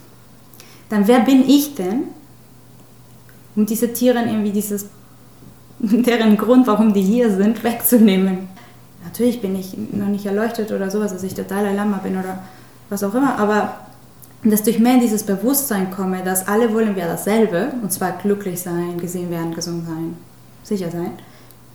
Dann 0.89 1.07
wer 1.07 1.19
bin 1.19 1.47
ich 1.47 1.75
denn, 1.75 2.03
um 3.55 3.65
diese 3.65 3.93
Tiere 3.93 4.19
irgendwie 4.19 4.51
dieses, 4.51 4.87
deren 5.79 6.37
Grund, 6.37 6.67
warum 6.67 6.93
die 6.93 7.01
hier 7.01 7.31
sind, 7.31 7.63
wegzunehmen? 7.63 8.49
Natürlich 9.03 9.41
bin 9.41 9.55
ich 9.55 9.77
noch 9.91 10.07
nicht 10.07 10.25
erleuchtet 10.25 10.71
oder 10.71 10.89
sowas, 10.89 11.13
dass 11.13 11.23
ich 11.23 11.33
der 11.33 11.45
Dalai 11.45 11.73
Lama 11.73 11.97
bin 11.97 12.17
oder 12.17 12.39
was 12.89 13.03
auch 13.03 13.13
immer, 13.13 13.37
aber 13.37 13.75
dass 14.43 14.63
durch 14.63 14.79
mehr 14.79 14.95
in 14.95 14.99
dieses 14.99 15.23
Bewusstsein 15.23 15.91
komme, 15.91 16.23
dass 16.23 16.47
alle 16.47 16.73
wollen 16.73 16.95
wir 16.95 17.05
dasselbe, 17.05 17.71
und 17.81 17.91
zwar 17.91 18.11
glücklich 18.11 18.61
sein, 18.61 18.99
gesehen 18.99 19.31
werden, 19.31 19.55
gesund 19.55 19.85
sein, 19.87 20.17
sicher 20.63 20.91
sein, 20.91 21.13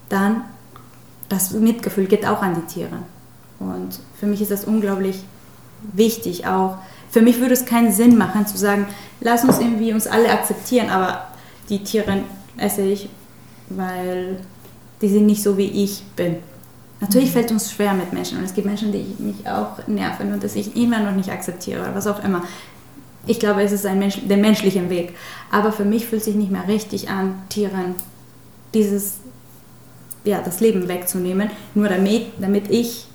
dann 0.09 0.43
das 1.29 1.53
Mitgefühl 1.53 2.07
geht 2.07 2.27
auch 2.27 2.43
an 2.43 2.55
die 2.55 2.73
Tiere. 2.73 2.99
Und 3.59 4.01
für 4.19 4.27
mich 4.27 4.41
ist 4.41 4.51
das 4.51 4.65
unglaublich 4.65 5.25
wichtig 5.93 6.47
auch. 6.47 6.79
Für 7.11 7.23
mich 7.23 7.41
würde 7.41 7.55
es 7.55 7.65
keinen 7.65 7.93
Sinn 7.93 8.17
machen 8.17 8.47
zu 8.47 8.57
sagen, 8.57 8.87
lass 9.21 9.45
uns 9.45 9.59
irgendwie 9.59 9.93
uns 9.93 10.07
alle 10.07 10.31
akzeptieren, 10.31 10.91
aber 10.91 11.27
die 11.69 11.83
Tiere 11.83 12.23
esse 12.57 12.83
ich, 12.83 13.09
weil 13.71 14.39
die 15.01 15.09
sind 15.09 15.27
nicht 15.27 15.43
so, 15.43 15.57
wie 15.57 15.85
ich 15.85 16.03
bin. 16.17 16.37
Natürlich 17.01 17.31
mhm. 17.31 17.33
fällt 17.33 17.51
uns 17.51 17.73
schwer 17.73 17.95
mit 17.95 18.13
Menschen 18.13 18.39
und 18.39 18.45
es 18.45 18.55
gibt 18.55 18.67
Menschen, 18.67 18.93
die 18.93 19.07
mich 19.19 19.49
auch 19.49 19.87
nerven 19.87 20.33
und 20.33 20.45
das 20.45 20.55
ich 20.55 20.77
immer 20.77 21.01
noch 21.01 21.13
nicht 21.13 21.31
akzeptiere 21.31 21.81
oder 21.81 21.95
was 21.95 22.07
auch 22.07 22.23
immer. 22.23 22.45
Ich 23.27 23.39
glaube, 23.39 23.63
es 23.63 23.73
ist 23.73 23.87
ein 23.87 23.99
Mensch, 23.99 24.19
der 24.23 24.37
menschliche 24.37 24.89
Weg. 24.91 25.15
Aber 25.51 25.73
für 25.73 25.85
mich 25.85 26.07
fühlt 26.07 26.25
sich 26.25 26.35
nicht 26.35 26.51
mehr 26.51 26.67
richtig 26.69 27.09
an, 27.09 27.43
Tieren 27.49 27.95
dieses, 28.75 29.19
ja, 30.25 30.41
das 30.43 30.61
Leben 30.61 30.89
wegzunehmen, 30.89 31.51
nur 31.75 31.89
damit, 31.89 32.27
damit 32.39 32.71
ich 32.71 33.07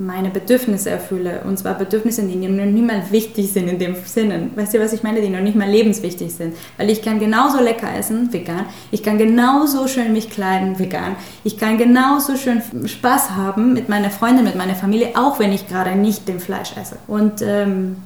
meine 0.00 0.30
Bedürfnisse 0.30 0.88
erfülle. 0.88 1.42
Und 1.44 1.58
zwar 1.58 1.74
Bedürfnisse, 1.74 2.22
die 2.22 2.36
noch 2.36 2.64
nicht 2.64 2.86
mal 2.86 3.02
wichtig 3.10 3.52
sind 3.52 3.68
in 3.68 3.78
dem 3.78 3.94
Sinne. 4.04 4.50
Weißt 4.56 4.72
du, 4.72 4.80
was 4.80 4.94
ich 4.94 5.02
meine? 5.02 5.20
Die 5.20 5.28
noch 5.28 5.40
nicht 5.40 5.56
mal 5.56 5.68
lebenswichtig 5.68 6.32
sind. 6.32 6.56
Weil 6.78 6.88
ich 6.88 7.02
kann 7.02 7.20
genauso 7.20 7.60
lecker 7.60 7.94
essen, 7.94 8.32
vegan. 8.32 8.64
Ich 8.90 9.02
kann 9.02 9.18
genauso 9.18 9.86
schön 9.88 10.12
mich 10.12 10.30
kleiden, 10.30 10.78
vegan. 10.78 11.16
Ich 11.44 11.58
kann 11.58 11.76
genauso 11.76 12.36
schön 12.36 12.62
Spaß 12.86 13.32
haben 13.32 13.74
mit 13.74 13.88
meiner 13.90 14.10
Freundin, 14.10 14.44
mit 14.44 14.56
meiner 14.56 14.74
Familie, 14.74 15.10
auch 15.14 15.38
wenn 15.38 15.52
ich 15.52 15.68
gerade 15.68 15.94
nicht 15.94 16.26
den 16.26 16.40
Fleisch 16.40 16.76
esse. 16.80 16.96
Und 17.06 17.42
ähm, 17.42 17.96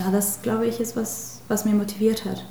ja, 0.00 0.10
das, 0.10 0.42
glaube 0.42 0.66
ich, 0.66 0.80
ist 0.80 0.96
was, 0.96 1.40
was 1.46 1.64
mir 1.64 1.74
motiviert 1.74 2.24
hat. 2.24 2.44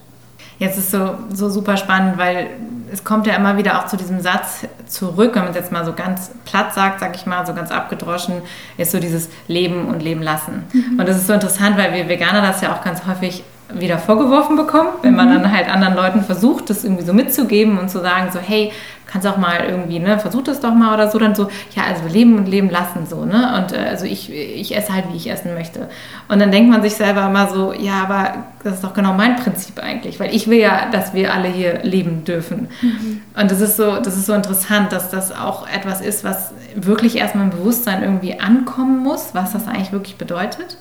Jetzt 0.60 0.78
ist 0.78 0.92
so, 0.92 1.16
so 1.32 1.50
super 1.50 1.78
spannend, 1.78 2.18
weil 2.18 2.48
es 2.92 3.04
kommt 3.04 3.26
ja 3.26 3.36
immer 3.36 3.58
wieder 3.58 3.80
auch 3.80 3.88
zu 3.88 3.98
diesem 3.98 4.22
Satz 4.22 4.68
zurück, 4.86 5.32
wenn 5.34 5.44
man 5.44 5.52
es 5.52 5.58
jetzt 5.58 5.72
mal 5.72 5.84
so 5.84 5.94
ganz 5.94 6.32
platt 6.46 6.74
sagt, 6.74 7.00
sag 7.00 7.16
ich 7.16 7.26
mal, 7.26 7.46
so 7.46 7.54
ganz 7.54 7.72
abgedroschen, 7.72 8.42
ist 8.78 8.92
so 8.92 9.00
dieses 9.00 9.30
Leben 9.48 9.88
und 9.88 10.04
Leben 10.04 10.22
lassen. 10.22 10.64
Mhm. 10.72 11.00
Und 11.00 11.10
das 11.10 11.18
ist 11.18 11.28
so 11.28 11.34
interessant, 11.34 11.78
weil 11.78 11.94
wir 11.94 12.08
Veganer 12.08 12.42
das 12.42 12.62
ja 12.62 12.74
auch 12.74 12.84
ganz 12.84 13.06
häufig 13.08 13.44
wieder 13.74 13.98
vorgeworfen 13.98 14.56
bekommen, 14.56 14.90
wenn 15.02 15.16
man 15.16 15.30
mhm. 15.30 15.44
dann 15.44 15.52
halt 15.52 15.70
anderen 15.70 15.96
Leuten 15.96 16.24
versucht, 16.24 16.70
das 16.70 16.84
irgendwie 16.84 17.04
so 17.04 17.14
mitzugeben 17.14 17.78
und 17.78 17.90
zu 17.90 18.00
sagen, 18.00 18.32
so, 18.32 18.40
hey, 18.40 18.72
kannst 19.14 19.28
auch 19.28 19.38
mal 19.38 19.66
irgendwie, 19.70 20.00
ne, 20.00 20.18
versuch 20.18 20.42
das 20.42 20.60
doch 20.60 20.74
mal 20.74 20.96
oder 20.96 21.12
so, 21.12 21.20
dann 21.20 21.36
so, 21.36 21.48
ja, 21.76 21.84
also 21.84 22.08
leben 22.12 22.36
und 22.36 22.48
leben 22.48 22.72
lassen 22.72 23.06
so, 23.08 23.26
ne? 23.26 23.62
Und 23.62 23.72
äh, 23.72 23.88
also 23.88 24.06
ich, 24.06 24.34
ich 24.34 24.76
esse 24.76 24.92
halt, 24.92 25.06
wie 25.12 25.18
ich 25.18 25.30
essen 25.30 25.54
möchte. 25.54 25.88
Und 26.30 26.40
dann 26.40 26.52
denkt 26.52 26.72
man 26.72 26.82
sich 26.82 26.96
selber 26.96 27.28
immer 27.28 27.48
so, 27.48 27.74
ja, 27.74 28.02
aber 28.02 28.46
das 28.64 28.76
ist 28.76 28.84
doch 28.84 28.96
genau 28.96 29.14
mein 29.14 29.36
Prinzip 29.36 29.78
eigentlich, 29.80 30.20
weil 30.20 30.34
ich 30.34 30.48
will 30.48 30.58
ja, 30.58 30.90
dass 30.90 31.14
wir 31.14 31.32
alle 31.32 31.48
hier 31.48 31.84
leben 31.84 32.24
dürfen. 32.24 32.70
Mhm. 32.82 33.22
Und 33.40 33.52
das 33.52 33.62
ist 33.62 33.78
so, 33.78 33.98
das 33.98 34.18
ist 34.18 34.26
so 34.26 34.34
interessant, 34.34 34.92
dass 34.92 35.12
das 35.12 35.32
auch 35.32 35.68
etwas 35.68 36.02
ist, 36.02 36.24
was 36.24 36.52
wirklich 36.76 37.18
erstmal 37.18 37.44
im 37.44 37.52
Bewusstsein 37.52 38.02
irgendwie 38.02 38.40
ankommen 38.40 38.98
muss, 38.98 39.36
was 39.36 39.54
das 39.54 39.68
eigentlich 39.68 39.92
wirklich 39.92 40.18
bedeutet. 40.18 40.78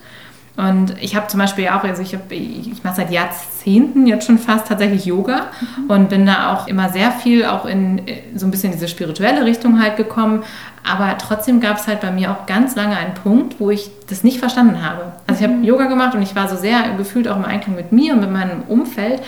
Und 0.57 0.95
ich 1.01 1.17
habe 1.17 1.29
zum 1.29 1.41
Beispiel 1.41 1.69
auch, 1.69 1.83
also 1.83 2.03
ich, 2.03 2.15
ich 2.31 2.85
mache 2.85 2.97
seit 2.97 3.11
Jahrzehnten 3.11 4.07
jetzt 4.07 4.27
schon 4.27 4.39
fast 4.39 4.69
tatsächlich 4.69 5.07
Yoga 5.07 5.47
mhm. 5.61 5.91
und 5.91 6.09
bin 6.11 6.27
da 6.27 6.53
auch 6.53 6.67
immer 6.67 6.91
sehr 6.91 7.11
viel 7.11 7.47
auch 7.47 7.65
in 7.65 8.03
so 8.35 8.47
ein 8.47 8.51
bisschen 8.51 8.71
diese 8.71 8.87
spirituelle 8.87 9.47
Richtung 9.47 9.83
halt 9.83 9.97
gekommen. 9.97 10.43
Aber 10.85 11.17
trotzdem 11.17 11.61
gab 11.61 11.79
es 11.79 11.87
halt 11.87 12.03
bei 12.03 12.11
mir 12.11 12.33
auch 12.33 12.45
ganz 12.45 12.77
lange 12.77 12.97
einen 12.97 13.15
Punkt, 13.15 13.61
wo 13.61 13.71
ich 13.71 13.91
das 14.11 14.25
nicht 14.25 14.41
verstanden 14.41 14.83
habe. 14.83 15.13
Also 15.27 15.43
ich 15.43 15.49
habe 15.49 15.59
mhm. 15.59 15.65
Yoga 15.65 15.87
gemacht 15.87 16.15
und 16.15 16.21
ich 16.21 16.37
war 16.37 16.49
so 16.49 16.57
sehr 16.57 16.83
gefühlt 16.99 17.29
auch 17.29 17.37
im 17.37 17.47
Einklang 17.47 17.75
mit 17.75 17.91
mir 17.91 18.13
und 18.13 18.21
mit 18.21 18.31
meinem 18.31 18.63
Umfeld. 18.69 19.23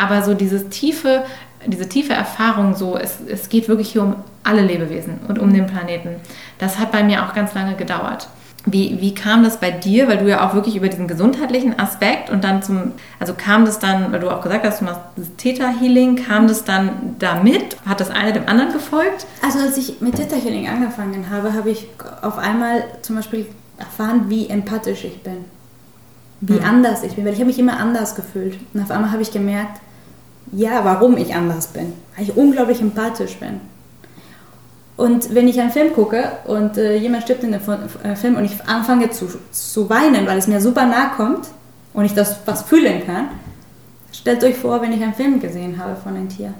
Aber 0.00 0.22
so 0.22 0.34
dieses 0.34 0.68
tiefe, 0.68 1.24
diese 1.66 1.88
tiefe 1.88 2.12
Erfahrung, 2.12 2.76
so 2.76 2.96
es, 2.96 3.18
es 3.26 3.48
geht 3.48 3.68
wirklich 3.68 3.90
hier 3.90 4.02
um 4.02 4.14
alle 4.44 4.62
Lebewesen 4.62 5.18
und 5.26 5.40
um 5.40 5.52
den 5.52 5.66
Planeten, 5.66 6.16
das 6.58 6.78
hat 6.78 6.92
bei 6.92 7.02
mir 7.02 7.24
auch 7.24 7.34
ganz 7.34 7.52
lange 7.54 7.74
gedauert. 7.74 8.28
Wie, 8.66 9.00
wie 9.00 9.14
kam 9.14 9.44
das 9.44 9.60
bei 9.60 9.70
dir, 9.70 10.08
weil 10.08 10.18
du 10.18 10.28
ja 10.28 10.46
auch 10.46 10.54
wirklich 10.54 10.76
über 10.76 10.88
diesen 10.88 11.08
gesundheitlichen 11.08 11.78
Aspekt 11.78 12.28
und 12.28 12.44
dann 12.44 12.62
zum, 12.62 12.92
also 13.18 13.32
kam 13.34 13.64
das 13.64 13.78
dann, 13.78 14.12
weil 14.12 14.20
du 14.20 14.30
auch 14.30 14.42
gesagt 14.42 14.64
hast, 14.66 14.80
du 14.80 14.84
machst 14.84 15.00
das 15.16 15.28
Theta 15.36 15.68
Healing, 15.68 16.16
kam 16.16 16.48
das 16.48 16.64
dann 16.64 17.16
damit? 17.18 17.76
Hat 17.86 18.00
das 18.00 18.10
eine 18.10 18.32
dem 18.32 18.46
anderen 18.46 18.72
gefolgt? 18.72 19.26
Also 19.42 19.60
als 19.60 19.76
ich 19.78 20.00
mit 20.00 20.16
Theta 20.16 20.36
Healing 20.36 20.68
angefangen 20.68 21.30
habe, 21.30 21.54
habe 21.54 21.70
ich 21.70 21.86
auf 22.20 22.36
einmal 22.36 22.84
zum 23.00 23.16
Beispiel 23.16 23.46
erfahren, 23.78 24.24
wie 24.28 24.48
empathisch 24.48 25.04
ich 25.04 25.22
bin, 25.22 25.44
wie 26.40 26.58
hm. 26.58 26.64
anders 26.64 27.04
ich 27.04 27.14
bin, 27.14 27.24
weil 27.24 27.32
ich 27.32 27.38
habe 27.38 27.48
mich 27.48 27.58
immer 27.58 27.78
anders 27.78 28.16
gefühlt 28.16 28.58
und 28.74 28.82
auf 28.82 28.90
einmal 28.90 29.12
habe 29.12 29.22
ich 29.22 29.30
gemerkt, 29.30 29.80
ja, 30.52 30.84
warum 30.84 31.16
ich 31.16 31.34
anders 31.34 31.68
bin, 31.68 31.92
weil 32.16 32.24
ich 32.24 32.36
unglaublich 32.36 32.80
empathisch 32.80 33.36
bin. 33.36 33.60
Und 34.98 35.32
wenn 35.32 35.46
ich 35.46 35.60
einen 35.60 35.70
Film 35.70 35.92
gucke 35.94 36.24
und 36.44 36.76
äh, 36.76 36.96
jemand 36.96 37.22
stirbt 37.22 37.44
in 37.44 37.52
dem 37.52 37.60
äh, 38.02 38.16
Film 38.16 38.34
und 38.34 38.44
ich 38.44 38.60
anfange 38.66 39.10
zu, 39.10 39.28
zu 39.52 39.88
weinen, 39.88 40.26
weil 40.26 40.38
es 40.38 40.48
mir 40.48 40.60
super 40.60 40.86
nahe 40.86 41.12
kommt 41.16 41.46
und 41.94 42.04
ich 42.04 42.14
das 42.14 42.40
was 42.46 42.62
fühlen 42.62 43.06
kann, 43.06 43.28
stellt 44.12 44.42
euch 44.42 44.56
vor, 44.56 44.82
wenn 44.82 44.92
ich 44.92 45.00
einen 45.00 45.14
Film 45.14 45.38
gesehen 45.38 45.78
habe 45.78 45.94
von 45.94 46.16
einem 46.16 46.28
Tier. 46.28 46.52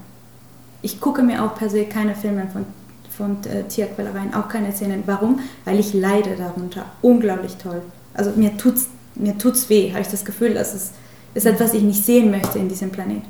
Ich 0.82 1.00
gucke 1.00 1.24
mir 1.24 1.44
auch 1.44 1.56
per 1.56 1.68
se 1.68 1.86
keine 1.86 2.14
Filme 2.14 2.46
von, 2.52 2.64
von 3.10 3.38
äh, 3.50 3.64
Tierquälereien, 3.64 4.32
auch 4.32 4.48
keine 4.48 4.70
Szenen. 4.72 5.02
Warum? 5.06 5.40
Weil 5.64 5.80
ich 5.80 5.92
leide 5.92 6.36
darunter. 6.36 6.84
Unglaublich 7.02 7.56
toll. 7.56 7.82
Also 8.14 8.30
mir 8.36 8.56
tut's, 8.56 8.86
mir 9.16 9.36
tut's 9.36 9.68
weh, 9.68 9.90
habe 9.90 10.02
ich 10.02 10.08
das 10.08 10.24
Gefühl, 10.24 10.54
dass 10.54 10.74
es 10.74 10.92
ist 11.34 11.44
etwas, 11.44 11.70
was 11.70 11.74
ich 11.74 11.82
nicht 11.82 12.04
sehen 12.04 12.30
möchte 12.30 12.60
in 12.60 12.68
diesem 12.68 12.90
Planet. 12.90 13.22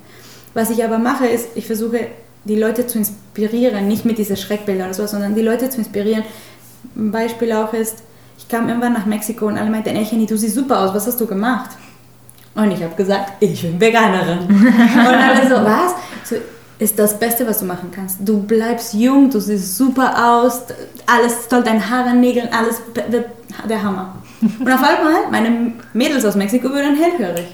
Was 0.52 0.68
ich 0.68 0.84
aber 0.84 0.98
mache, 0.98 1.26
ist, 1.26 1.48
ich 1.54 1.66
versuche 1.66 2.08
die 2.44 2.56
Leute 2.56 2.86
zu 2.86 2.98
inspirieren, 2.98 3.88
nicht 3.88 4.04
mit 4.04 4.18
diesen 4.18 4.36
Schreckbildern 4.36 4.86
oder 4.86 4.94
so, 4.94 5.06
sondern 5.06 5.34
die 5.34 5.42
Leute 5.42 5.68
zu 5.70 5.78
inspirieren. 5.78 6.24
Ein 6.96 7.10
Beispiel 7.10 7.52
auch 7.52 7.72
ist, 7.72 8.02
ich 8.38 8.48
kam 8.48 8.68
irgendwann 8.68 8.92
nach 8.92 9.06
Mexiko 9.06 9.46
und 9.46 9.58
alle 9.58 9.70
meinten, 9.70 9.90
ey 9.90 10.04
Jenny, 10.04 10.26
du 10.26 10.36
siehst 10.36 10.54
super 10.54 10.80
aus, 10.80 10.94
was 10.94 11.06
hast 11.06 11.20
du 11.20 11.26
gemacht? 11.26 11.70
Und 12.54 12.70
ich 12.70 12.82
habe 12.82 12.94
gesagt, 12.94 13.32
ich 13.40 13.62
bin 13.62 13.80
Veganerin. 13.80 14.38
und 14.48 14.56
alle 14.56 15.48
so, 15.48 15.56
was? 15.56 15.94
So, 16.24 16.36
ist 16.78 16.98
das 16.98 17.18
Beste, 17.18 17.46
was 17.46 17.58
du 17.58 17.64
machen 17.64 17.90
kannst. 17.92 18.18
Du 18.20 18.40
bleibst 18.40 18.94
jung, 18.94 19.30
du 19.30 19.40
siehst 19.40 19.76
super 19.76 20.40
aus, 20.40 20.62
alles 21.06 21.48
toll, 21.48 21.62
deine 21.64 21.88
Haare, 21.88 22.14
Nägel, 22.14 22.48
alles 22.48 22.80
der 23.68 23.82
Hammer. 23.82 24.14
Und 24.40 24.72
auf 24.72 24.82
einmal, 24.82 25.30
meine 25.30 25.72
Mädels 25.92 26.24
aus 26.24 26.36
Mexiko 26.36 26.68
wurden 26.68 26.96
hellhörig. 26.96 27.46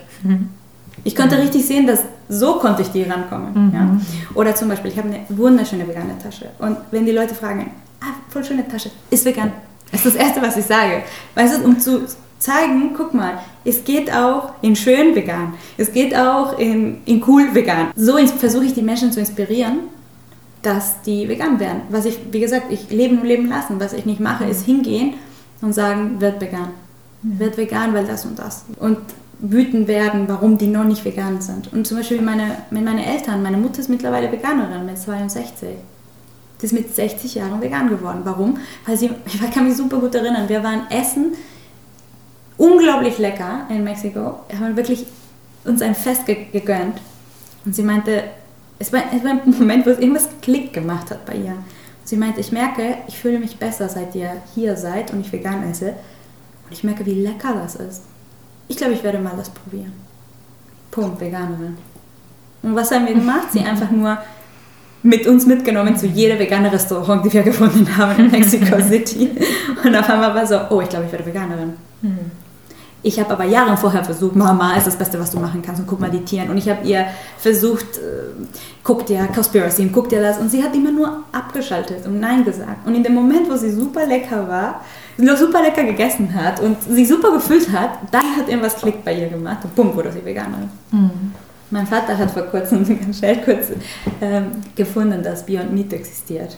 Mhm. 1.05 1.09
Ich 1.09 1.17
konnte 1.17 1.39
richtig 1.39 1.65
sehen, 1.65 1.87
dass 1.87 2.01
so 2.29 2.55
konnte 2.55 2.83
ich 2.83 2.89
die 2.89 3.03
rankommen. 3.03 3.69
Mhm. 3.69 3.75
Ja. 3.75 4.01
Oder 4.35 4.55
zum 4.55 4.69
Beispiel, 4.69 4.91
ich 4.91 4.99
habe 4.99 5.09
eine 5.09 5.21
wunderschöne 5.29 5.87
vegane 5.87 6.19
Tasche. 6.23 6.47
Und 6.59 6.77
wenn 6.91 7.05
die 7.05 7.13
Leute 7.13 7.35
fragen, 7.35 7.71
ah, 8.01 8.15
voll 8.31 8.45
schöne 8.45 8.67
Tasche, 8.67 8.91
ist 9.11 9.25
vegan. 9.25 9.53
Das 9.93 10.05
ist 10.05 10.15
das 10.15 10.23
Erste, 10.27 10.43
was 10.43 10.57
ich 10.57 10.65
sage. 10.65 11.03
Weißt 11.35 11.59
du, 11.59 11.65
um 11.65 11.79
zu 11.79 12.03
zeigen, 12.39 12.93
guck 12.97 13.15
mal, 13.15 13.39
es 13.65 13.85
geht 13.85 14.13
auch 14.13 14.53
in 14.61 14.75
schön 14.77 15.15
vegan. 15.15 15.55
Es 15.77 15.93
geht 15.93 16.17
auch 16.17 16.59
in, 16.59 16.99
in 17.05 17.23
cool 17.27 17.55
vegan. 17.55 17.89
So 17.97 18.19
versuche 18.27 18.65
ich 18.65 18.75
die 18.75 18.83
Menschen 18.83 19.13
zu 19.13 19.21
inspirieren, 19.21 19.81
dass 20.63 21.01
die 21.03 21.29
vegan 21.29 21.61
werden. 21.61 21.83
Was 21.91 22.07
ich, 22.07 22.19
wie 22.33 22.41
gesagt, 22.41 22.73
ich 22.73 22.91
leben 22.91 23.21
und 23.21 23.27
leben 23.27 23.49
lassen. 23.49 23.79
Was 23.79 23.93
ich 23.93 24.05
nicht 24.05 24.21
mache, 24.21 24.45
ist 24.45 24.65
hingehen 24.65 25.15
und 25.61 25.73
sagen, 25.75 26.21
wird 26.21 26.41
vegan. 26.41 26.71
Wird 27.23 27.57
vegan, 27.57 27.95
weil 27.95 28.05
das 28.05 28.25
und 28.25 28.39
das. 28.39 28.65
Und 28.79 28.99
wütend 29.51 29.89
werden, 29.89 30.27
warum 30.27 30.57
die 30.57 30.67
noch 30.67 30.85
nicht 30.85 31.05
vegan 31.05 31.41
sind. 31.41 31.73
Und 31.73 31.87
zum 31.87 31.99
Beispiel 31.99 32.23
meine, 32.23 32.57
meine 32.71 33.05
Eltern, 33.05 33.43
meine 33.43 33.59
Mutter 33.59 33.81
ist 33.81 33.91
mittlerweile 33.91 34.33
Veganerin 34.33 34.87
mit 34.87 34.99
62. 34.99 35.69
Die 36.61 36.67
ist 36.67 36.73
mit 36.73 36.95
60 36.95 37.35
Jahren 37.35 37.61
vegan 37.61 37.91
geworden. 37.91 38.21
Warum? 38.25 38.59
Weil 38.87 38.97
sie, 38.97 39.11
ich 39.27 39.51
kann 39.51 39.69
mich 39.69 39.77
super 39.77 39.99
gut 39.99 40.15
erinnern, 40.15 40.49
wir 40.49 40.63
waren 40.63 40.91
essen, 40.91 41.35
unglaublich 42.57 43.19
lecker 43.19 43.67
in 43.69 43.85
Mexiko. 43.85 44.41
Wir 44.49 44.61
haben 44.61 44.77
wirklich 44.77 45.07
uns 45.65 45.83
ein 45.83 45.95
Fest 45.95 46.23
gegönnt. 46.27 47.01
Und 47.67 47.75
sie 47.75 47.83
meinte, 47.83 48.25
es 48.79 48.93
war, 48.93 49.03
es 49.15 49.23
war 49.25 49.33
ein 49.33 49.41
Moment, 49.59 49.85
wo 49.85 49.91
es 49.91 49.99
irgendwas 49.99 50.29
Klick 50.41 50.73
gemacht 50.73 51.11
hat 51.11 51.27
bei 51.27 51.35
ihr. 51.35 51.57
sie 52.05 52.17
meinte, 52.17 52.41
ich 52.41 52.53
merke, 52.53 52.99
ich 53.09 53.19
fühle 53.19 53.39
mich 53.39 53.59
besser, 53.59 53.89
seit 53.89 54.15
ihr 54.15 54.37
hier 54.55 54.77
seid 54.77 55.13
und 55.13 55.21
ich 55.21 55.33
vegan 55.33 55.69
esse. 55.71 55.95
Und 56.67 56.73
ich 56.73 56.83
merke, 56.83 57.05
wie 57.05 57.15
lecker 57.15 57.55
das 57.55 57.77
ist. 57.77 58.03
Ich 58.69 58.77
glaube, 58.77 58.95
ich 58.95 59.03
werde 59.03 59.19
mal 59.19 59.35
das 59.37 59.51
probieren. 59.51 59.93
Punkt, 60.91 61.21
Veganerin. 61.21 61.77
Und 62.63 62.75
was 62.75 62.91
haben 62.91 63.07
wir 63.07 63.15
gemacht? 63.15 63.53
Sie 63.53 63.61
einfach 63.61 63.91
nur 63.91 64.19
mit 65.03 65.27
uns 65.27 65.45
mitgenommen 65.47 65.97
zu 65.97 66.07
jedem 66.07 66.39
veganen 66.39 66.71
Restaurant, 66.71 67.25
die 67.25 67.33
wir 67.33 67.43
gefunden 67.51 67.97
haben 67.97 68.25
in 68.25 68.31
Mexico 68.31 68.81
City. 68.81 69.31
Und 69.85 69.95
auf 69.95 70.09
einmal 70.09 70.35
war 70.35 70.47
so, 70.47 70.59
oh, 70.71 70.81
ich 70.81 70.89
glaube, 70.89 71.05
ich 71.07 71.13
werde 71.13 71.27
Veganerin. 71.27 71.75
Mhm. 72.01 72.31
Ich 73.07 73.21
habe 73.21 73.31
aber 73.31 73.45
Jahre 73.45 73.77
vorher 73.77 74.03
versucht, 74.03 74.35
Mama 74.35 74.77
ist 74.77 74.87
das 74.87 74.97
Beste, 74.97 75.21
was 75.21 75.31
du 75.31 75.39
machen 75.39 75.61
kannst 75.61 75.79
und 75.79 75.87
guck 75.87 76.01
mal 76.01 76.11
die 76.11 76.25
Tiere. 76.25 76.51
Und 76.51 76.57
ich 76.57 76.71
habe 76.71 76.87
ihr 76.89 77.05
versucht, 77.37 77.99
äh, 77.99 78.33
guck 78.83 79.05
dir 79.05 79.27
Conspiracy 79.27 79.83
und 79.83 79.93
guck 79.93 80.09
dir 80.09 80.23
das. 80.23 80.39
Und 80.39 80.51
sie 80.51 80.63
hat 80.63 80.75
immer 80.75 80.91
nur 80.91 81.23
abgeschaltet 81.31 82.07
und 82.07 82.19
Nein 82.19 82.47
gesagt. 82.47 82.87
Und 82.87 82.95
in 82.95 83.03
dem 83.03 83.13
Moment, 83.13 83.51
wo 83.51 83.57
sie 83.57 83.71
super 83.71 84.07
lecker 84.07 84.49
war, 84.49 84.81
noch 85.19 85.37
super 85.37 85.61
lecker 85.61 85.85
gegessen 85.85 86.33
hat 86.35 86.61
und 86.61 86.83
sich 86.83 87.07
super 87.07 87.31
gefühlt 87.33 87.71
hat, 87.71 87.91
dann 88.11 88.37
hat 88.39 88.49
irgendwas 88.49 88.77
Klick 88.77 89.05
bei 89.05 89.15
ihr 89.15 89.29
gemacht 89.29 89.59
und 89.65 89.75
bumm, 89.75 89.95
wurde 89.95 90.11
sie 90.11 90.25
Veganerin. 90.25 90.71
Mhm. 90.91 91.33
Mein 91.71 91.87
Vater 91.87 92.17
hat 92.17 92.31
vor 92.31 92.45
kurzem 92.45 92.87
ganz 93.01 93.19
schnell 93.19 93.37
kurz 93.45 93.67
ähm, 94.23 94.47
gefunden, 94.75 95.23
dass 95.23 95.45
Beyond 95.45 95.75
Meat 95.75 95.93
existiert. 95.93 96.57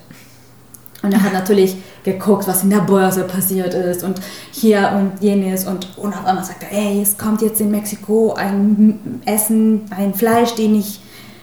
Und 1.07 1.12
er 1.12 1.22
hat 1.22 1.32
natürlich 1.32 1.76
geguckt, 2.04 2.46
was 2.46 2.62
in 2.62 2.70
der 2.70 2.80
Börse 2.80 3.22
passiert 3.24 3.72
ist 3.74 4.02
und 4.04 4.20
hier 4.50 4.90
und 4.96 5.22
jenes. 5.22 5.64
Und, 5.66 5.96
und 5.96 6.12
auf 6.12 6.24
einmal 6.26 6.44
sagt 6.44 6.64
er, 6.64 6.76
ey, 6.76 7.00
es 7.00 7.16
kommt 7.16 7.42
jetzt 7.42 7.61
in 7.61 7.70
Mexiko 7.70 8.34
ein 8.34 9.20
Essen, 9.24 9.82
ein 9.96 10.12
Fleisch, 10.14 10.54
den 10.57 10.74
ich 10.74 11.00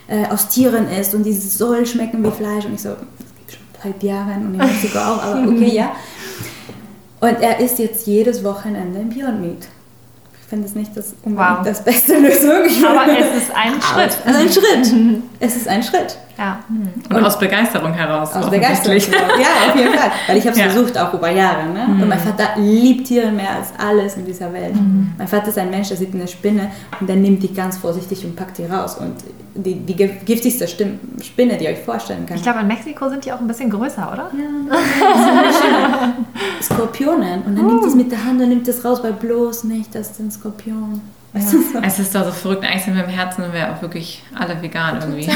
äh, 0.08 0.26
aus 0.28 0.50
Tieren 0.50 0.88
ist 0.90 1.16
und 1.16 1.24
dieses 1.24 1.58
soll 1.58 1.86
schmecken 1.86 2.24
wie 2.24 2.32
Fleisch. 2.32 2.66
Und 2.66 2.76
ich 2.76 2.82
so, 2.82 2.90
das 2.90 2.98
gibt 3.38 3.52
schon 3.54 3.62
seit 3.94 4.04
Jahren 4.04 4.46
und 4.48 4.54
in 4.54 4.58
Mexiko 4.58 5.00
auch, 5.00 5.24
aber 5.24 5.42
okay, 5.48 5.74
ja. 5.74 5.92
Und 7.22 7.40
er 7.42 7.60
isst 7.62 7.80
jetzt 7.80 8.06
jedes 8.06 8.44
Wochenende 8.44 9.00
ein 9.00 9.10
Beyond 9.10 9.40
Meat. 9.42 9.68
Ich 10.42 10.50
finde 10.50 10.68
es 10.68 10.76
nicht 10.76 10.96
das 10.96 11.14
unbedingt 11.24 11.58
Wow. 11.58 11.66
das 11.66 11.84
beste 11.84 12.14
Lösung. 12.20 12.86
Aber 12.86 13.06
es 13.18 13.44
ist 13.44 13.52
ein 13.56 13.82
Schritt. 13.82 14.18
Es 14.26 14.36
ist 14.36 14.36
ein 14.36 14.52
Schritt. 14.52 14.94
Es 15.40 15.56
ist 15.56 15.68
ein 15.68 15.84
Schritt. 15.84 16.18
Ja. 16.38 16.60
Und 17.16 17.24
aus 17.24 17.38
Begeisterung 17.38 17.94
heraus. 17.94 18.34
Aus 18.34 18.50
Begeisterung. 18.50 18.98
Ja, 18.98 19.70
auf 19.70 19.76
jeden 19.76 19.94
Fall. 19.94 20.12
Weil 20.28 20.38
ich 20.38 20.44
habe 20.48 20.52
es 20.54 20.58
Ja. 20.64 20.70
versucht, 20.70 20.98
auch 20.98 21.14
über 21.14 21.30
Jahre. 21.30 21.70
Ne? 21.70 21.86
Und 22.02 22.10
mein 22.10 22.20
Vater 22.20 22.60
liebt 22.60 23.08
Tiere 23.08 23.32
mehr 23.32 23.52
als 23.58 23.68
alles 23.78 24.18
in 24.18 24.26
dieser 24.26 24.52
Welt. 24.52 24.74
Mein 25.18 25.28
Vater 25.28 25.50
ist 25.50 25.58
ein 25.60 25.70
Mensch, 25.70 25.90
der 25.90 25.98
sieht 25.98 26.14
eine 26.14 26.28
Spinne 26.28 26.72
und 27.00 27.08
der 27.08 27.16
nimmt 27.18 27.44
die 27.44 27.54
ganz 27.54 27.78
vorsichtig 27.78 28.26
und 28.26 28.36
packt 28.36 28.58
die 28.58 28.66
raus. 28.66 28.98
Und 29.00 29.14
die, 29.56 29.76
die 29.76 29.96
gif- 29.96 30.24
giftigste 30.26 30.66
Stim- 30.68 30.98
Spinne, 31.22 31.58
die 31.58 31.66
ihr 31.66 31.70
euch 31.72 31.80
vorstellen 31.80 32.26
könnt. 32.26 32.40
Ich 32.40 32.44
glaube, 32.44 32.62
in 32.62 32.68
Mexiko 32.68 33.08
sind 33.10 33.24
die 33.24 33.32
auch 33.32 33.40
ein 33.40 33.46
bisschen 33.48 33.70
größer, 33.70 34.10
oder? 34.12 34.32
Skorpionen. 36.62 37.44
Und 37.44 37.56
dann 37.58 37.68
nimmt 37.68 37.84
es 37.86 37.94
mit 37.96 38.12
der 38.12 38.24
Hand 38.26 38.42
und 38.42 38.50
nimmt 38.50 38.68
es 38.68 38.84
raus, 38.84 39.04
weil 39.04 39.14
bloß 39.14 39.66
nicht, 39.66 39.94
das 39.94 40.12
ist 40.12 40.20
ein 40.20 40.32
Skorpion. 40.32 41.02
Weißt 41.34 41.50
so? 41.50 41.58
Es 41.82 41.98
ist 42.00 42.14
doch 42.14 42.26
so 42.26 42.32
verrückt. 42.32 42.64
Eigentlich 42.64 42.84
sind 42.84 42.96
wir 42.96 43.04
im 43.04 43.10
Herzen 43.10 43.44
und 43.44 43.54
wir 43.54 43.72
auch 43.74 43.82
wirklich 43.82 44.24
alle 44.38 44.62
vegan 44.62 45.00
irgendwie. 45.02 45.24
Ja, 45.26 45.34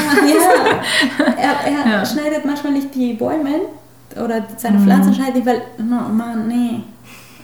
er, 1.36 1.72
er 1.72 1.92
Ja. 1.92 2.06
schneidet 2.06 2.44
manchmal 2.44 2.72
nicht 2.72 2.94
die 2.94 3.14
Bäume 3.14 3.50
oder 4.16 4.40
Mhm. 4.40 4.44
seine 4.56 4.78
Pflanzen 4.78 5.14
schneidet 5.14 5.34
nicht, 5.36 5.46
weil, 5.46 5.62
oh 5.80 5.82
Mann, 6.12 6.46
nee. 6.48 6.80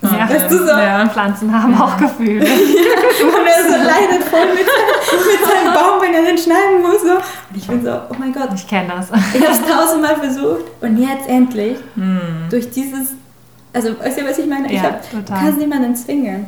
Ja. 0.02 0.28
Weißt 0.28 0.50
du 0.50 0.58
so? 0.58 0.68
Ja. 0.68 1.08
Pflanzen 1.08 1.50
haben 1.52 1.74
auch 1.80 1.96
Gefühle. 1.96 2.44
Und 2.44 3.46
er 3.46 3.64
so 3.64 3.76
leidet 3.76 4.22
voll 4.28 4.46
mit, 4.48 4.58
mit 4.58 5.48
seinem 5.48 5.72
Baum, 5.72 6.00
wenn 6.02 6.12
er 6.14 6.22
den 6.22 6.36
schneiden 6.36 6.82
muss. 6.82 7.00
So. 7.02 7.12
Und 7.14 7.56
ich 7.56 7.66
bin 7.66 7.82
so, 7.84 7.90
oh 8.10 8.14
mein 8.18 8.32
Gott, 8.32 8.50
Ich 8.54 8.66
kenne 8.68 8.88
das. 8.96 9.08
ich 9.34 9.40
habe 9.42 9.52
es 9.52 9.62
tausendmal 9.62 10.16
versucht 10.16 10.64
und 10.82 10.98
jetzt 10.98 11.26
endlich 11.28 11.78
Hm. 11.94 12.46
durch 12.50 12.70
dieses, 12.70 13.14
also 13.72 13.98
weißt 13.98 14.20
du, 14.20 14.28
was 14.28 14.38
ich 14.38 14.46
meine? 14.46 14.66
Ich 14.66 14.74
Ja, 14.74 14.82
hab, 14.84 15.10
total. 15.10 15.38
kann 15.38 15.48
es 15.48 15.56
niemanden 15.56 15.96
zwingen. 15.96 16.46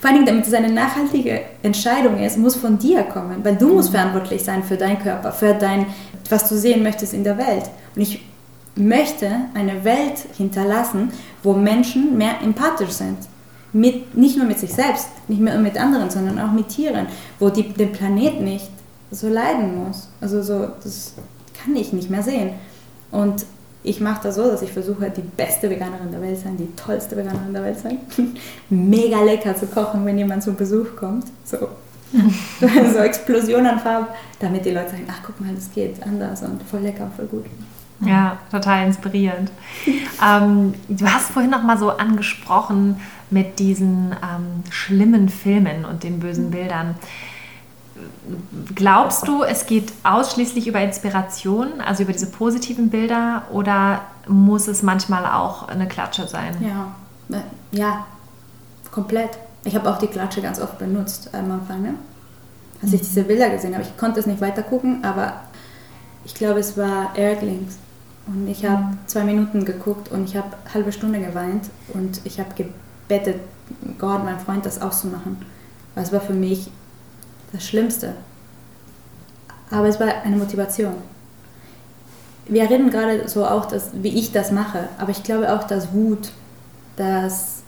Vor 0.00 0.10
allem, 0.10 0.24
damit 0.26 0.46
es 0.46 0.54
eine 0.54 0.70
nachhaltige 0.70 1.42
Entscheidung 1.62 2.18
ist, 2.18 2.38
muss 2.38 2.56
von 2.56 2.78
dir 2.78 3.02
kommen, 3.04 3.44
weil 3.44 3.56
du 3.56 3.68
Mhm. 3.68 3.74
musst 3.74 3.90
verantwortlich 3.90 4.42
sein 4.42 4.62
für 4.62 4.76
deinen 4.76 4.98
Körper, 4.98 5.32
für 5.32 5.54
dein, 5.54 5.86
was 6.30 6.48
du 6.48 6.56
sehen 6.56 6.82
möchtest 6.82 7.14
in 7.14 7.24
der 7.24 7.38
Welt. 7.38 7.64
Und 7.94 8.02
ich 8.02 8.24
möchte 8.74 9.30
eine 9.54 9.84
Welt 9.84 10.18
hinterlassen, 10.36 11.10
wo 11.42 11.52
Menschen 11.54 12.16
mehr 12.18 12.34
empathisch 12.42 12.90
sind. 12.90 13.18
Mit, 13.72 14.16
nicht 14.16 14.36
nur 14.36 14.46
mit 14.46 14.58
sich 14.58 14.72
selbst, 14.72 15.08
nicht 15.28 15.40
mehr 15.40 15.58
mit 15.58 15.78
anderen, 15.78 16.08
sondern 16.10 16.38
auch 16.38 16.52
mit 16.52 16.68
Tieren, 16.68 17.06
wo 17.38 17.50
die, 17.50 17.68
der 17.72 17.86
Planet 17.86 18.40
nicht 18.40 18.70
so 19.10 19.28
leiden 19.28 19.84
muss. 19.84 20.08
Also 20.20 20.42
so, 20.42 20.68
das 20.82 21.14
kann 21.62 21.74
ich 21.76 21.92
nicht 21.92 22.10
mehr 22.10 22.22
sehen. 22.22 22.50
Und 23.10 23.44
ich 23.86 24.00
mache 24.00 24.24
das 24.24 24.34
so, 24.34 24.50
dass 24.50 24.62
ich 24.62 24.72
versuche, 24.72 25.10
die 25.10 25.22
beste 25.22 25.70
Veganerin 25.70 26.10
der 26.10 26.20
Welt 26.20 26.38
sein, 26.38 26.56
die 26.56 26.74
tollste 26.74 27.16
Veganerin 27.16 27.52
der 27.52 27.62
Welt 27.62 27.78
sein. 27.78 27.98
Mega 28.68 29.22
lecker 29.22 29.54
zu 29.54 29.66
kochen, 29.66 30.04
wenn 30.04 30.18
jemand 30.18 30.42
zu 30.42 30.52
Besuch 30.52 30.96
kommt. 30.96 31.26
So, 31.44 31.68
so 32.60 32.98
Explosion 32.98 33.64
an 33.64 33.78
Farbe, 33.78 34.08
damit 34.40 34.64
die 34.64 34.72
Leute 34.72 34.90
sagen, 34.90 35.06
ach 35.08 35.20
guck 35.24 35.40
mal, 35.40 35.54
das 35.54 35.72
geht 35.72 36.02
anders 36.02 36.42
und 36.42 36.62
voll 36.64 36.80
lecker, 36.80 37.10
voll 37.16 37.26
gut. 37.26 37.44
Ja, 38.00 38.38
total 38.50 38.86
inspirierend. 38.86 39.50
ähm, 40.24 40.74
du 40.88 41.06
hast 41.06 41.30
vorhin 41.30 41.50
noch 41.50 41.62
mal 41.62 41.78
so 41.78 41.90
angesprochen 41.90 43.00
mit 43.30 43.58
diesen 43.60 44.12
ähm, 44.12 44.64
schlimmen 44.70 45.28
Filmen 45.28 45.84
und 45.84 46.02
den 46.02 46.18
bösen 46.18 46.50
Bildern. 46.50 46.96
Glaubst 48.74 49.26
du, 49.28 49.42
es 49.42 49.66
geht 49.66 49.92
ausschließlich 50.02 50.66
über 50.66 50.80
Inspiration, 50.80 51.80
also 51.80 52.02
über 52.02 52.12
diese 52.12 52.26
positiven 52.26 52.90
Bilder, 52.90 53.42
oder 53.52 54.02
muss 54.26 54.68
es 54.68 54.82
manchmal 54.82 55.26
auch 55.26 55.68
eine 55.68 55.86
Klatsche 55.86 56.26
sein? 56.26 56.56
Ja, 56.60 57.36
äh, 57.36 57.42
ja, 57.76 58.06
komplett. 58.90 59.38
Ich 59.64 59.74
habe 59.74 59.90
auch 59.90 59.98
die 59.98 60.08
Klatsche 60.08 60.42
ganz 60.42 60.60
oft 60.60 60.78
benutzt 60.78 61.30
am 61.32 61.50
Anfang, 61.50 61.82
ne? 61.82 61.94
als 62.82 62.92
ich 62.92 63.00
diese 63.00 63.22
Bilder 63.22 63.50
gesehen 63.50 63.74
habe. 63.74 63.84
Ich 63.84 63.96
konnte 63.96 64.20
es 64.20 64.26
nicht 64.26 64.40
weiter 64.40 64.62
gucken, 64.62 65.04
aber 65.04 65.34
ich 66.24 66.34
glaube, 66.34 66.60
es 66.60 66.76
war 66.76 67.16
Erglings. 67.16 67.78
Und 68.26 68.48
ich 68.48 68.66
habe 68.66 68.96
zwei 69.06 69.22
Minuten 69.22 69.64
geguckt 69.64 70.10
und 70.10 70.24
ich 70.24 70.36
habe 70.36 70.48
eine 70.64 70.74
halbe 70.74 70.92
Stunde 70.92 71.20
geweint 71.20 71.70
und 71.94 72.20
ich 72.24 72.40
habe 72.40 72.50
gebettet, 72.54 73.40
Gott, 73.98 74.24
mein 74.24 74.40
Freund, 74.40 74.66
das 74.66 74.82
auszumachen. 74.82 75.38
Weil 75.94 76.04
es 76.04 76.12
war 76.12 76.20
für 76.20 76.34
mich 76.34 76.70
das 77.52 77.66
Schlimmste. 77.66 78.14
Aber 79.70 79.88
es 79.88 79.98
war 79.98 80.08
eine 80.24 80.36
Motivation. 80.36 80.94
Wir 82.48 82.70
reden 82.70 82.90
gerade 82.90 83.28
so 83.28 83.44
auch, 83.44 83.66
dass, 83.66 83.90
wie 83.94 84.16
ich 84.16 84.30
das 84.30 84.52
mache, 84.52 84.88
aber 84.98 85.10
ich 85.10 85.22
glaube 85.22 85.52
auch, 85.52 85.64
dass 85.64 85.92
Wut, 85.92 86.30
dass 86.96 87.62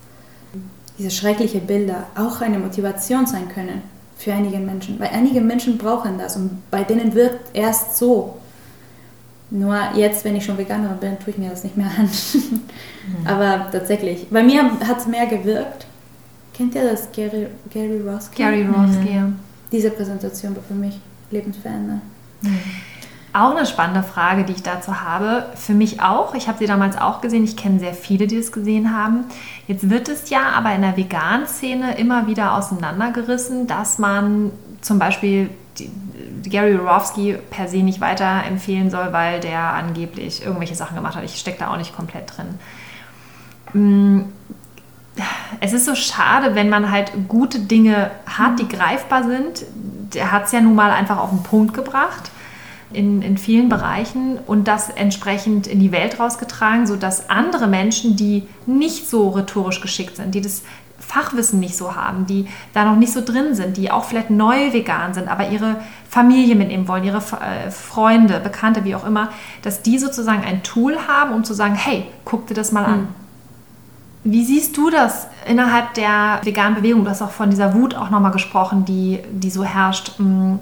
diese 0.98 1.10
schrecklichen 1.10 1.66
Bilder 1.66 2.06
auch 2.16 2.40
eine 2.40 2.58
Motivation 2.58 3.26
sein 3.26 3.48
können 3.48 3.82
für 4.16 4.32
einige 4.32 4.58
Menschen. 4.58 4.98
Weil 4.98 5.10
einige 5.12 5.40
Menschen 5.40 5.78
brauchen 5.78 6.18
das 6.18 6.36
und 6.36 6.62
bei 6.70 6.82
denen 6.84 7.14
wirkt 7.14 7.56
erst 7.56 7.96
so. 7.96 8.36
Nur 9.50 9.78
jetzt, 9.94 10.24
wenn 10.24 10.36
ich 10.36 10.44
schon 10.44 10.58
Veganerin 10.58 10.98
bin, 10.98 11.18
tue 11.18 11.30
ich 11.30 11.38
mir 11.38 11.50
das 11.50 11.64
nicht 11.64 11.76
mehr 11.76 11.86
an. 11.86 12.10
Aber 13.24 13.70
tatsächlich, 13.72 14.28
bei 14.28 14.42
mir 14.42 14.78
hat 14.86 14.98
es 14.98 15.06
mehr 15.06 15.26
gewirkt. 15.26 15.86
Kennt 16.52 16.74
ihr 16.74 16.90
das 16.90 17.10
Gary, 17.12 17.46
Gary 17.72 18.00
Roski? 18.00 18.42
Gary 18.42 18.66
Rosky. 18.66 19.14
ja. 19.14 19.32
Diese 19.72 19.90
Präsentation 19.90 20.56
war 20.56 20.62
für 20.62 20.74
mich 20.74 20.98
lebensverändernd. 21.30 22.02
Auch 23.32 23.54
eine 23.54 23.66
spannende 23.66 24.02
Frage, 24.02 24.44
die 24.44 24.52
ich 24.52 24.62
dazu 24.62 25.02
habe. 25.02 25.46
Für 25.54 25.74
mich 25.74 26.00
auch. 26.00 26.34
Ich 26.34 26.48
habe 26.48 26.58
sie 26.58 26.66
damals 26.66 26.96
auch 26.96 27.20
gesehen. 27.20 27.44
Ich 27.44 27.56
kenne 27.56 27.78
sehr 27.78 27.92
viele, 27.92 28.26
die 28.26 28.36
es 28.36 28.52
gesehen 28.52 28.96
haben. 28.96 29.24
Jetzt 29.66 29.90
wird 29.90 30.08
es 30.08 30.30
ja 30.30 30.50
aber 30.54 30.74
in 30.74 30.82
der 30.82 30.96
Vegan-Szene 30.96 31.98
immer 31.98 32.26
wieder 32.26 32.54
auseinandergerissen, 32.54 33.66
dass 33.66 33.98
man 33.98 34.50
zum 34.80 34.98
Beispiel 34.98 35.50
die, 35.78 35.90
Gary 36.48 36.74
Rorowski 36.74 37.36
per 37.50 37.68
se 37.68 37.78
nicht 37.78 38.00
weiterempfehlen 38.00 38.90
soll, 38.90 39.12
weil 39.12 39.40
der 39.40 39.74
angeblich 39.74 40.42
irgendwelche 40.42 40.74
Sachen 40.74 40.96
gemacht 40.96 41.14
hat. 41.14 41.24
Ich 41.24 41.38
stecke 41.38 41.58
da 41.58 41.70
auch 41.72 41.76
nicht 41.76 41.94
komplett 41.94 42.32
drin. 42.34 44.30
Es 45.60 45.72
ist 45.72 45.84
so 45.84 45.94
schade, 45.94 46.54
wenn 46.54 46.68
man 46.68 46.90
halt 46.90 47.12
gute 47.28 47.60
Dinge 47.60 48.10
hat, 48.26 48.58
die 48.58 48.68
greifbar 48.68 49.24
sind. 49.24 49.64
Der 50.14 50.32
hat 50.32 50.46
es 50.46 50.52
ja 50.52 50.60
nun 50.60 50.74
mal 50.74 50.90
einfach 50.90 51.18
auf 51.18 51.30
den 51.30 51.42
Punkt 51.42 51.74
gebracht 51.74 52.30
in, 52.92 53.22
in 53.22 53.36
vielen 53.36 53.68
Bereichen 53.68 54.38
und 54.46 54.66
das 54.66 54.88
entsprechend 54.88 55.66
in 55.66 55.80
die 55.80 55.92
Welt 55.92 56.18
rausgetragen, 56.18 56.86
sodass 56.86 57.28
andere 57.28 57.66
Menschen, 57.66 58.16
die 58.16 58.46
nicht 58.66 59.08
so 59.08 59.30
rhetorisch 59.30 59.80
geschickt 59.80 60.16
sind, 60.16 60.34
die 60.34 60.40
das 60.40 60.62
Fachwissen 60.98 61.60
nicht 61.60 61.76
so 61.76 61.94
haben, 61.94 62.26
die 62.26 62.48
da 62.74 62.84
noch 62.84 62.96
nicht 62.96 63.12
so 63.12 63.22
drin 63.24 63.54
sind, 63.54 63.76
die 63.76 63.90
auch 63.90 64.04
vielleicht 64.04 64.30
neu 64.30 64.72
vegan 64.72 65.14
sind, 65.14 65.28
aber 65.28 65.48
ihre 65.48 65.76
Familie 66.08 66.54
mitnehmen 66.54 66.88
wollen, 66.88 67.04
ihre 67.04 67.18
äh, 67.18 67.70
Freunde, 67.70 68.40
Bekannte, 68.40 68.84
wie 68.84 68.94
auch 68.94 69.06
immer, 69.06 69.30
dass 69.62 69.82
die 69.82 69.98
sozusagen 69.98 70.44
ein 70.44 70.62
Tool 70.62 70.96
haben, 71.08 71.32
um 71.32 71.44
zu 71.44 71.54
sagen, 71.54 71.74
hey, 71.74 72.06
guck 72.24 72.46
dir 72.46 72.54
das 72.54 72.72
mal 72.72 72.84
an. 72.84 73.08
Wie 74.30 74.44
siehst 74.44 74.76
du 74.76 74.90
das 74.90 75.26
innerhalb 75.46 75.94
der 75.94 76.40
veganen 76.42 76.74
Bewegung? 76.74 77.02
Du 77.02 77.08
hast 77.08 77.22
auch 77.22 77.30
von 77.30 77.48
dieser 77.48 77.72
Wut 77.72 77.94
auch 77.94 78.10
nochmal 78.10 78.30
gesprochen, 78.30 78.84
die, 78.84 79.20
die 79.32 79.50
so 79.50 79.64
herrscht. 79.64 80.18
Mm, 80.18 80.56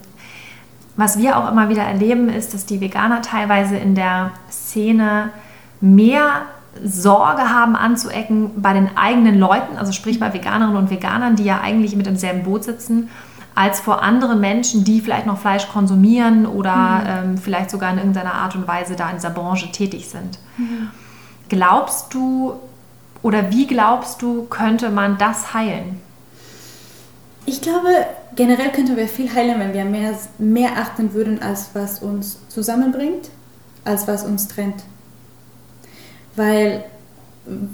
Was 0.95 1.19
wir 1.19 1.37
auch 1.37 1.51
immer 1.51 1.69
wieder 1.69 1.83
erleben, 1.83 2.29
ist, 2.29 2.55
dass 2.55 2.65
die 2.65 2.81
Veganer 2.81 3.23
teilweise 3.23 3.77
in 3.77 3.97
der 3.97 4.31
Szene 4.49 5.31
mehr 5.81 6.43
Sorge 6.85 7.51
haben 7.51 7.75
anzuecken 7.75 8.51
bei 8.63 8.73
den 8.73 8.97
eigenen 8.97 9.37
Leuten, 9.37 9.77
also 9.79 9.91
sprich 9.91 10.21
bei 10.21 10.33
Veganerinnen 10.33 10.77
und 10.77 10.91
Veganern, 10.91 11.35
die 11.35 11.45
ja 11.45 11.61
eigentlich 11.61 11.97
mit 11.97 12.07
im 12.07 12.17
selben 12.17 12.45
Boot 12.45 12.63
sitzen, 12.63 13.09
als 13.57 13.81
vor 13.81 14.01
anderen 14.01 14.39
Menschen, 14.39 14.85
die 14.85 15.01
vielleicht 15.01 15.27
noch 15.27 15.39
Fleisch 15.39 15.67
konsumieren 15.69 16.47
oder 16.47 17.03
ähm, 17.05 17.37
vielleicht 17.37 17.71
sogar 17.71 17.91
in 17.91 17.99
irgendeiner 17.99 18.35
Art 18.35 18.55
und 18.55 18.69
Weise 18.69 18.95
da 18.95 19.09
in 19.09 19.17
dieser 19.17 19.31
Branche 19.31 19.73
tätig 19.73 20.09
sind. 20.09 20.39
Glaubst 21.49 22.15
du 22.15 22.61
oder 23.27 23.51
wie 23.51 23.67
glaubst 23.67 24.23
du, 24.23 24.45
könnte 24.45 24.89
man 24.89 25.19
das 25.19 25.53
heilen? 25.53 26.01
Ich 27.45 27.61
glaube, 27.61 27.89
generell 28.37 28.71
könnten 28.71 28.97
wir 28.97 29.09
viel 29.09 29.35
heilen, 29.35 29.59
wenn 29.59 29.75
wir 29.75 29.85
mehr, 29.85 30.15
mehr 30.39 30.77
achten 30.77 31.13
würden, 31.13 31.43
als 31.43 31.71
was 31.73 32.03
uns 32.03 32.39
zusammenbringt, 32.49 33.31
als 33.85 34.07
was 34.07 34.23
uns 34.23 34.47
trennt. 34.47 34.85
Weil 36.37 36.85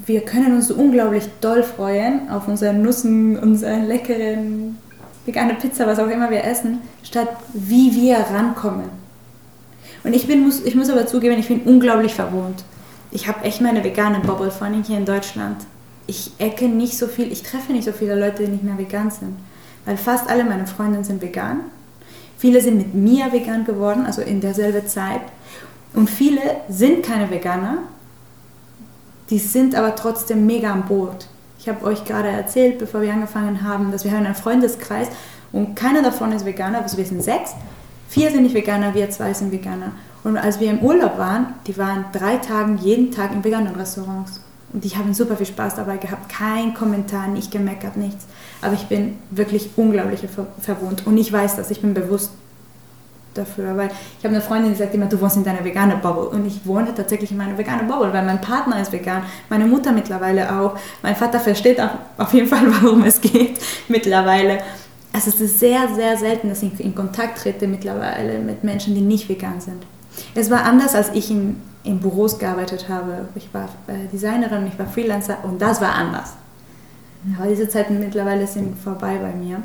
wir 0.07 0.21
können 0.21 0.55
uns 0.55 0.69
so 0.69 0.73
unglaublich 0.73 1.25
doll 1.39 1.61
freuen 1.61 2.31
auf 2.31 2.47
unsere 2.47 2.73
Nussen, 2.73 3.37
unseren 3.37 3.85
leckeren 3.85 4.79
vegane 5.27 5.53
Pizza, 5.53 5.85
was 5.85 5.99
auch 5.99 6.09
immer 6.09 6.31
wir 6.31 6.43
essen, 6.45 6.81
statt 7.03 7.29
wie 7.53 7.93
wir 7.93 8.17
rankommen. 8.17 8.89
Und 10.03 10.15
ich, 10.15 10.25
bin, 10.25 10.41
muss, 10.41 10.63
ich 10.63 10.73
muss 10.73 10.89
aber 10.89 11.05
zugeben, 11.05 11.37
ich 11.37 11.47
bin 11.47 11.61
unglaublich 11.61 12.15
verwohnt. 12.15 12.63
Ich 13.13 13.27
habe 13.27 13.43
echt 13.43 13.61
meine 13.61 13.83
vegane 13.83 14.19
Bubble, 14.19 14.51
vor 14.51 14.67
allem 14.67 14.83
hier 14.83 14.97
in 14.97 15.05
Deutschland. 15.05 15.57
Ich 16.07 16.31
ecke 16.39 16.67
nicht 16.67 16.97
so 16.97 17.07
viel, 17.07 17.31
ich 17.31 17.43
treffe 17.43 17.71
nicht 17.71 17.85
so 17.85 17.91
viele 17.91 18.19
Leute, 18.19 18.43
die 18.43 18.51
nicht 18.51 18.63
mehr 18.63 18.77
vegan 18.77 19.11
sind. 19.11 19.37
Weil 19.85 19.97
fast 19.97 20.29
alle 20.29 20.43
meine 20.43 20.65
Freundinnen 20.65 21.03
sind 21.03 21.21
vegan. 21.21 21.61
Viele 22.37 22.59
sind 22.59 22.77
mit 22.77 22.93
mir 22.93 23.31
vegan 23.31 23.65
geworden, 23.65 24.05
also 24.05 24.21
in 24.21 24.41
derselben 24.41 24.87
Zeit. 24.87 25.21
Und 25.93 26.09
viele 26.09 26.41
sind 26.69 27.05
keine 27.05 27.29
Veganer, 27.29 27.77
die 29.29 29.37
sind 29.37 29.75
aber 29.75 29.95
trotzdem 29.95 30.45
mega 30.45 30.71
am 30.71 30.85
Boot. 30.85 31.27
Ich 31.59 31.69
habe 31.69 31.85
euch 31.85 32.03
gerade 32.03 32.29
erzählt, 32.29 32.79
bevor 32.79 33.01
wir 33.01 33.13
angefangen 33.13 33.63
haben, 33.63 33.91
dass 33.91 34.03
wir 34.03 34.11
haben 34.11 34.25
einen 34.25 34.35
Freundeskreis 34.35 35.07
und 35.51 35.75
keiner 35.75 36.01
davon 36.01 36.31
ist 36.31 36.45
Veganer, 36.45 36.81
also 36.81 36.97
wir 36.97 37.05
sind 37.05 37.23
sechs. 37.23 37.51
Vier 38.09 38.31
sind 38.31 38.43
nicht 38.43 38.55
Veganer, 38.55 38.93
wir 38.95 39.09
zwei 39.11 39.33
sind 39.33 39.51
Veganer. 39.51 39.91
Und 40.23 40.37
als 40.37 40.59
wir 40.59 40.69
im 40.71 40.79
Urlaub 40.79 41.17
waren, 41.17 41.47
die 41.67 41.77
waren 41.77 42.05
drei 42.13 42.37
Tage 42.37 42.75
jeden 42.81 43.11
Tag 43.11 43.33
in 43.33 43.43
veganen 43.43 43.75
Restaurants. 43.75 44.41
Und 44.71 44.83
ich 44.85 44.97
habe 44.97 45.13
super 45.13 45.37
viel 45.37 45.45
Spaß 45.45 45.75
dabei 45.75 45.97
gehabt. 45.97 46.29
Kein 46.29 46.73
Kommentar, 46.73 47.27
nicht 47.27 47.51
gemeckert, 47.51 47.95
nichts. 47.95 48.25
Aber 48.61 48.73
ich 48.73 48.85
bin 48.87 49.17
wirklich 49.29 49.69
unglaublich 49.75 50.21
ver. 50.21 50.77
Und 51.05 51.17
ich 51.17 51.31
weiß 51.31 51.57
das, 51.57 51.69
ich 51.69 51.81
bin 51.81 51.93
bewusst 51.93 52.31
dafür. 53.35 53.77
Weil 53.77 53.89
ich 54.17 54.25
habe 54.25 54.33
eine 54.33 54.41
Freundin, 54.41 54.71
die 54.71 54.77
sagt 54.77 54.95
immer, 54.95 55.05
du 55.05 55.19
wohnst 55.21 55.35
in 55.35 55.43
deiner 55.43 55.63
veganen 55.63 56.01
Bubble. 56.01 56.29
Und 56.29 56.47
ich 56.47 56.65
wohne 56.65 56.93
tatsächlich 56.95 57.29
in 57.29 57.37
meiner 57.37 57.57
veganen 57.57 57.87
Bubble, 57.87 58.11
weil 58.13 58.25
mein 58.25 58.41
Partner 58.41 58.81
ist 58.81 58.91
vegan, 58.91 59.23
meine 59.49 59.65
Mutter 59.65 59.91
mittlerweile 59.91 60.59
auch. 60.59 60.77
Mein 61.03 61.15
Vater 61.15 61.39
versteht 61.39 61.79
auf 62.17 62.33
jeden 62.33 62.47
Fall, 62.47 62.65
warum 62.81 63.03
es 63.03 63.21
geht 63.21 63.59
mittlerweile. 63.89 64.59
Also 65.11 65.29
es 65.29 65.39
ist 65.39 65.59
sehr, 65.59 65.87
sehr 65.93 66.17
selten, 66.17 66.49
dass 66.49 66.63
ich 66.63 66.79
in 66.79 66.95
Kontakt 66.95 67.37
trete 67.39 67.67
mittlerweile 67.67 68.39
mit 68.39 68.63
Menschen, 68.63 68.95
die 68.95 69.01
nicht 69.01 69.29
vegan 69.29 69.61
sind. 69.61 69.83
Es 70.35 70.49
war 70.49 70.63
anders, 70.63 70.95
als 70.95 71.09
ich 71.13 71.29
in, 71.31 71.61
in 71.83 71.99
Büros 71.99 72.39
gearbeitet 72.39 72.87
habe. 72.89 73.27
Ich 73.35 73.53
war 73.53 73.69
äh, 73.87 74.07
Designerin, 74.11 74.67
ich 74.67 74.77
war 74.77 74.85
Freelancer 74.85 75.37
und 75.43 75.61
das 75.61 75.81
war 75.81 75.93
anders. 75.93 76.33
Aber 77.37 77.47
diese 77.47 77.69
Zeiten 77.69 77.99
mittlerweile 77.99 78.45
sind 78.47 78.77
vorbei 78.77 79.17
bei 79.17 79.33
mir. 79.33 79.61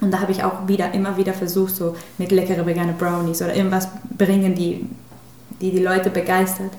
Und 0.00 0.10
da 0.10 0.20
habe 0.20 0.32
ich 0.32 0.44
auch 0.44 0.68
wieder, 0.68 0.92
immer 0.92 1.16
wieder 1.16 1.32
versucht, 1.32 1.74
so 1.74 1.96
mit 2.18 2.30
leckeren 2.30 2.66
vegane 2.66 2.92
Brownies 2.92 3.42
oder 3.42 3.54
irgendwas 3.54 3.88
bringen, 4.16 4.54
die, 4.54 4.88
die 5.60 5.70
die 5.70 5.82
Leute 5.82 6.10
begeistert. 6.10 6.72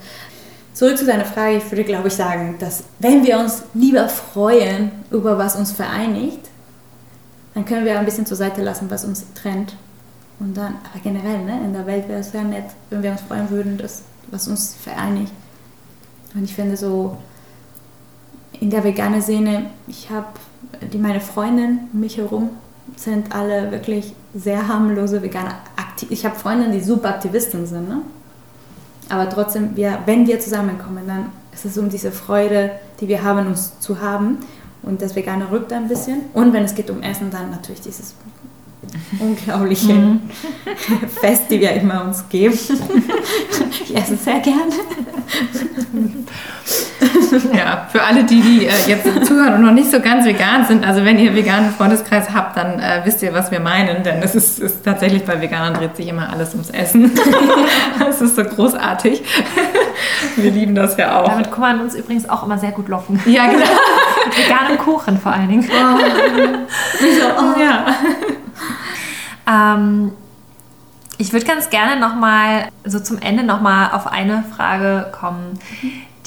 Zurück 0.74 0.98
zu 0.98 1.06
deiner 1.06 1.26
Frage, 1.26 1.58
ich 1.58 1.72
würde 1.72 1.84
glaube 1.84 2.10
ich 2.10 2.14
sagen, 2.14 2.56
dass 2.60 2.84
wenn 3.00 3.26
wir 3.26 3.39
uns 3.39 3.64
lieber 3.74 4.08
freuen 4.08 4.91
über 5.10 5.38
was 5.38 5.56
uns 5.56 5.72
vereinigt, 5.72 6.39
dann 7.56 7.66
können 7.66 7.86
wir 7.86 7.98
ein 7.98 8.06
bisschen 8.06 8.28
zur 8.28 8.38
Seite 8.38 8.62
lassen, 8.62 8.86
was 8.89 9.04
uns 9.04 9.26
trennt. 9.34 9.76
Und 10.40 10.56
dann, 10.56 10.76
aber 10.92 11.00
generell, 11.04 11.44
ne, 11.44 11.62
in 11.64 11.74
der 11.74 11.86
Welt 11.86 12.08
wäre 12.08 12.20
es 12.20 12.32
sehr 12.32 12.44
nett, 12.44 12.66
wenn 12.90 13.02
wir 13.02 13.12
uns 13.12 13.22
freuen 13.22 13.50
würden, 13.50 13.78
dass, 13.78 14.04
was 14.30 14.48
uns 14.48 14.76
vereinigt. 14.76 15.32
Und 16.36 16.44
ich 16.44 16.54
finde 16.54 16.78
so, 16.78 17.18
in 18.60 18.70
der 18.70 18.84
veganen 18.84 19.22
Szene, 19.22 19.72
ich 19.88 20.10
habe 20.10 20.28
meine 20.98 21.22
Freundinnen 21.22 21.90
um 21.94 22.00
mich 22.00 22.18
herum 22.18 22.50
sind 22.96 23.34
alle 23.36 23.72
wirklich 23.72 24.14
sehr 24.34 24.68
harmlose 24.68 25.22
Veganer. 25.22 25.56
Ich 26.10 26.26
habe 26.26 26.36
Freundinnen, 26.36 26.72
die 26.74 26.82
super 26.82 27.10
Aktivisten 27.10 27.66
sind, 27.66 27.90
ne? 27.90 28.02
aber 29.10 29.30
trotzdem, 29.30 29.76
wir, 29.76 30.00
wenn 30.06 30.28
wir 30.28 30.40
zusammenkommen, 30.40 31.08
dann 31.08 31.32
ist 31.54 31.66
es 31.66 31.78
um 31.78 31.90
diese 31.90 32.12
Freude, 32.12 32.72
die 33.00 33.08
wir 33.08 33.24
haben, 33.24 33.48
uns 33.48 33.80
zu 33.80 34.02
haben. 34.02 34.40
Und 34.84 35.02
das 35.02 35.16
Vegane 35.16 35.50
rückt 35.52 35.74
ein 35.74 35.88
bisschen. 35.88 36.22
Und 36.34 36.54
wenn 36.54 36.64
es 36.64 36.76
geht 36.76 36.90
um 36.90 37.02
Essen, 37.02 37.32
dann 37.32 37.50
natürlich 37.50 37.82
dieses 37.82 38.16
unglaubliche 39.20 39.94
mhm. 39.94 40.22
Fest, 41.22 41.44
die 41.50 41.60
wir 41.60 41.72
immer 41.74 42.04
uns 42.06 42.28
geben. 42.30 42.58
Ich 43.90 43.96
esse 43.96 44.18
sehr 44.18 44.40
gerne. 44.40 44.74
Ja, 47.54 47.88
für 47.90 48.04
alle, 48.04 48.24
die, 48.24 48.42
die 48.42 48.66
äh, 48.66 48.72
jetzt 48.88 49.26
zuhören 49.26 49.56
und 49.56 49.62
noch 49.62 49.72
nicht 49.72 49.90
so 49.90 50.00
ganz 50.00 50.26
vegan 50.26 50.66
sind, 50.66 50.86
also 50.86 51.06
wenn 51.06 51.20
ihr 51.20 51.36
veganen 51.36 51.72
Freundeskreis 51.72 52.32
habt, 52.34 52.58
dann 52.58 52.80
äh, 52.80 53.02
wisst 53.04 53.22
ihr, 53.22 53.34
was 53.34 53.52
wir 53.52 53.60
meinen, 53.60 54.04
denn 54.04 54.22
es 54.22 54.36
ist, 54.36 54.60
ist, 54.60 54.84
tatsächlich 54.84 55.26
bei 55.26 55.42
Veganern 55.42 55.74
dreht 55.74 55.96
sich 55.96 56.08
immer 56.08 56.30
alles 56.32 56.54
ums 56.54 56.70
Essen. 56.70 57.12
das 58.00 58.22
ist 58.22 58.36
so 58.36 58.44
großartig. 58.44 59.24
Wir 60.36 60.52
lieben 60.52 60.76
das 60.76 60.98
ja 60.98 61.22
auch. 61.22 61.30
Damit 61.30 61.52
kann 61.52 61.62
man 61.62 61.80
uns 61.82 61.96
übrigens 61.96 62.28
auch 62.30 62.44
immer 62.44 62.58
sehr 62.58 62.72
gut 62.72 62.88
locken. 62.88 63.20
Ja, 63.26 63.48
genau. 63.48 63.66
Mit 64.26 64.38
veganem 64.38 64.78
Kuchen 64.78 65.20
vor 65.20 65.34
allen 65.34 65.50
Dingen. 65.50 65.70
Oh. 65.70 65.98
So, 67.00 67.26
oh. 67.40 67.60
Ja. 67.60 67.86
Ähm, 69.48 70.12
ich 71.18 71.34
würde 71.34 71.45
ganz 71.45 71.70
gerne 71.70 72.00
nochmal, 72.00 72.70
so 72.86 73.00
zum 73.00 73.20
Ende 73.20 73.43
nochmal 73.43 73.91
auf 73.91 74.08
eine 74.08 74.43
Frage 74.56 75.08
kommen, 75.12 75.60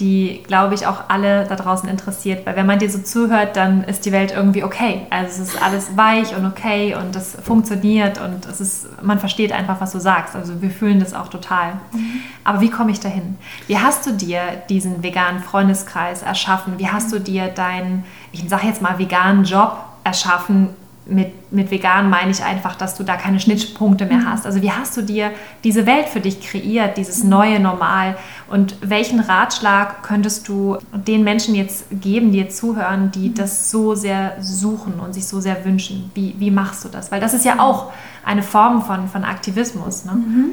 die, 0.00 0.42
glaube 0.46 0.74
ich, 0.74 0.86
auch 0.86 1.04
alle 1.08 1.44
da 1.46 1.54
draußen 1.54 1.88
interessiert. 1.88 2.46
Weil 2.46 2.56
wenn 2.56 2.66
man 2.66 2.78
dir 2.78 2.90
so 2.90 2.98
zuhört, 2.98 3.56
dann 3.56 3.84
ist 3.84 4.06
die 4.06 4.12
Welt 4.12 4.32
irgendwie 4.32 4.64
okay. 4.64 5.06
Also 5.10 5.42
es 5.42 5.50
ist 5.50 5.62
alles 5.62 5.96
weich 5.96 6.34
und 6.34 6.44
okay 6.46 6.96
und 6.96 7.14
es 7.14 7.36
funktioniert 7.42 8.20
und 8.20 8.46
es 8.46 8.60
ist, 8.60 9.02
man 9.02 9.18
versteht 9.18 9.52
einfach, 9.52 9.80
was 9.80 9.92
du 9.92 10.00
sagst. 10.00 10.34
Also 10.34 10.60
wir 10.62 10.70
fühlen 10.70 10.98
das 10.98 11.14
auch 11.14 11.28
total. 11.28 11.74
Mhm. 11.92 12.22
Aber 12.42 12.60
wie 12.60 12.70
komme 12.70 12.90
ich 12.90 12.98
dahin? 12.98 13.36
Wie 13.66 13.78
hast 13.78 14.06
du 14.06 14.12
dir 14.12 14.40
diesen 14.68 15.02
veganen 15.02 15.42
Freundeskreis 15.42 16.22
erschaffen? 16.22 16.78
Wie 16.78 16.88
hast 16.88 17.12
du 17.12 17.20
dir 17.20 17.48
deinen, 17.48 18.04
ich 18.32 18.48
sage 18.48 18.66
jetzt 18.66 18.82
mal, 18.82 18.98
veganen 18.98 19.44
Job 19.44 19.76
erschaffen, 20.02 20.70
mit, 21.06 21.52
mit 21.52 21.70
vegan 21.70 22.08
meine 22.08 22.30
ich 22.30 22.42
einfach, 22.42 22.76
dass 22.76 22.94
du 22.94 23.02
da 23.02 23.16
keine 23.16 23.40
Schnittpunkte 23.40 24.06
mehr 24.06 24.24
hast. 24.26 24.46
Also 24.46 24.62
wie 24.62 24.70
hast 24.70 24.96
du 24.96 25.02
dir 25.02 25.32
diese 25.64 25.86
Welt 25.86 26.08
für 26.08 26.20
dich 26.20 26.40
kreiert, 26.40 26.96
dieses 26.96 27.24
neue 27.24 27.58
Normal? 27.58 28.16
Und 28.48 28.76
welchen 28.80 29.20
Ratschlag 29.20 30.02
könntest 30.02 30.46
du 30.48 30.78
den 30.92 31.24
Menschen 31.24 31.54
jetzt 31.54 31.86
geben, 31.90 32.32
die 32.32 32.38
jetzt 32.38 32.58
zuhören, 32.58 33.10
die 33.10 33.34
das 33.34 33.70
so 33.70 33.94
sehr 33.94 34.36
suchen 34.40 35.00
und 35.00 35.14
sich 35.14 35.26
so 35.26 35.40
sehr 35.40 35.64
wünschen? 35.64 36.10
Wie, 36.14 36.34
wie 36.38 36.50
machst 36.50 36.84
du 36.84 36.88
das? 36.88 37.10
Weil 37.10 37.20
das 37.20 37.34
ist 37.34 37.44
ja 37.44 37.58
auch 37.58 37.92
eine 38.24 38.42
Form 38.42 38.82
von, 38.82 39.08
von 39.08 39.24
Aktivismus. 39.24 40.04
Ne? 40.04 40.12
Mhm. 40.12 40.50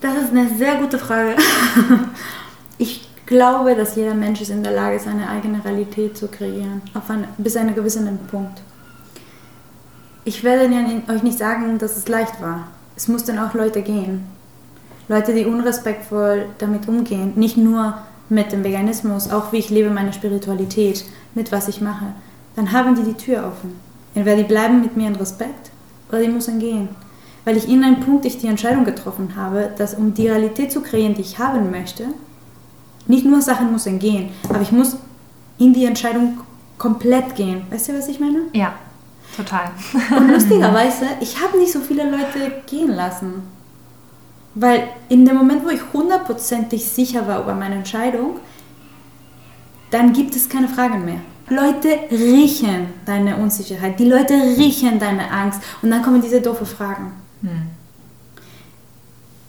Das 0.00 0.16
ist 0.16 0.30
eine 0.30 0.48
sehr 0.56 0.76
gute 0.76 0.98
Frage. 0.98 1.36
Ich 2.80 3.08
glaube, 3.26 3.74
dass 3.74 3.96
jeder 3.96 4.14
Mensch 4.14 4.40
ist 4.40 4.50
in 4.50 4.62
der 4.62 4.70
Lage, 4.70 5.00
seine 5.00 5.28
eigene 5.28 5.64
Realität 5.64 6.16
zu 6.16 6.28
kreieren, 6.28 6.80
auf 6.94 7.10
eine, 7.10 7.26
bis 7.36 7.54
zu 7.54 7.58
einem 7.58 7.74
gewissen 7.74 8.18
Punkt 8.30 8.62
ich 10.24 10.44
werde 10.44 10.70
euch 11.08 11.22
nicht 11.22 11.38
sagen, 11.38 11.78
dass 11.78 11.96
es 11.96 12.08
leicht 12.08 12.40
war. 12.40 12.68
Es 12.96 13.08
mussten 13.08 13.38
auch 13.38 13.54
Leute 13.54 13.82
gehen. 13.82 14.26
Leute, 15.08 15.32
die 15.34 15.46
unrespektvoll 15.46 16.46
damit 16.58 16.86
umgehen. 16.88 17.32
Nicht 17.36 17.56
nur 17.56 17.94
mit 18.28 18.52
dem 18.52 18.62
Veganismus, 18.62 19.30
auch 19.30 19.52
wie 19.52 19.58
ich 19.58 19.70
lebe 19.70 19.90
meine 19.90 20.12
Spiritualität, 20.12 21.04
mit 21.34 21.50
was 21.50 21.68
ich 21.68 21.80
mache. 21.80 22.06
Dann 22.56 22.72
haben 22.72 22.94
die 22.94 23.04
die 23.04 23.14
Tür 23.14 23.46
offen. 23.46 23.78
Entweder 24.14 24.36
die 24.36 24.42
bleiben 24.42 24.82
mit 24.82 24.96
mir 24.96 25.06
in 25.06 25.16
Respekt 25.16 25.70
oder 26.08 26.20
die 26.20 26.28
müssen 26.28 26.58
gehen. 26.58 26.88
Weil 27.44 27.56
ich 27.56 27.68
in 27.68 27.82
einem 27.82 28.00
Punkt 28.00 28.26
ich 28.26 28.38
die 28.38 28.48
Entscheidung 28.48 28.84
getroffen 28.84 29.34
habe, 29.36 29.70
dass 29.78 29.94
um 29.94 30.12
die 30.12 30.28
Realität 30.28 30.72
zu 30.72 30.82
kreieren, 30.82 31.14
die 31.14 31.22
ich 31.22 31.38
haben 31.38 31.70
möchte, 31.70 32.04
nicht 33.06 33.24
nur 33.24 33.40
Sachen 33.40 33.72
müssen 33.72 33.98
gehen, 33.98 34.30
aber 34.50 34.60
ich 34.60 34.72
muss 34.72 34.96
in 35.56 35.72
die 35.72 35.86
Entscheidung 35.86 36.38
komplett 36.76 37.34
gehen. 37.36 37.62
Weißt 37.70 37.88
du, 37.88 37.96
was 37.96 38.08
ich 38.08 38.20
meine? 38.20 38.40
Ja, 38.52 38.74
Total. 39.38 39.70
Und 40.16 40.30
lustigerweise, 40.32 41.06
ich 41.20 41.40
habe 41.40 41.58
nicht 41.58 41.72
so 41.72 41.78
viele 41.78 42.10
Leute 42.10 42.62
gehen 42.66 42.90
lassen. 42.90 43.44
Weil 44.56 44.88
in 45.08 45.24
dem 45.24 45.36
Moment, 45.36 45.64
wo 45.64 45.68
ich 45.68 45.80
hundertprozentig 45.92 46.84
sicher 46.84 47.28
war 47.28 47.40
über 47.42 47.54
meine 47.54 47.76
Entscheidung, 47.76 48.40
dann 49.92 50.12
gibt 50.12 50.34
es 50.34 50.48
keine 50.48 50.66
Fragen 50.66 51.04
mehr. 51.04 51.20
Leute 51.48 51.88
riechen 52.10 52.88
deine 53.06 53.36
Unsicherheit, 53.36 54.00
die 54.00 54.08
Leute 54.08 54.34
riechen 54.34 54.98
deine 54.98 55.30
Angst 55.30 55.62
und 55.82 55.90
dann 55.90 56.02
kommen 56.02 56.20
diese 56.20 56.42
doofe 56.42 56.66
Fragen. 56.66 57.12
Hm. 57.42 57.68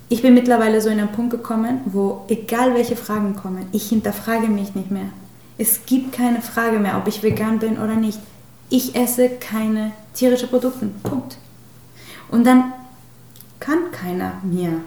Ich 0.07 0.21
bin 0.21 0.35
mittlerweile 0.35 0.79
so 0.81 0.89
in 0.89 0.99
einen 0.99 1.11
Punkt 1.11 1.31
gekommen, 1.31 1.81
wo 1.85 2.25
egal 2.29 2.75
welche 2.75 2.95
Fragen 2.95 3.35
kommen, 3.35 3.65
ich 3.71 3.89
hinterfrage 3.89 4.47
mich 4.47 4.75
nicht 4.75 4.91
mehr. 4.91 5.09
Es 5.57 5.85
gibt 5.87 6.13
keine 6.13 6.41
Frage 6.41 6.79
mehr, 6.79 6.97
ob 6.97 7.07
ich 7.07 7.23
vegan 7.23 7.57
bin 7.57 7.79
oder 7.79 7.95
nicht 7.95 8.19
ich 8.69 8.95
esse 8.95 9.29
keine 9.29 9.91
tierischen 10.13 10.49
Produkte. 10.49 10.87
Punkt. 11.03 11.37
Und 12.29 12.45
dann 12.45 12.73
kann 13.59 13.91
keiner 13.91 14.33
mir. 14.43 14.81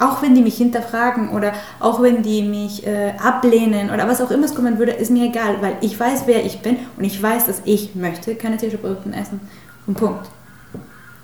Auch 0.00 0.22
wenn 0.22 0.34
die 0.34 0.42
mich 0.42 0.56
hinterfragen 0.56 1.30
oder 1.30 1.52
auch 1.80 2.00
wenn 2.00 2.22
die 2.22 2.42
mich 2.42 2.86
äh, 2.86 3.14
ablehnen 3.18 3.90
oder 3.90 4.06
was 4.06 4.20
auch 4.20 4.30
immer 4.30 4.44
es 4.44 4.54
kommen 4.54 4.78
würde, 4.78 4.92
ist 4.92 5.10
mir 5.10 5.26
egal, 5.26 5.60
weil 5.60 5.76
ich 5.80 5.98
weiß, 5.98 6.22
wer 6.26 6.44
ich 6.44 6.60
bin 6.60 6.76
und 6.96 7.04
ich 7.04 7.20
weiß, 7.20 7.46
dass 7.46 7.62
ich 7.64 7.96
möchte 7.96 8.36
keine 8.36 8.56
tierischen 8.56 8.80
Produkte 8.80 9.10
essen. 9.12 9.40
Und 9.86 9.96
Punkt. 9.96 10.28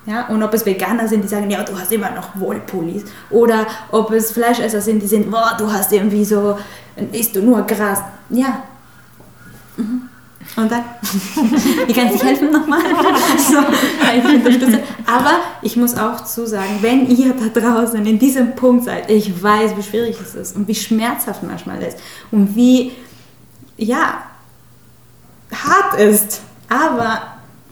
Ja, 0.07 0.27
und 0.27 0.43
ob 0.43 0.53
es 0.53 0.67
Veganer 0.67 1.09
sind, 1.09 1.23
die 1.23 1.29
sagen, 1.29 1.49
ja, 1.51 1.63
du 1.63 1.79
hast 1.79 1.91
immer 1.93 2.11
noch 2.11 2.39
Wollpullis. 2.39 3.05
Oder 3.31 3.67
ob 3.91 4.11
es 4.11 4.33
Fleischesser 4.33 4.81
sind, 4.81 5.03
die 5.03 5.07
sind, 5.07 5.31
boah, 5.31 5.55
du 5.57 5.73
hast 5.73 5.93
irgendwie 5.93 6.25
so, 6.25 6.59
isst 7.13 7.35
du 7.37 7.43
nur 7.43 7.63
Gras. 7.63 8.01
Ja. 8.29 8.65
Mhm. 9.77 10.04
Und 10.57 10.71
dann, 10.71 10.85
wie 11.87 11.93
kann 11.93 12.15
ich 12.15 12.23
helfen 12.23 12.53
nochmal? 12.53 12.81
so, 13.39 13.59
ich. 13.59 14.79
Aber 15.07 15.33
ich 15.63 15.77
muss 15.77 15.97
auch 15.97 16.25
zu 16.25 16.47
sagen, 16.47 16.79
wenn 16.81 17.09
ihr 17.09 17.35
da 17.35 17.61
draußen 17.61 18.05
in 18.07 18.19
diesem 18.19 18.55
Punkt 18.55 18.85
seid, 18.85 19.11
ich 19.11 19.43
weiß, 19.43 19.77
wie 19.77 19.83
schwierig 19.83 20.17
es 20.21 20.35
ist 20.35 20.57
und 20.57 20.69
wie 20.69 20.75
schmerzhaft 20.75 21.43
manchmal 21.43 21.83
ist 21.83 21.99
und 22.31 22.55
wie, 22.55 22.93
ja, 23.77 24.23
hart 25.53 25.99
ist. 25.99 26.43
Aber 26.69 27.23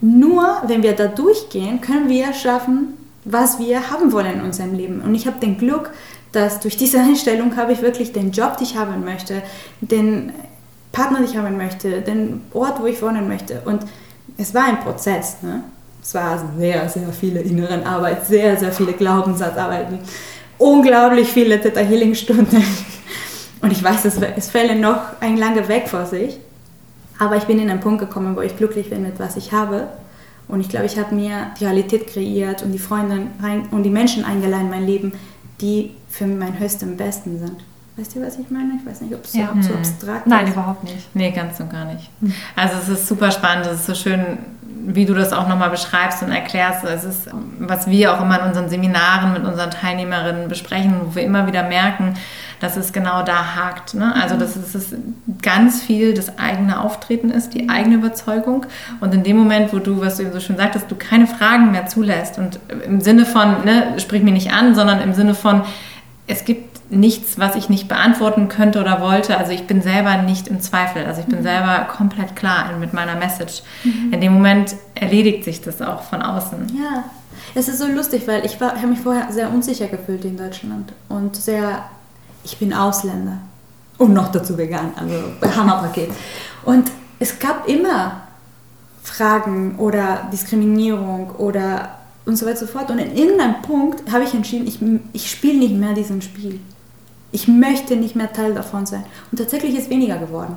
nur 0.01 0.62
wenn 0.66 0.83
wir 0.83 0.95
da 0.95 1.07
durchgehen, 1.07 1.80
können 1.80 2.09
wir 2.09 2.33
schaffen, 2.33 2.95
was 3.24 3.59
wir 3.61 3.91
haben 3.91 4.12
wollen 4.12 4.35
in 4.35 4.41
unserem 4.41 4.74
Leben. 4.74 5.01
Und 5.01 5.14
ich 5.14 5.26
habe 5.26 5.39
den 5.39 5.59
Glück, 5.59 5.91
dass 6.33 6.61
durch 6.61 6.76
diese 6.76 6.99
Einstellung 6.99 7.57
habe 7.57 7.72
ich 7.72 7.83
wirklich 7.83 8.12
den 8.12 8.33
Job, 8.33 8.57
den 8.57 8.66
ich 8.66 8.76
haben 8.76 9.05
möchte, 9.05 9.43
den 9.80 10.33
Partner, 10.93 11.18
den 11.18 11.26
ich 11.26 11.36
haben 11.36 11.57
möchte, 11.57 12.03
den 12.03 12.43
Ort, 12.53 12.80
wo 12.80 12.86
ich 12.86 13.01
wohnen 13.03 13.26
möchte. 13.26 13.62
Und 13.64 13.82
es 14.36 14.55
war 14.55 14.64
ein 14.64 14.80
Prozess. 14.80 15.38
Ne? 15.43 15.64
Es 16.03 16.14
war 16.14 16.43
sehr, 16.59 16.88
sehr 16.88 17.09
viele 17.12 17.40
inneren 17.40 17.84
Arbeit, 17.84 18.26
sehr, 18.26 18.57
sehr 18.57 18.72
viele 18.72 18.93
Glaubenssatzarbeiten, 18.93 19.99
unglaublich 20.59 21.28
viele 21.28 21.61
Theta 21.61 21.80
Healing 21.80 22.14
Stunden. 22.14 22.62
Und 23.62 23.70
ich 23.70 23.82
weiß, 23.82 24.05
es, 24.05 24.16
es 24.36 24.51
fällt 24.51 24.80
noch 24.80 25.20
ein 25.20 25.36
langer 25.36 25.68
Weg 25.68 25.88
vor 25.88 26.05
sich. 26.05 26.38
Aber 27.18 27.36
ich 27.36 27.45
bin 27.45 27.61
in 27.61 27.70
einen 27.70 27.80
Punkt 27.80 28.01
gekommen, 28.01 28.34
wo 28.34 28.40
ich 28.40 28.57
glücklich 28.57 28.90
bin 28.90 29.03
mit 29.03 29.20
was 29.20 29.36
ich 29.36 29.53
habe. 29.53 29.86
Und 30.49 30.61
ich 30.61 30.68
glaube, 30.68 30.86
ich 30.86 30.99
habe 30.99 31.14
mir 31.14 31.53
die 31.59 31.64
Realität 31.64 32.09
kreiert 32.09 32.62
und 32.62 32.72
die 32.72 32.80
Freunde 32.80 33.28
und 33.70 33.84
die 33.84 33.90
Menschen 33.90 34.24
eingeladen 34.24 34.64
in 34.64 34.70
mein 34.70 34.86
Leben, 34.86 35.12
die 35.61 35.93
für 36.11 36.26
mein 36.26 36.59
höchstem 36.59 36.97
Besten 36.97 37.38
sind. 37.38 37.57
Weißt 37.97 38.16
du, 38.16 38.22
was 38.22 38.38
ich 38.38 38.51
meine? 38.51 38.72
Ich 38.80 38.86
weiß 38.86 39.03
nicht, 39.03 39.14
ob 39.14 39.24
es 39.24 39.34
ja. 39.34 39.51
so, 39.61 39.68
so 39.68 39.74
abstrakt 39.74 40.26
Nein, 40.26 40.40
ist. 40.40 40.45
Nein, 40.45 40.53
überhaupt 40.53 40.84
nicht. 40.84 41.14
Nee, 41.14 41.30
ganz 41.30 41.61
und 41.61 41.70
gar 41.70 41.84
nicht. 41.84 42.11
Also 42.57 42.76
es 42.82 42.88
ist 42.88 43.07
super 43.07 43.30
spannend, 43.30 43.66
es 43.66 43.80
ist 43.80 43.86
so 43.86 43.95
schön, 43.95 44.38
wie 44.86 45.05
du 45.05 45.14
das 45.14 45.32
auch 45.32 45.47
nochmal 45.47 45.70
beschreibst 45.70 46.22
und 46.22 46.32
erklärst. 46.32 46.84
Es 46.84 47.05
ist, 47.05 47.28
was 47.59 47.86
wir 47.86 48.14
auch 48.14 48.22
immer 48.22 48.40
in 48.40 48.49
unseren 48.49 48.68
Seminaren 48.68 49.34
mit 49.34 49.45
unseren 49.45 49.70
Teilnehmerinnen 49.70 50.49
besprechen, 50.49 50.95
wo 51.05 51.14
wir 51.14 51.22
immer 51.22 51.47
wieder 51.47 51.62
merken, 51.64 52.14
dass 52.61 52.76
es 52.76 52.93
genau 52.93 53.22
da 53.22 53.57
hakt. 53.57 53.95
Ne? 53.95 54.14
Also 54.14 54.36
dass 54.36 54.57
es, 54.57 54.74
es 54.74 54.95
ganz 55.43 55.82
viel 55.82 56.14
das 56.14 56.38
eigene 56.38 56.80
Auftreten 56.80 57.30
ist, 57.30 57.55
die 57.55 57.68
eigene 57.68 57.97
Überzeugung. 57.97 58.66
Und 59.01 59.14
in 59.14 59.22
dem 59.22 59.36
Moment, 59.36 59.72
wo 59.72 59.78
du, 59.78 60.01
was 60.01 60.16
du 60.16 60.22
eben 60.22 60.32
so 60.32 60.40
schön 60.40 60.57
sagtest, 60.57 60.90
du 60.90 60.97
keine 60.97 61.26
Fragen 61.26 61.72
mehr 61.72 61.86
zulässt 61.86 62.38
und 62.38 62.59
im 62.84 63.01
Sinne 63.01 63.26
von, 63.26 63.64
ne, 63.64 63.95
sprich 63.99 64.22
mich 64.22 64.32
nicht 64.32 64.53
an, 64.53 64.74
sondern 64.74 65.01
im 65.01 65.12
Sinne 65.12 65.34
von, 65.34 65.62
es 66.26 66.45
gibt 66.45 66.72
nichts, 66.93 67.38
was 67.38 67.57
ich 67.57 67.68
nicht 67.68 67.88
beantworten 67.88 68.49
könnte 68.49 68.80
oder 68.80 69.01
wollte. 69.01 69.38
Also 69.38 69.53
ich 69.53 69.66
bin 69.66 69.82
selber 69.82 70.18
nicht 70.18 70.49
im 70.49 70.61
Zweifel. 70.61 71.05
Also 71.07 71.20
ich 71.20 71.26
bin 71.26 71.40
mhm. 71.40 71.45
selber 71.45 71.88
komplett 71.90 72.36
klar 72.36 72.76
mit 72.78 72.93
meiner 72.93 73.16
Message. 73.16 73.62
Mhm. 73.82 74.12
In 74.12 74.20
dem 74.20 74.34
Moment 74.34 74.76
erledigt 74.95 75.45
sich 75.45 75.61
das 75.61 75.80
auch 75.82 76.03
von 76.03 76.22
außen. 76.22 76.70
Ja, 76.78 77.05
es 77.55 77.68
ist 77.68 77.78
so 77.78 77.86
lustig, 77.86 78.26
weil 78.26 78.45
ich 78.45 78.61
habe 78.61 78.86
mich 78.86 79.01
vorher 79.01 79.32
sehr 79.32 79.51
unsicher 79.51 79.88
gefühlt 79.88 80.24
in 80.24 80.36
Deutschland 80.36 80.93
und 81.09 81.34
sehr, 81.36 81.84
ich 82.45 82.59
bin 82.59 82.72
Ausländer 82.72 83.38
und 83.99 84.12
noch 84.12 84.30
dazu 84.30 84.57
vegan, 84.57 84.93
also 84.97 85.14
Hammerpaket. 85.57 86.11
Und 86.64 86.90
es 87.18 87.38
gab 87.38 87.68
immer 87.68 88.22
Fragen 89.03 89.76
oder 89.78 90.28
Diskriminierung 90.32 91.30
oder 91.32 91.97
und 92.24 92.36
so 92.36 92.47
weiter 92.47 92.61
und 92.61 92.66
so 92.68 92.72
fort. 92.72 92.90
Und 92.90 92.99
in 92.99 93.16
irgendeinem 93.16 93.62
Punkt 93.62 94.11
habe 94.12 94.24
ich 94.24 94.32
entschieden, 94.34 94.66
ich, 94.66 94.78
ich 95.12 95.30
spiele 95.30 95.59
nicht 95.59 95.74
mehr 95.74 95.93
diesen 95.93 96.22
Spiel. 96.22 96.61
Ich 97.33 97.49
möchte 97.49 97.97
nicht 97.97 98.14
mehr 98.14 98.33
Teil 98.33 98.55
davon 98.55 98.87
sein. 98.87 99.05
Und 99.30 99.39
tatsächlich 99.39 99.76
ist 99.76 99.91
weniger 99.91 100.18
geworden. 100.18 100.57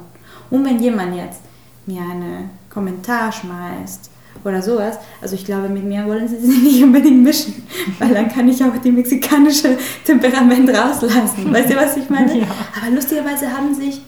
Und 0.49 0.65
wenn 0.65 0.79
jemand 0.79 1.15
jetzt 1.15 1.39
mir 1.85 2.01
einen 2.01 2.49
Kommentar 2.69 3.31
schmeißt 3.31 4.09
oder 4.43 4.61
sowas, 4.61 4.97
also 5.21 5.35
ich 5.35 5.45
glaube, 5.45 5.69
mit 5.69 5.85
mir 5.85 6.05
wollen 6.05 6.27
sie 6.27 6.37
sich 6.37 6.61
nicht 6.63 6.83
unbedingt 6.83 7.23
mischen, 7.23 7.65
weil 7.99 8.13
dann 8.13 8.27
kann 8.29 8.47
ich 8.47 8.63
auch 8.63 8.77
die 8.83 8.91
mexikanische 8.91 9.77
Temperament 10.05 10.69
rauslassen. 10.69 11.51
Weißt 11.53 11.69
du, 11.69 11.75
was 11.77 11.97
ich 11.97 12.09
meine? 12.09 12.39
Ja. 12.39 12.47
Aber 12.81 12.93
lustigerweise 12.93 13.51
haben 13.51 13.73
sich 13.73 14.01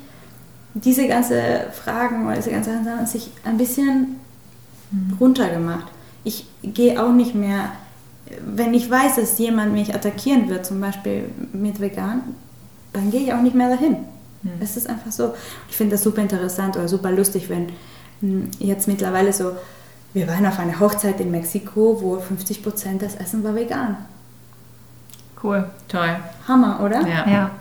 diese 0.73 1.07
ganzen 1.07 1.41
Fragen 1.71 2.25
oder 2.25 2.35
diese 2.35 2.51
ganzen 2.51 2.83
Sachen 2.83 3.07
sich 3.07 3.31
ein 3.43 3.57
bisschen 3.57 4.17
runtergemacht. 5.19 5.87
Ich 6.23 6.45
gehe 6.61 7.01
auch 7.03 7.13
nicht 7.13 7.35
mehr, 7.35 7.71
wenn 8.45 8.73
ich 8.73 8.89
weiß, 8.89 9.15
dass 9.15 9.37
jemand 9.39 9.73
mich 9.73 9.95
attackieren 9.95 10.49
wird, 10.49 10.65
zum 10.65 10.81
Beispiel 10.81 11.29
mit 11.53 11.79
vegan, 11.79 12.21
dann 12.97 13.11
gehe 13.11 13.21
ich 13.21 13.33
auch 13.33 13.41
nicht 13.41 13.55
mehr 13.55 13.69
dahin. 13.69 13.97
Mhm. 14.43 14.51
Es 14.59 14.77
ist 14.77 14.89
einfach 14.89 15.11
so. 15.11 15.33
Ich 15.69 15.77
finde 15.77 15.93
das 15.93 16.03
super 16.03 16.21
interessant 16.21 16.75
oder 16.75 16.87
super 16.87 17.11
lustig, 17.11 17.49
wenn 17.49 17.69
hm, 18.21 18.49
jetzt 18.59 18.87
mittlerweile 18.87 19.33
so, 19.33 19.53
wir 20.13 20.27
waren 20.27 20.45
auf 20.45 20.59
einer 20.59 20.79
Hochzeit 20.79 21.19
in 21.19 21.31
Mexiko, 21.31 21.99
wo 22.01 22.19
50 22.19 22.63
Prozent 22.63 23.01
des 23.01 23.15
Essen 23.15 23.43
war 23.43 23.55
vegan. 23.55 23.97
Cool, 25.41 25.69
toll. 25.87 26.15
Hammer, 26.47 26.79
oder? 26.83 27.07
Ja. 27.07 27.29
ja. 27.29 27.51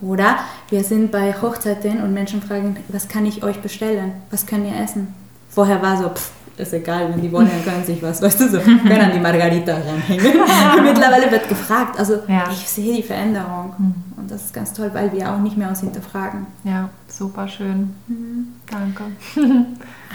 Oder 0.00 0.38
wir 0.70 0.82
sind 0.82 1.12
bei 1.12 1.34
Hochzeiten 1.34 2.02
und 2.02 2.14
Menschen 2.14 2.40
fragen, 2.40 2.78
was 2.88 3.08
kann 3.08 3.26
ich 3.26 3.42
euch 3.42 3.60
bestellen? 3.60 4.12
Was 4.30 4.46
könnt 4.46 4.66
ihr 4.66 4.82
essen? 4.82 5.14
Vorher 5.50 5.82
war 5.82 5.98
so, 5.98 6.08
pff, 6.08 6.30
ist 6.60 6.72
egal, 6.72 7.12
wenn 7.12 7.20
die 7.20 7.30
wollen, 7.32 7.48
dann 7.48 7.64
können 7.64 7.84
sich 7.84 8.02
was, 8.02 8.20
weißt 8.22 8.40
du, 8.40 8.48
so, 8.48 8.58
können 8.58 9.00
an 9.00 9.12
die 9.12 9.20
Margarita 9.20 9.74
ranhängen. 9.74 10.24
Mittlerweile 10.82 11.30
wird 11.30 11.48
gefragt, 11.48 11.98
also 11.98 12.20
ja. 12.28 12.44
ich 12.50 12.68
sehe 12.68 12.96
die 12.96 13.02
Veränderung 13.02 13.74
mhm. 13.78 13.94
und 14.16 14.30
das 14.30 14.46
ist 14.46 14.54
ganz 14.54 14.72
toll, 14.72 14.90
weil 14.92 15.12
wir 15.12 15.32
auch 15.32 15.38
nicht 15.38 15.56
mehr 15.56 15.68
uns 15.68 15.80
hinterfragen. 15.80 16.46
Ja, 16.64 16.88
super 17.08 17.48
schön. 17.48 17.94
Mhm. 18.06 18.48
Danke. 18.70 19.04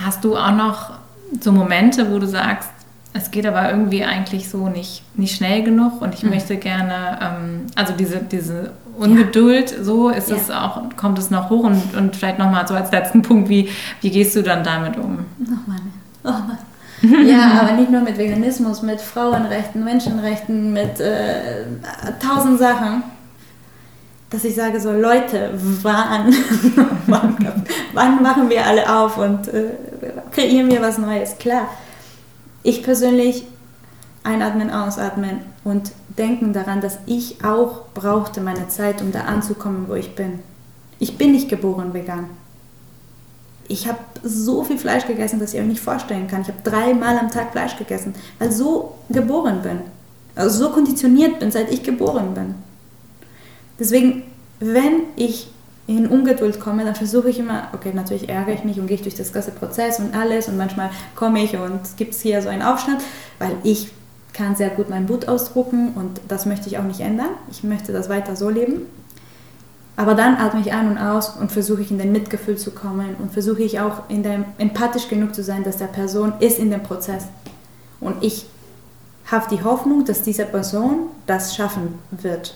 Hast 0.05 0.23
du 0.23 0.37
auch 0.37 0.55
noch 0.55 0.93
so 1.41 1.51
Momente, 1.51 2.11
wo 2.11 2.19
du 2.19 2.27
sagst, 2.27 2.69
es 3.13 3.31
geht 3.31 3.45
aber 3.45 3.69
irgendwie 3.69 4.03
eigentlich 4.03 4.49
so 4.49 4.67
nicht, 4.67 5.03
nicht 5.17 5.37
schnell 5.37 5.63
genug 5.63 6.01
und 6.01 6.13
ich 6.13 6.23
mhm. 6.23 6.31
möchte 6.31 6.57
gerne, 6.57 7.17
ähm, 7.21 7.61
also 7.75 7.93
diese, 7.93 8.17
diese 8.17 8.71
Ungeduld, 8.97 9.71
ja. 9.71 9.83
so 9.83 10.09
ist 10.09 10.29
ja. 10.29 10.35
es 10.35 10.51
auch, 10.51 10.81
kommt 10.97 11.17
es 11.19 11.29
noch 11.29 11.49
hoch 11.49 11.63
und, 11.63 11.95
und 11.95 12.15
vielleicht 12.15 12.39
nochmal 12.39 12.67
so 12.67 12.73
als 12.73 12.91
letzten 12.91 13.21
Punkt, 13.21 13.49
wie, 13.49 13.69
wie 14.01 14.09
gehst 14.09 14.35
du 14.35 14.43
dann 14.43 14.63
damit 14.63 14.97
um? 14.97 15.19
Nochmal 15.39 15.79
Ja, 17.01 17.61
aber 17.61 17.73
nicht 17.73 17.91
nur 17.91 18.01
mit 18.01 18.17
Veganismus, 18.17 18.81
mit 18.81 19.01
Frauenrechten, 19.01 19.83
Menschenrechten, 19.83 20.73
mit 20.73 20.99
äh, 20.99 21.65
tausend 22.19 22.59
Sachen. 22.59 23.03
Dass 24.29 24.43
ich 24.43 24.55
sage 24.55 24.79
so, 24.79 24.91
Leute, 24.91 25.51
wann, 25.53 26.33
wann, 27.05 27.63
wann 27.93 28.23
machen 28.23 28.49
wir 28.49 28.65
alle 28.65 28.91
auf 28.97 29.17
und 29.17 29.47
äh, 29.49 29.71
kreieren 30.31 30.69
wir 30.69 30.81
was 30.81 30.97
Neues? 30.97 31.37
Klar, 31.37 31.67
ich 32.63 32.81
persönlich 32.81 33.45
einatmen, 34.23 34.71
ausatmen 34.71 35.41
und 35.63 35.91
denken 36.17 36.53
daran, 36.53 36.81
dass 36.81 36.97
ich 37.05 37.43
auch 37.45 37.83
brauchte 37.93 38.41
meine 38.41 38.67
Zeit, 38.67 39.01
um 39.01 39.11
da 39.11 39.21
anzukommen, 39.21 39.85
wo 39.87 39.93
ich 39.93 40.15
bin. 40.15 40.39
Ich 40.97 41.17
bin 41.17 41.33
nicht 41.33 41.49
geboren 41.49 41.93
vegan 41.93 42.29
ich 43.67 43.87
habe 43.87 43.99
so 44.23 44.63
viel 44.63 44.77
Fleisch 44.77 45.07
gegessen, 45.07 45.39
dass 45.39 45.53
ich 45.53 45.59
euch 45.59 45.65
nicht 45.65 45.81
vorstellen 45.81 46.27
kann. 46.27 46.41
Ich 46.41 46.47
habe 46.47 46.59
dreimal 46.63 47.17
am 47.17 47.31
Tag 47.31 47.51
Fleisch 47.51 47.77
gegessen, 47.77 48.13
weil 48.39 48.51
so 48.51 48.95
geboren 49.09 49.61
bin. 49.61 49.81
Also 50.35 50.65
so 50.65 50.71
konditioniert 50.71 51.39
bin, 51.39 51.51
seit 51.51 51.71
ich 51.71 51.83
geboren 51.83 52.33
bin. 52.33 52.55
Deswegen, 53.79 54.23
wenn 54.59 55.03
ich 55.15 55.49
in 55.87 56.07
Ungeduld 56.07 56.59
komme, 56.59 56.83
dann 56.83 56.95
versuche 56.95 57.29
ich 57.29 57.39
immer, 57.39 57.69
okay, 57.73 57.91
natürlich 57.93 58.27
ärgere 58.27 58.55
ich 58.55 58.63
mich 58.63 58.79
und 58.79 58.87
gehe 58.87 58.95
ich 58.95 59.03
durch 59.03 59.15
das 59.15 59.31
ganze 59.31 59.51
Prozess 59.51 59.99
und 59.99 60.15
alles 60.15 60.47
und 60.47 60.57
manchmal 60.57 60.89
komme 61.15 61.43
ich 61.43 61.55
und 61.55 61.79
gibt 61.97 62.15
es 62.15 62.21
hier 62.21 62.41
so 62.41 62.49
einen 62.49 62.63
Aufstand, 62.63 63.01
weil 63.37 63.51
ich 63.63 63.91
kann 64.33 64.55
sehr 64.55 64.69
gut 64.69 64.89
meinen 64.89 65.07
Wut 65.07 65.27
ausdrucken 65.27 65.93
und 65.95 66.19
das 66.27 66.45
möchte 66.45 66.67
ich 66.67 66.77
auch 66.77 66.83
nicht 66.83 66.99
ändern. 66.99 67.29
Ich 67.51 67.63
möchte 67.63 67.93
das 67.93 68.09
weiter 68.09 68.35
so 68.35 68.49
leben. 68.49 68.81
Aber 69.97 70.13
dann 70.13 70.35
atme 70.35 70.59
ich 70.61 70.73
ein 70.73 70.89
und 70.89 70.97
aus 70.97 71.29
und 71.29 71.51
versuche 71.51 71.81
ich 71.81 71.91
in 71.91 71.97
den 71.97 72.11
Mitgefühl 72.11 72.57
zu 72.57 72.71
kommen 72.71 73.15
und 73.19 73.31
versuche 73.31 73.63
ich 73.63 73.79
auch 73.79 74.09
in 74.09 74.23
dem, 74.23 74.45
empathisch 74.57 75.07
genug 75.07 75.33
zu 75.33 75.43
sein, 75.43 75.63
dass 75.63 75.77
der 75.77 75.85
Person 75.85 76.33
ist 76.39 76.59
in 76.59 76.69
dem 76.69 76.83
Prozess. 76.83 77.25
Und 78.01 78.21
ich 78.21 78.45
habe 79.31 79.45
die 79.49 79.63
Hoffnung, 79.63 80.05
dass 80.05 80.21
diese 80.21 80.45
Person 80.45 81.07
das 81.25 81.55
schaffen 81.55 81.99
wird. 82.11 82.55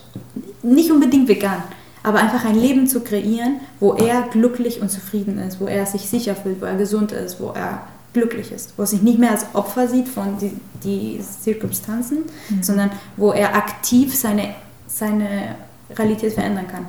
Nicht 0.62 0.90
unbedingt 0.90 1.28
vegan, 1.28 1.62
aber 2.02 2.18
einfach 2.18 2.44
ein 2.44 2.56
Leben 2.56 2.86
zu 2.86 3.00
kreieren, 3.00 3.60
wo 3.80 3.94
er 3.94 4.22
glücklich 4.30 4.80
und 4.80 4.90
zufrieden 4.90 5.38
ist, 5.38 5.60
wo 5.60 5.66
er 5.66 5.86
sich 5.86 6.08
sicher 6.08 6.36
fühlt, 6.36 6.60
wo 6.60 6.66
er 6.66 6.76
gesund 6.76 7.12
ist, 7.12 7.40
wo 7.40 7.52
er 7.52 7.82
glücklich 8.12 8.52
ist, 8.52 8.74
wo 8.76 8.82
er 8.82 8.86
sich 8.86 9.02
nicht 9.02 9.18
mehr 9.18 9.30
als 9.30 9.46
Opfer 9.54 9.88
sieht 9.88 10.08
von 10.08 10.36
die, 10.38 10.52
die 10.84 11.20
Zirkumstanzen, 11.20 12.24
mhm. 12.48 12.62
sondern 12.62 12.90
wo 13.16 13.32
er 13.32 13.54
aktiv 13.56 14.14
seine, 14.14 14.54
seine 14.86 15.56
Realität 15.96 16.34
verändern 16.34 16.68
kann. 16.68 16.86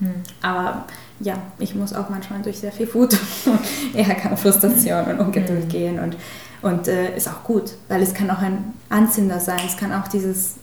Hm. 0.00 0.14
Aber 0.42 0.84
ja, 1.20 1.34
ich 1.58 1.74
muss 1.74 1.92
auch 1.94 2.08
manchmal 2.10 2.42
durch 2.42 2.58
sehr 2.58 2.72
viel 2.72 2.92
Wut 2.92 3.18
und 3.46 3.60
eher 3.94 4.14
kann 4.14 4.36
Frustration 4.36 5.04
und 5.06 5.20
Ungeduld 5.20 5.64
mhm. 5.64 5.68
gehen 5.68 5.98
und, 5.98 6.16
und 6.62 6.88
äh, 6.88 7.16
ist 7.16 7.28
auch 7.28 7.42
gut, 7.42 7.72
weil 7.88 8.02
es 8.02 8.12
kann 8.12 8.30
auch 8.30 8.40
ein 8.40 8.74
Anzünder 8.90 9.40
sein, 9.40 9.60
es 9.66 9.76
kann 9.76 9.92
auch 9.92 10.08
dieses 10.08 10.56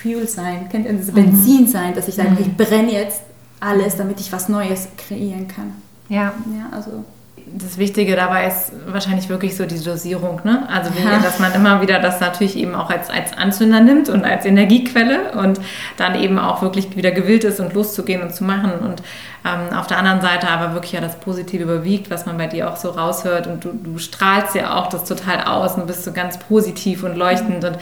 Fuel 0.00 0.26
sein, 0.26 0.68
kennt 0.68 0.86
ihr 0.86 0.94
das 0.94 1.08
mhm. 1.08 1.14
Benzin 1.14 1.68
sein, 1.68 1.94
dass 1.94 2.08
ich 2.08 2.14
sage, 2.14 2.30
mhm. 2.30 2.38
ich 2.40 2.56
brenne 2.56 2.92
jetzt 2.92 3.22
alles, 3.60 3.96
damit 3.96 4.18
ich 4.20 4.32
was 4.32 4.48
Neues 4.48 4.88
kreieren 4.96 5.46
kann. 5.46 5.74
Ja. 6.08 6.32
Ja, 6.52 6.70
also 6.72 7.04
das 7.52 7.78
Wichtige 7.78 8.16
dabei 8.16 8.46
ist 8.46 8.72
wahrscheinlich 8.86 9.28
wirklich 9.28 9.56
so 9.56 9.66
die 9.66 9.82
Dosierung, 9.82 10.40
ne? 10.44 10.68
Also 10.68 10.90
ja. 11.04 11.18
dass 11.18 11.38
man 11.38 11.52
immer 11.54 11.80
wieder 11.82 11.98
das 11.98 12.20
natürlich 12.20 12.56
eben 12.56 12.74
auch 12.74 12.90
als, 12.90 13.10
als 13.10 13.36
Anzünder 13.36 13.80
nimmt 13.80 14.08
und 14.08 14.24
als 14.24 14.44
Energiequelle 14.44 15.32
und 15.32 15.60
dann 15.96 16.14
eben 16.14 16.38
auch 16.38 16.62
wirklich 16.62 16.96
wieder 16.96 17.10
gewillt 17.10 17.44
ist 17.44 17.60
und 17.60 17.74
loszugehen 17.74 18.22
und 18.22 18.34
zu 18.34 18.44
machen 18.44 18.72
und 18.80 19.02
ähm, 19.44 19.76
auf 19.76 19.86
der 19.86 19.98
anderen 19.98 20.20
Seite 20.20 20.48
aber 20.48 20.74
wirklich 20.74 20.92
ja 20.92 21.00
das 21.00 21.16
Positive 21.16 21.62
überwiegt, 21.62 22.10
was 22.10 22.26
man 22.26 22.36
bei 22.36 22.46
dir 22.46 22.70
auch 22.70 22.76
so 22.76 22.90
raushört 22.90 23.46
und 23.46 23.64
du, 23.64 23.70
du 23.72 23.98
strahlst 23.98 24.54
ja 24.54 24.76
auch 24.76 24.88
das 24.88 25.04
total 25.04 25.44
aus 25.44 25.76
und 25.76 25.86
bist 25.86 26.04
so 26.04 26.12
ganz 26.12 26.38
positiv 26.38 27.02
und 27.04 27.16
leuchtend 27.16 27.64
und 27.64 27.78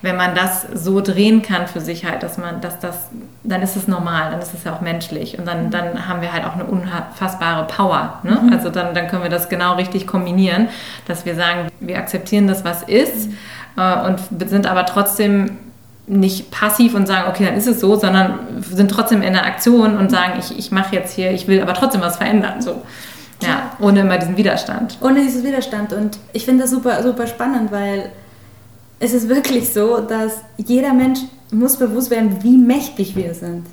wenn 0.00 0.16
man 0.16 0.34
das 0.34 0.66
so 0.74 1.00
drehen 1.00 1.42
kann 1.42 1.68
für 1.68 1.80
sich 1.80 2.04
halt, 2.04 2.22
dass 2.22 2.38
man, 2.38 2.60
dass 2.60 2.78
das, 2.80 3.08
dann 3.44 3.62
ist 3.62 3.76
es 3.76 3.86
normal, 3.86 4.30
dann 4.30 4.40
ist 4.40 4.54
es 4.54 4.64
ja 4.64 4.74
auch 4.74 4.80
menschlich 4.80 5.38
und 5.38 5.46
dann, 5.46 5.70
dann 5.70 6.08
haben 6.08 6.22
wir 6.22 6.32
halt 6.32 6.44
auch 6.44 6.54
eine 6.54 6.64
unfassbare 6.64 7.66
Power. 7.66 8.18
Ne? 8.24 8.40
Mhm. 8.42 8.52
Also 8.52 8.70
dann, 8.70 8.94
dann 8.94 9.06
können 9.06 9.22
wir 9.22 9.30
das 9.30 9.48
genau 9.48 9.74
richtig 9.74 10.06
kombinieren, 10.06 10.68
dass 11.06 11.24
wir 11.24 11.34
sagen, 11.34 11.68
wir 11.78 11.98
akzeptieren 11.98 12.48
das, 12.48 12.64
was 12.64 12.82
ist 12.82 13.28
mhm. 13.28 13.36
äh, 13.76 14.06
und 14.06 14.48
sind 14.48 14.66
aber 14.66 14.86
trotzdem 14.86 15.58
nicht 16.06 16.50
passiv 16.50 16.94
und 16.94 17.06
sagen, 17.06 17.30
okay, 17.30 17.44
dann 17.44 17.54
ist 17.54 17.66
es 17.66 17.80
so, 17.80 17.96
sondern 17.96 18.40
sind 18.60 18.90
trotzdem 18.90 19.22
in 19.22 19.32
der 19.32 19.46
Aktion 19.46 19.96
und 19.96 20.10
sagen, 20.10 20.34
ich, 20.38 20.58
ich 20.58 20.72
mache 20.72 20.96
jetzt 20.96 21.14
hier, 21.14 21.30
ich 21.30 21.46
will 21.46 21.60
aber 21.60 21.74
trotzdem 21.74 22.00
was 22.00 22.16
verändern. 22.16 22.60
So. 22.60 22.82
Ja, 23.42 23.76
ohne 23.80 24.00
immer 24.00 24.18
diesen 24.18 24.36
Widerstand. 24.36 24.98
Ohne 25.00 25.22
diesen 25.22 25.44
Widerstand. 25.44 25.92
Und 25.92 26.18
ich 26.32 26.44
finde 26.44 26.62
das 26.62 26.70
super, 26.70 27.02
super 27.02 27.26
spannend, 27.26 27.72
weil 27.72 28.10
es 29.00 29.12
ist 29.12 29.28
wirklich 29.28 29.72
so, 29.72 30.00
dass 30.00 30.32
jeder 30.56 30.92
Mensch 30.92 31.20
muss 31.50 31.76
bewusst 31.76 32.10
werden, 32.10 32.42
wie 32.42 32.56
mächtig 32.56 33.16
wir 33.16 33.34
sind. 33.34 33.66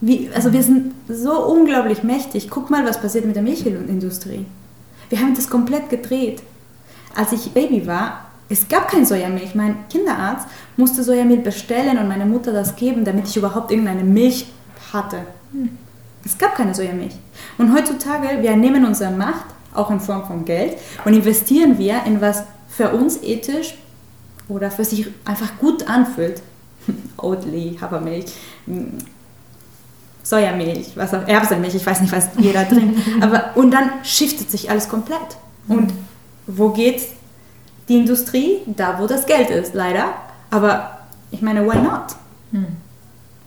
Wie, 0.00 0.30
also 0.34 0.52
wir 0.52 0.62
sind 0.62 0.94
so 1.08 1.46
unglaublich 1.46 2.02
mächtig. 2.02 2.50
Guck 2.50 2.70
mal, 2.70 2.86
was 2.86 3.00
passiert 3.00 3.24
mit 3.24 3.36
der 3.36 3.42
Milchindustrie. 3.42 4.44
Wir 5.08 5.18
haben 5.20 5.34
das 5.34 5.48
komplett 5.48 5.88
gedreht. 5.88 6.42
Als 7.14 7.32
ich 7.32 7.52
Baby 7.52 7.86
war, 7.86 8.25
es 8.48 8.68
gab 8.68 8.88
kein 8.88 9.04
Sojamilch. 9.04 9.54
Mein 9.54 9.88
Kinderarzt 9.88 10.46
musste 10.76 11.02
Sojamilch 11.02 11.42
bestellen 11.42 11.98
und 11.98 12.08
meine 12.08 12.26
Mutter 12.26 12.52
das 12.52 12.76
geben, 12.76 13.04
damit 13.04 13.28
ich 13.28 13.36
überhaupt 13.36 13.70
irgendeine 13.70 14.04
Milch 14.04 14.46
hatte. 14.92 15.18
Es 16.24 16.38
gab 16.38 16.54
keine 16.54 16.74
Sojamilch. 16.74 17.14
Und 17.58 17.74
heutzutage, 17.74 18.42
wir 18.42 18.56
nehmen 18.56 18.84
unsere 18.84 19.10
Macht, 19.10 19.46
auch 19.74 19.90
in 19.90 20.00
Form 20.00 20.24
von 20.26 20.44
Geld, 20.44 20.76
und 21.04 21.14
investieren 21.14 21.78
wir 21.78 22.04
in 22.04 22.20
was 22.20 22.44
für 22.68 22.90
uns 22.90 23.22
ethisch 23.22 23.74
oder 24.48 24.70
für 24.70 24.84
sich 24.84 25.08
einfach 25.24 25.58
gut 25.58 25.88
anfühlt. 25.88 26.42
Oatly, 27.16 27.78
Hafermilch, 27.80 28.26
hm, 28.66 28.98
Sojamilch, 30.22 30.96
was 30.96 31.14
auch, 31.14 31.26
Erbsenmilch, 31.26 31.74
ich 31.74 31.86
weiß 31.86 32.00
nicht, 32.00 32.12
was 32.12 32.28
jeder 32.38 32.68
trinkt. 32.68 33.00
Aber, 33.20 33.56
und 33.56 33.70
dann 33.72 33.90
shiftet 34.04 34.50
sich 34.50 34.70
alles 34.70 34.88
komplett. 34.88 35.36
Und 35.68 35.92
wo 36.46 36.70
geht 36.70 37.02
die 37.88 37.98
Industrie? 37.98 38.58
Da, 38.66 38.98
wo 38.98 39.06
das 39.06 39.26
Geld 39.26 39.50
ist, 39.50 39.74
leider. 39.74 40.06
Aber 40.50 40.98
ich 41.30 41.42
meine, 41.42 41.66
why 41.66 41.76
not? 41.76 42.16
Hm. 42.52 42.66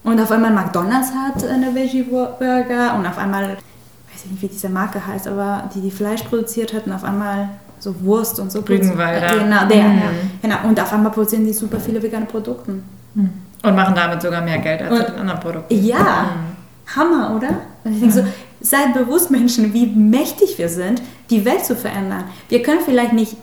Und 0.03 0.19
auf 0.19 0.31
einmal 0.31 0.51
McDonalds 0.51 1.11
hat 1.13 1.45
eine 1.47 1.73
Veggie 1.75 2.03
Burger 2.03 2.95
und 2.95 3.05
auf 3.05 3.17
einmal, 3.17 3.49
weiß 3.49 4.25
ich 4.25 4.31
nicht, 4.31 4.41
wie 4.41 4.47
diese 4.47 4.69
Marke 4.69 5.05
heißt, 5.05 5.27
aber 5.27 5.69
die, 5.73 5.81
die 5.81 5.91
Fleisch 5.91 6.23
produziert 6.23 6.73
hat 6.73 6.87
und 6.87 6.93
auf 6.93 7.03
einmal 7.03 7.49
so 7.79 7.93
Wurst 8.01 8.39
und 8.39 8.51
so. 8.51 8.59
Rügenwalder. 8.59 9.39
Genau, 9.39 9.65
der, 9.65 9.83
mhm. 9.83 10.01
genau. 10.41 10.55
Und 10.67 10.79
auf 10.79 10.91
einmal 10.93 11.11
produzieren 11.11 11.45
die 11.45 11.53
super 11.53 11.79
viele 11.79 12.01
vegane 12.01 12.25
Produkte. 12.25 12.71
Mhm. 13.13 13.29
Und 13.61 13.75
machen 13.75 13.93
damit 13.95 14.21
sogar 14.21 14.41
mehr 14.41 14.59
Geld 14.59 14.81
als 14.81 14.91
und, 14.91 14.99
mit 14.99 15.19
anderen 15.19 15.39
Produkten. 15.39 15.85
Ja, 15.85 16.31
mhm. 16.31 16.95
Hammer, 16.95 17.35
oder? 17.35 17.49
Und 17.83 17.93
ich 17.93 17.99
denke 17.99 18.15
so, 18.15 18.23
seid 18.61 18.93
bewusst, 18.93 19.31
Menschen, 19.31 19.73
wie 19.73 19.85
mächtig 19.87 20.57
wir 20.57 20.69
sind, 20.69 21.01
die 21.29 21.45
Welt 21.45 21.65
zu 21.65 21.75
verändern. 21.75 22.23
Wir 22.47 22.63
können 22.63 22.81
vielleicht 22.83 23.13
nicht 23.13 23.35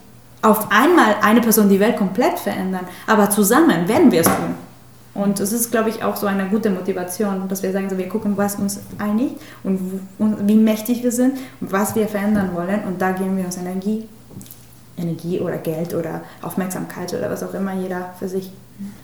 auf 0.47 0.71
einmal 0.71 1.15
eine 1.21 1.41
Person 1.41 1.69
die 1.69 1.79
Welt 1.79 1.97
komplett 1.97 2.39
verändern, 2.39 2.87
aber 3.05 3.29
zusammen 3.29 3.87
werden 3.87 4.11
wir 4.11 4.21
es 4.21 4.27
tun. 4.27 4.55
Und 5.13 5.39
es 5.39 5.51
ist, 5.51 5.71
glaube 5.71 5.89
ich, 5.89 6.03
auch 6.03 6.15
so 6.15 6.27
eine 6.27 6.45
gute 6.45 6.69
Motivation, 6.69 7.47
dass 7.49 7.63
wir 7.63 7.71
sagen, 7.71 7.89
so, 7.89 7.97
wir 7.97 8.07
gucken, 8.07 8.37
was 8.37 8.55
uns 8.55 8.79
einigt 8.99 9.35
und, 9.63 9.99
und 10.19 10.47
wie 10.47 10.55
mächtig 10.55 11.01
wir 11.01 11.11
sind 11.11 11.39
und 11.59 11.71
was 11.71 11.95
wir 11.95 12.07
verändern 12.07 12.51
wollen. 12.53 12.83
Und 12.83 13.01
da 13.01 13.11
geben 13.11 13.35
wir 13.35 13.45
uns 13.45 13.57
Energie 13.57 14.07
Energie 14.97 15.39
oder 15.39 15.57
Geld 15.57 15.93
oder 15.93 16.21
Aufmerksamkeit 16.41 17.13
oder 17.13 17.29
was 17.29 17.43
auch 17.43 17.53
immer 17.53 17.73
jeder 17.73 18.13
für 18.17 18.27
sich 18.27 18.51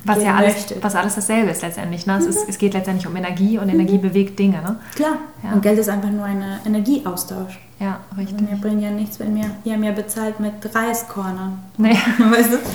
was 0.03 0.21
ja 0.21 0.35
alles, 0.35 0.53
möchte. 0.53 0.75
was 0.81 0.95
alles 0.95 1.15
dasselbe 1.15 1.51
ist 1.51 1.61
letztendlich. 1.61 2.05
Ne? 2.05 2.13
Mhm. 2.13 2.19
Es, 2.19 2.25
ist, 2.27 2.49
es, 2.49 2.57
geht 2.57 2.73
letztendlich 2.73 3.07
um 3.07 3.15
Energie 3.15 3.57
und 3.57 3.69
Energie 3.69 3.97
mhm. 3.97 4.01
bewegt 4.01 4.37
Dinge. 4.37 4.61
Ne? 4.61 4.75
Klar. 4.95 5.17
Ja. 5.43 5.53
Und 5.53 5.61
Geld 5.61 5.79
ist 5.79 5.89
einfach 5.89 6.11
nur 6.11 6.25
ein 6.25 6.43
Energieaustausch. 6.65 7.59
Ja, 7.83 7.99
richtig. 8.17 8.39
Und 8.39 8.49
wir 8.49 8.57
bringen 8.57 8.81
ja 8.81 8.91
nichts, 8.91 9.19
wenn 9.19 9.33
mir, 9.33 9.51
ihr 9.65 9.77
mir 9.77 9.91
bezahlt 9.91 10.39
mit 10.39 10.53
Reiskörnern. 10.73 11.59
Nee. 11.77 11.97
Weißt 12.17 12.53
du? 12.53 12.57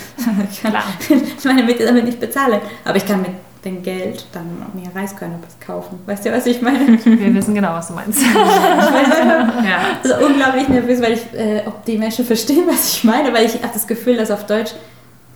Ich 0.51 0.61
kann 0.61 0.73
Klar. 0.73 0.85
meine 1.45 1.63
Miete 1.63 1.87
damit 1.87 2.05
nicht 2.05 2.21
bezahlen. 2.21 2.61
Aber 2.85 2.97
ich 2.97 3.07
kann 3.07 3.23
mit 3.23 3.31
dem 3.65 3.83
Geld 3.83 4.27
dann 4.33 4.45
mehr 4.75 4.95
Reiskörner 4.95 5.39
kaufen. 5.65 5.99
Weißt 6.05 6.27
du, 6.27 6.33
was 6.33 6.45
ich 6.47 6.61
meine? 6.61 6.99
Wir 7.05 7.35
wissen 7.35 7.55
genau, 7.55 7.73
was 7.73 7.89
du 7.89 7.95
meinst. 7.95 8.21
ja. 8.23 9.81
Also 10.03 10.27
unglaublich 10.27 10.69
nervös, 10.69 11.01
weil 11.01 11.15
ich, 11.15 11.23
äh, 11.33 11.63
ob 11.67 11.85
die 11.87 11.97
Menschen 11.97 12.27
verstehen, 12.27 12.65
was 12.69 12.93
ich 12.93 13.05
meine, 13.05 13.33
weil 13.33 13.47
ich 13.47 13.55
habe 13.55 13.73
das 13.73 13.87
Gefühl, 13.87 14.17
dass 14.17 14.31
auf 14.31 14.45
Deutsch 14.47 14.73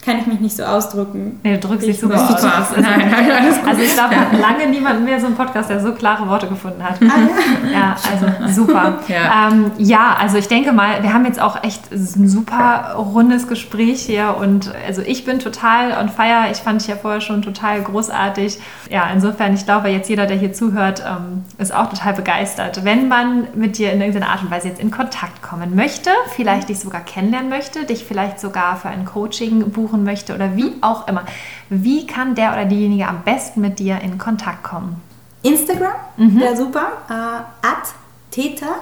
kann 0.04 0.18
ich 0.18 0.26
mich 0.26 0.40
nicht 0.40 0.56
so 0.56 0.64
ausdrücken. 0.64 1.38
Nee, 1.44 1.56
du 1.56 1.68
drückst 1.68 1.86
dich 1.86 2.00
super 2.00 2.16
aus. 2.16 2.28
Super. 2.28 2.52
Also, 2.62 2.80
nein, 2.80 3.10
nein, 3.10 3.30
alles 3.30 3.58
gut. 3.60 3.68
also 3.68 3.82
ich 3.82 3.94
glaube, 3.94 4.14
ja. 4.14 4.38
lange 4.38 4.66
niemand 4.68 5.04
mehr 5.04 5.20
so 5.20 5.26
einen 5.26 5.36
Podcast, 5.36 5.70
der 5.70 5.80
so 5.80 5.92
klare 5.92 6.28
Worte 6.28 6.48
gefunden 6.48 6.82
hat. 6.82 6.96
Ah, 7.02 7.66
ja. 7.70 7.72
ja, 7.72 7.96
also 8.10 8.52
super. 8.52 8.98
Ja. 9.08 9.48
Ähm, 9.48 9.70
ja, 9.78 10.16
also 10.18 10.38
ich 10.38 10.48
denke 10.48 10.72
mal, 10.72 11.02
wir 11.02 11.12
haben 11.12 11.24
jetzt 11.24 11.40
auch 11.40 11.62
echt 11.62 11.92
ein 11.92 12.28
super 12.28 12.94
rundes 12.96 13.48
Gespräch 13.48 14.02
hier 14.02 14.36
und 14.38 14.72
also 14.86 15.02
ich 15.02 15.24
bin 15.24 15.38
total 15.38 15.92
on 16.00 16.08
fire. 16.08 16.50
Ich 16.50 16.58
fand 16.58 16.80
dich 16.80 16.88
ja 16.88 16.96
vorher 16.96 17.20
schon 17.20 17.42
total 17.42 17.82
großartig. 17.82 18.58
Ja, 18.90 19.08
insofern, 19.12 19.54
ich 19.54 19.64
glaube, 19.64 19.88
jetzt 19.88 20.08
jeder, 20.08 20.26
der 20.26 20.36
hier 20.36 20.52
zuhört, 20.52 21.02
ähm, 21.06 21.44
ist 21.58 21.74
auch 21.74 21.88
total 21.88 22.14
begeistert. 22.14 22.84
Wenn 22.84 23.08
man 23.08 23.48
mit 23.54 23.78
dir 23.78 23.92
in 23.92 24.00
irgendeiner 24.00 24.30
Art 24.30 24.42
und 24.42 24.50
Weise 24.50 24.68
jetzt 24.68 24.80
in 24.80 24.90
Kontakt 24.90 25.42
kommen 25.42 25.74
möchte, 25.74 26.10
vielleicht 26.34 26.68
dich 26.68 26.80
sogar 26.80 27.02
kennenlernen 27.02 27.50
möchte, 27.50 27.84
dich 27.84 28.04
vielleicht 28.04 28.40
sogar 28.40 28.76
für 28.76 28.88
ein 28.88 29.04
Coaching 29.04 29.70
buchen 29.70 29.91
buchen 29.92 30.04
möchte 30.04 30.34
oder 30.34 30.56
wie 30.56 30.72
auch 30.80 31.06
immer. 31.06 31.24
Wie 31.68 32.06
kann 32.06 32.34
der 32.34 32.52
oder 32.52 32.64
diejenige 32.64 33.06
am 33.06 33.22
besten 33.22 33.60
mit 33.60 33.78
dir 33.78 34.00
in 34.00 34.18
Kontakt 34.18 34.64
kommen? 34.64 35.00
Instagram, 35.42 35.94
mhm. 36.16 36.40
wäre 36.40 36.56
super. 36.56 36.92
Uh, 37.08 37.42
at 37.62 37.94
Theta 38.30 38.76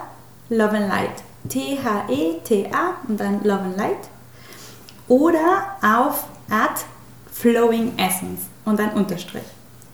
Love 0.49 0.77
and 0.77 0.89
Light. 0.89 1.23
T-H-E-T-A 1.49 2.95
und 3.09 3.19
dann 3.19 3.43
Love 3.43 3.61
and 3.61 3.77
Light. 3.77 4.09
Oder 5.09 5.77
auf 5.83 6.25
at 6.51 6.85
Flowing 7.33 7.93
Essence 7.97 8.43
und 8.65 8.79
dann 8.79 8.91
Unterstrich 8.91 9.43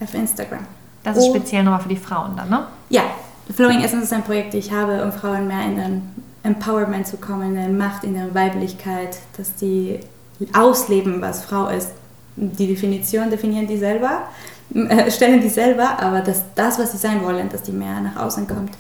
auf 0.01 0.13
Instagram. 0.13 0.67
Das 1.05 1.17
ist 1.17 1.29
oh. 1.29 1.35
speziell 1.35 1.63
nochmal 1.63 1.81
für 1.81 1.89
die 1.89 1.97
Frauen 1.97 2.37
dann, 2.37 2.51
ne? 2.51 2.67
Ja, 2.89 3.03
Flowing 3.55 3.81
Essence 3.81 4.05
ist 4.05 4.13
ein 4.13 4.25
Projekt, 4.25 4.55
ich 4.55 4.73
habe, 4.73 5.05
um 5.05 5.13
Frauen 5.13 5.47
mehr 5.47 5.65
in 5.65 5.77
den 5.77 6.03
Empowerment 6.43 7.07
zu 7.07 7.17
kommen, 7.17 7.51
in 7.51 7.55
der 7.55 7.69
Macht, 7.69 8.03
in 8.03 8.15
der 8.15 8.35
Weiblichkeit, 8.35 9.19
dass 9.37 9.55
die 9.55 10.01
ausleben, 10.53 11.21
was 11.21 11.45
Frau 11.45 11.69
ist. 11.69 11.91
Die 12.37 12.67
Definition 12.67 13.31
definieren 13.31 13.67
die 13.67 13.79
selber, 13.79 14.25
äh, 14.75 15.11
stellen 15.11 15.41
die 15.41 15.49
selber, 15.49 15.99
aber 16.01 16.21
dass 16.21 16.43
das, 16.55 16.79
was 16.79 16.93
sie 16.93 16.99
sein 16.99 17.25
wollen, 17.25 17.49
dass 17.49 17.63
die 17.63 17.73
mehr 17.73 18.01
nach 18.01 18.17
außen 18.17 18.47
kommt. 18.47 18.73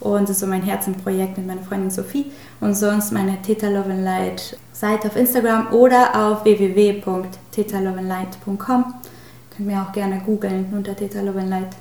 Und 0.00 0.22
das 0.22 0.30
ist 0.30 0.40
so 0.40 0.46
mein 0.46 0.62
Herzenprojekt 0.62 1.36
mit 1.38 1.46
meiner 1.46 1.62
Freundin 1.62 1.90
Sophie. 1.90 2.32
Und 2.60 2.74
sonst 2.74 3.12
meine 3.12 3.40
Theta 3.42 3.68
Love 3.68 3.90
and 3.90 4.04
Light 4.04 4.56
Seite 4.72 5.08
auf 5.08 5.16
Instagram 5.16 5.72
oder 5.72 6.14
auf 6.14 6.44
www.tetaloveandlight.com. 6.44 8.94
Könnt 9.56 9.68
mir 9.68 9.82
auch 9.82 9.90
gerne 9.92 10.20
googeln 10.24 10.72
unter 10.72 10.94
Theta 10.94 11.20
Love 11.20 11.40
and 11.40 11.50
Light 11.50 11.74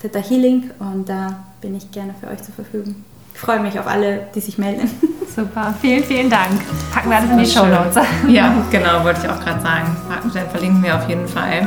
Theta 0.00 0.18
Healing 0.18 0.70
und 0.78 1.08
da 1.08 1.44
bin 1.60 1.76
ich 1.76 1.92
gerne 1.92 2.14
für 2.18 2.26
euch 2.28 2.42
zur 2.42 2.54
Verfügung. 2.54 3.04
Ich 3.40 3.46
freue 3.46 3.60
mich 3.60 3.80
auf 3.80 3.86
alle, 3.86 4.26
die 4.34 4.40
sich 4.40 4.58
melden. 4.58 4.90
Super, 5.34 5.72
vielen, 5.80 6.04
vielen 6.04 6.28
Dank. 6.28 6.60
Packen 6.92 7.08
wir 7.08 7.16
alles 7.16 7.30
in 7.30 7.38
die 7.38 7.46
Show 7.46 7.64
Notes. 7.64 7.96
Ja, 8.28 8.52
genau, 8.70 9.02
wollte 9.02 9.20
ich 9.24 9.30
auch 9.30 9.40
gerade 9.40 9.62
sagen. 9.62 9.96
Dann 10.34 10.50
verlinken 10.50 10.82
wir 10.82 10.94
auf 10.94 11.08
jeden 11.08 11.26
Fall. 11.26 11.66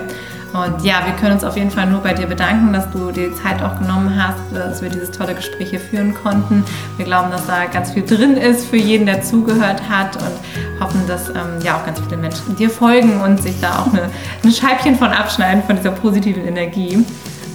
Und 0.54 0.86
ja, 0.86 1.02
wir 1.04 1.14
können 1.20 1.34
uns 1.34 1.44
auf 1.44 1.58
jeden 1.58 1.72
Fall 1.72 1.88
nur 1.88 2.02
bei 2.02 2.14
dir 2.14 2.28
bedanken, 2.28 2.74
dass 2.74 2.92
du 2.92 3.12
dir 3.12 3.30
die 3.30 3.36
Zeit 3.36 3.64
auch 3.64 3.80
genommen 3.80 4.14
hast, 4.16 4.38
dass 4.56 4.84
wir 4.84 4.90
dieses 4.92 5.10
tolle 5.10 5.34
Gespräch 5.34 5.72
hier 5.72 5.80
führen 5.80 6.14
konnten. 6.14 6.64
Wir 6.98 7.06
glauben, 7.06 7.32
dass 7.32 7.48
da 7.48 7.66
ganz 7.66 7.90
viel 7.94 8.06
drin 8.06 8.38
ist 8.38 8.68
für 8.68 8.78
jeden, 8.78 9.08
der 9.08 9.24
zugehört 9.24 9.82
hat 9.90 10.16
und 10.18 10.80
hoffen, 10.80 11.08
dass 11.08 11.30
ähm, 11.30 11.60
ja 11.64 11.78
auch 11.78 11.86
ganz 11.88 12.00
viele 12.02 12.18
Menschen 12.18 12.56
dir 12.56 12.70
folgen 12.70 13.20
und 13.20 13.42
sich 13.42 13.60
da 13.60 13.80
auch 13.80 13.92
eine, 13.92 14.12
ein 14.44 14.52
Scheibchen 14.52 14.96
von 14.96 15.08
abschneiden 15.08 15.64
von 15.64 15.76
dieser 15.78 15.90
positiven 15.90 16.46
Energie. 16.46 17.04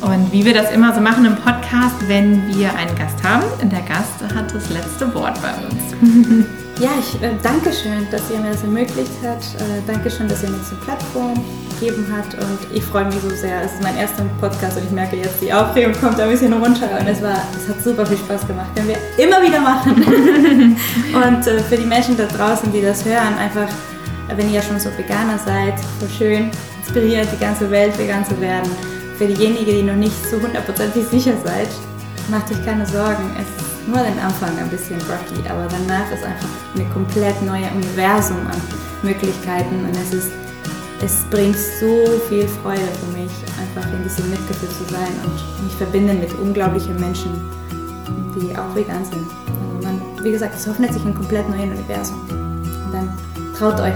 Und 0.01 0.33
wie 0.33 0.45
wir 0.45 0.55
das 0.55 0.71
immer 0.71 0.95
so 0.95 1.01
machen 1.01 1.25
im 1.25 1.35
Podcast, 1.37 1.97
wenn 2.07 2.47
wir 2.55 2.75
einen 2.75 2.95
Gast 2.97 3.23
haben, 3.25 3.45
der 3.69 3.83
Gast 3.83 4.23
hat 4.35 4.55
das 4.55 4.71
letzte 4.71 5.13
Wort 5.15 5.39
bei 5.43 5.53
uns. 5.65 6.47
Ja, 6.81 6.91
ich 6.97 7.21
äh, 7.21 7.31
danke 7.43 7.73
schön, 7.73 8.07
dass 8.09 8.31
ihr 8.31 8.39
mir 8.39 8.53
das 8.53 8.63
ermöglicht 8.63 9.11
habt. 9.25 9.43
Äh, 9.61 9.83
danke 9.85 10.09
schön, 10.09 10.29
dass 10.29 10.45
ihr 10.45 10.51
mir 10.51 10.59
diese 10.59 10.77
Plattform 10.77 11.35
gegeben 11.71 12.07
hat 12.17 12.35
und 12.35 12.59
ich 12.73 12.85
freue 12.85 13.07
mich 13.07 13.17
so 13.17 13.31
sehr. 13.31 13.63
Es 13.63 13.73
ist 13.73 13.83
mein 13.83 13.97
erster 13.97 14.23
Podcast 14.41 14.77
und 14.77 14.85
ich 14.85 14.93
merke 14.93 15.17
jetzt, 15.17 15.43
die 15.43 15.53
Aufregung 15.53 15.93
kommt 15.95 16.21
ein 16.21 16.31
bisschen 16.31 16.53
runter 16.53 16.89
und 17.01 17.09
es, 17.09 17.21
war, 17.21 17.43
es 17.57 17.69
hat 17.69 17.83
super 17.83 18.07
viel 18.07 18.19
Spaß 18.19 18.47
gemacht. 18.47 18.69
Können 18.77 18.91
wir 18.91 19.25
immer 19.25 19.43
wieder 19.43 19.61
machen. 19.61 19.97
und 21.15 21.47
äh, 21.49 21.59
für 21.65 21.77
die 21.77 21.85
Menschen 21.85 22.17
da 22.17 22.27
draußen, 22.27 22.71
die 22.71 22.81
das 22.81 23.05
hören, 23.05 23.37
einfach, 23.37 23.69
wenn 24.37 24.47
ihr 24.47 24.61
ja 24.61 24.63
schon 24.63 24.79
so 24.79 24.89
Veganer 24.97 25.37
seid, 25.45 25.75
so 25.99 26.07
schön, 26.07 26.53
inspiriert, 26.79 27.27
die 27.33 27.41
ganze 27.41 27.69
Welt 27.73 27.99
vegan 27.99 28.25
zu 28.25 28.41
werden. 28.41 28.71
Für 29.19 29.27
diejenigen, 29.27 29.67
die 29.67 29.83
noch 29.83 29.97
nicht 29.97 30.15
so 30.31 30.41
hundertprozentig 30.41 31.05
sicher 31.09 31.35
seid, 31.45 31.69
macht 32.31 32.51
euch 32.53 32.65
keine 32.65 32.87
Sorgen. 32.87 33.35
Es 33.37 33.49
ist 33.63 33.89
nur 33.89 33.99
den 33.99 34.19
Anfang 34.21 34.57
ein 34.57 34.71
bisschen 34.71 35.01
rocky, 35.03 35.43
aber 35.49 35.67
danach 35.67 36.11
ist 36.13 36.25
einfach 36.25 36.49
ein 36.77 36.89
komplett 36.93 37.41
neues 37.43 37.71
Universum 37.75 38.39
an 38.47 38.61
Möglichkeiten 39.03 39.85
und 39.85 39.97
es 39.97 40.15
ist 40.15 40.31
es 41.01 41.25
bringt 41.31 41.57
so 41.57 42.07
viel 42.29 42.49
Freude 42.49 42.81
für 42.81 43.19
mich, 43.19 43.31
einfach 43.61 43.89
in 43.93 44.03
diesem 44.03 44.31
Mitgefühl 44.31 44.69
zu 44.69 44.93
sein 44.93 45.13
und 45.25 45.65
mich 45.65 45.75
verbinden 45.75 46.19
mit 46.19 46.33
unglaublichen 46.35 46.99
Menschen, 46.99 47.31
die 48.35 48.57
auch 48.57 48.75
vegan 48.75 49.05
sind. 49.05 49.27
Also 49.47 49.87
man, 49.87 50.01
wie 50.25 50.33
gesagt, 50.33 50.57
es 50.57 50.67
öffnet 50.67 50.93
sich 50.93 51.05
ein 51.05 51.15
komplett 51.15 51.49
neues 51.49 51.71
Universum. 51.71 52.21
Und 52.31 52.93
dann 52.93 53.13
traut 53.57 53.81
euch. 53.81 53.95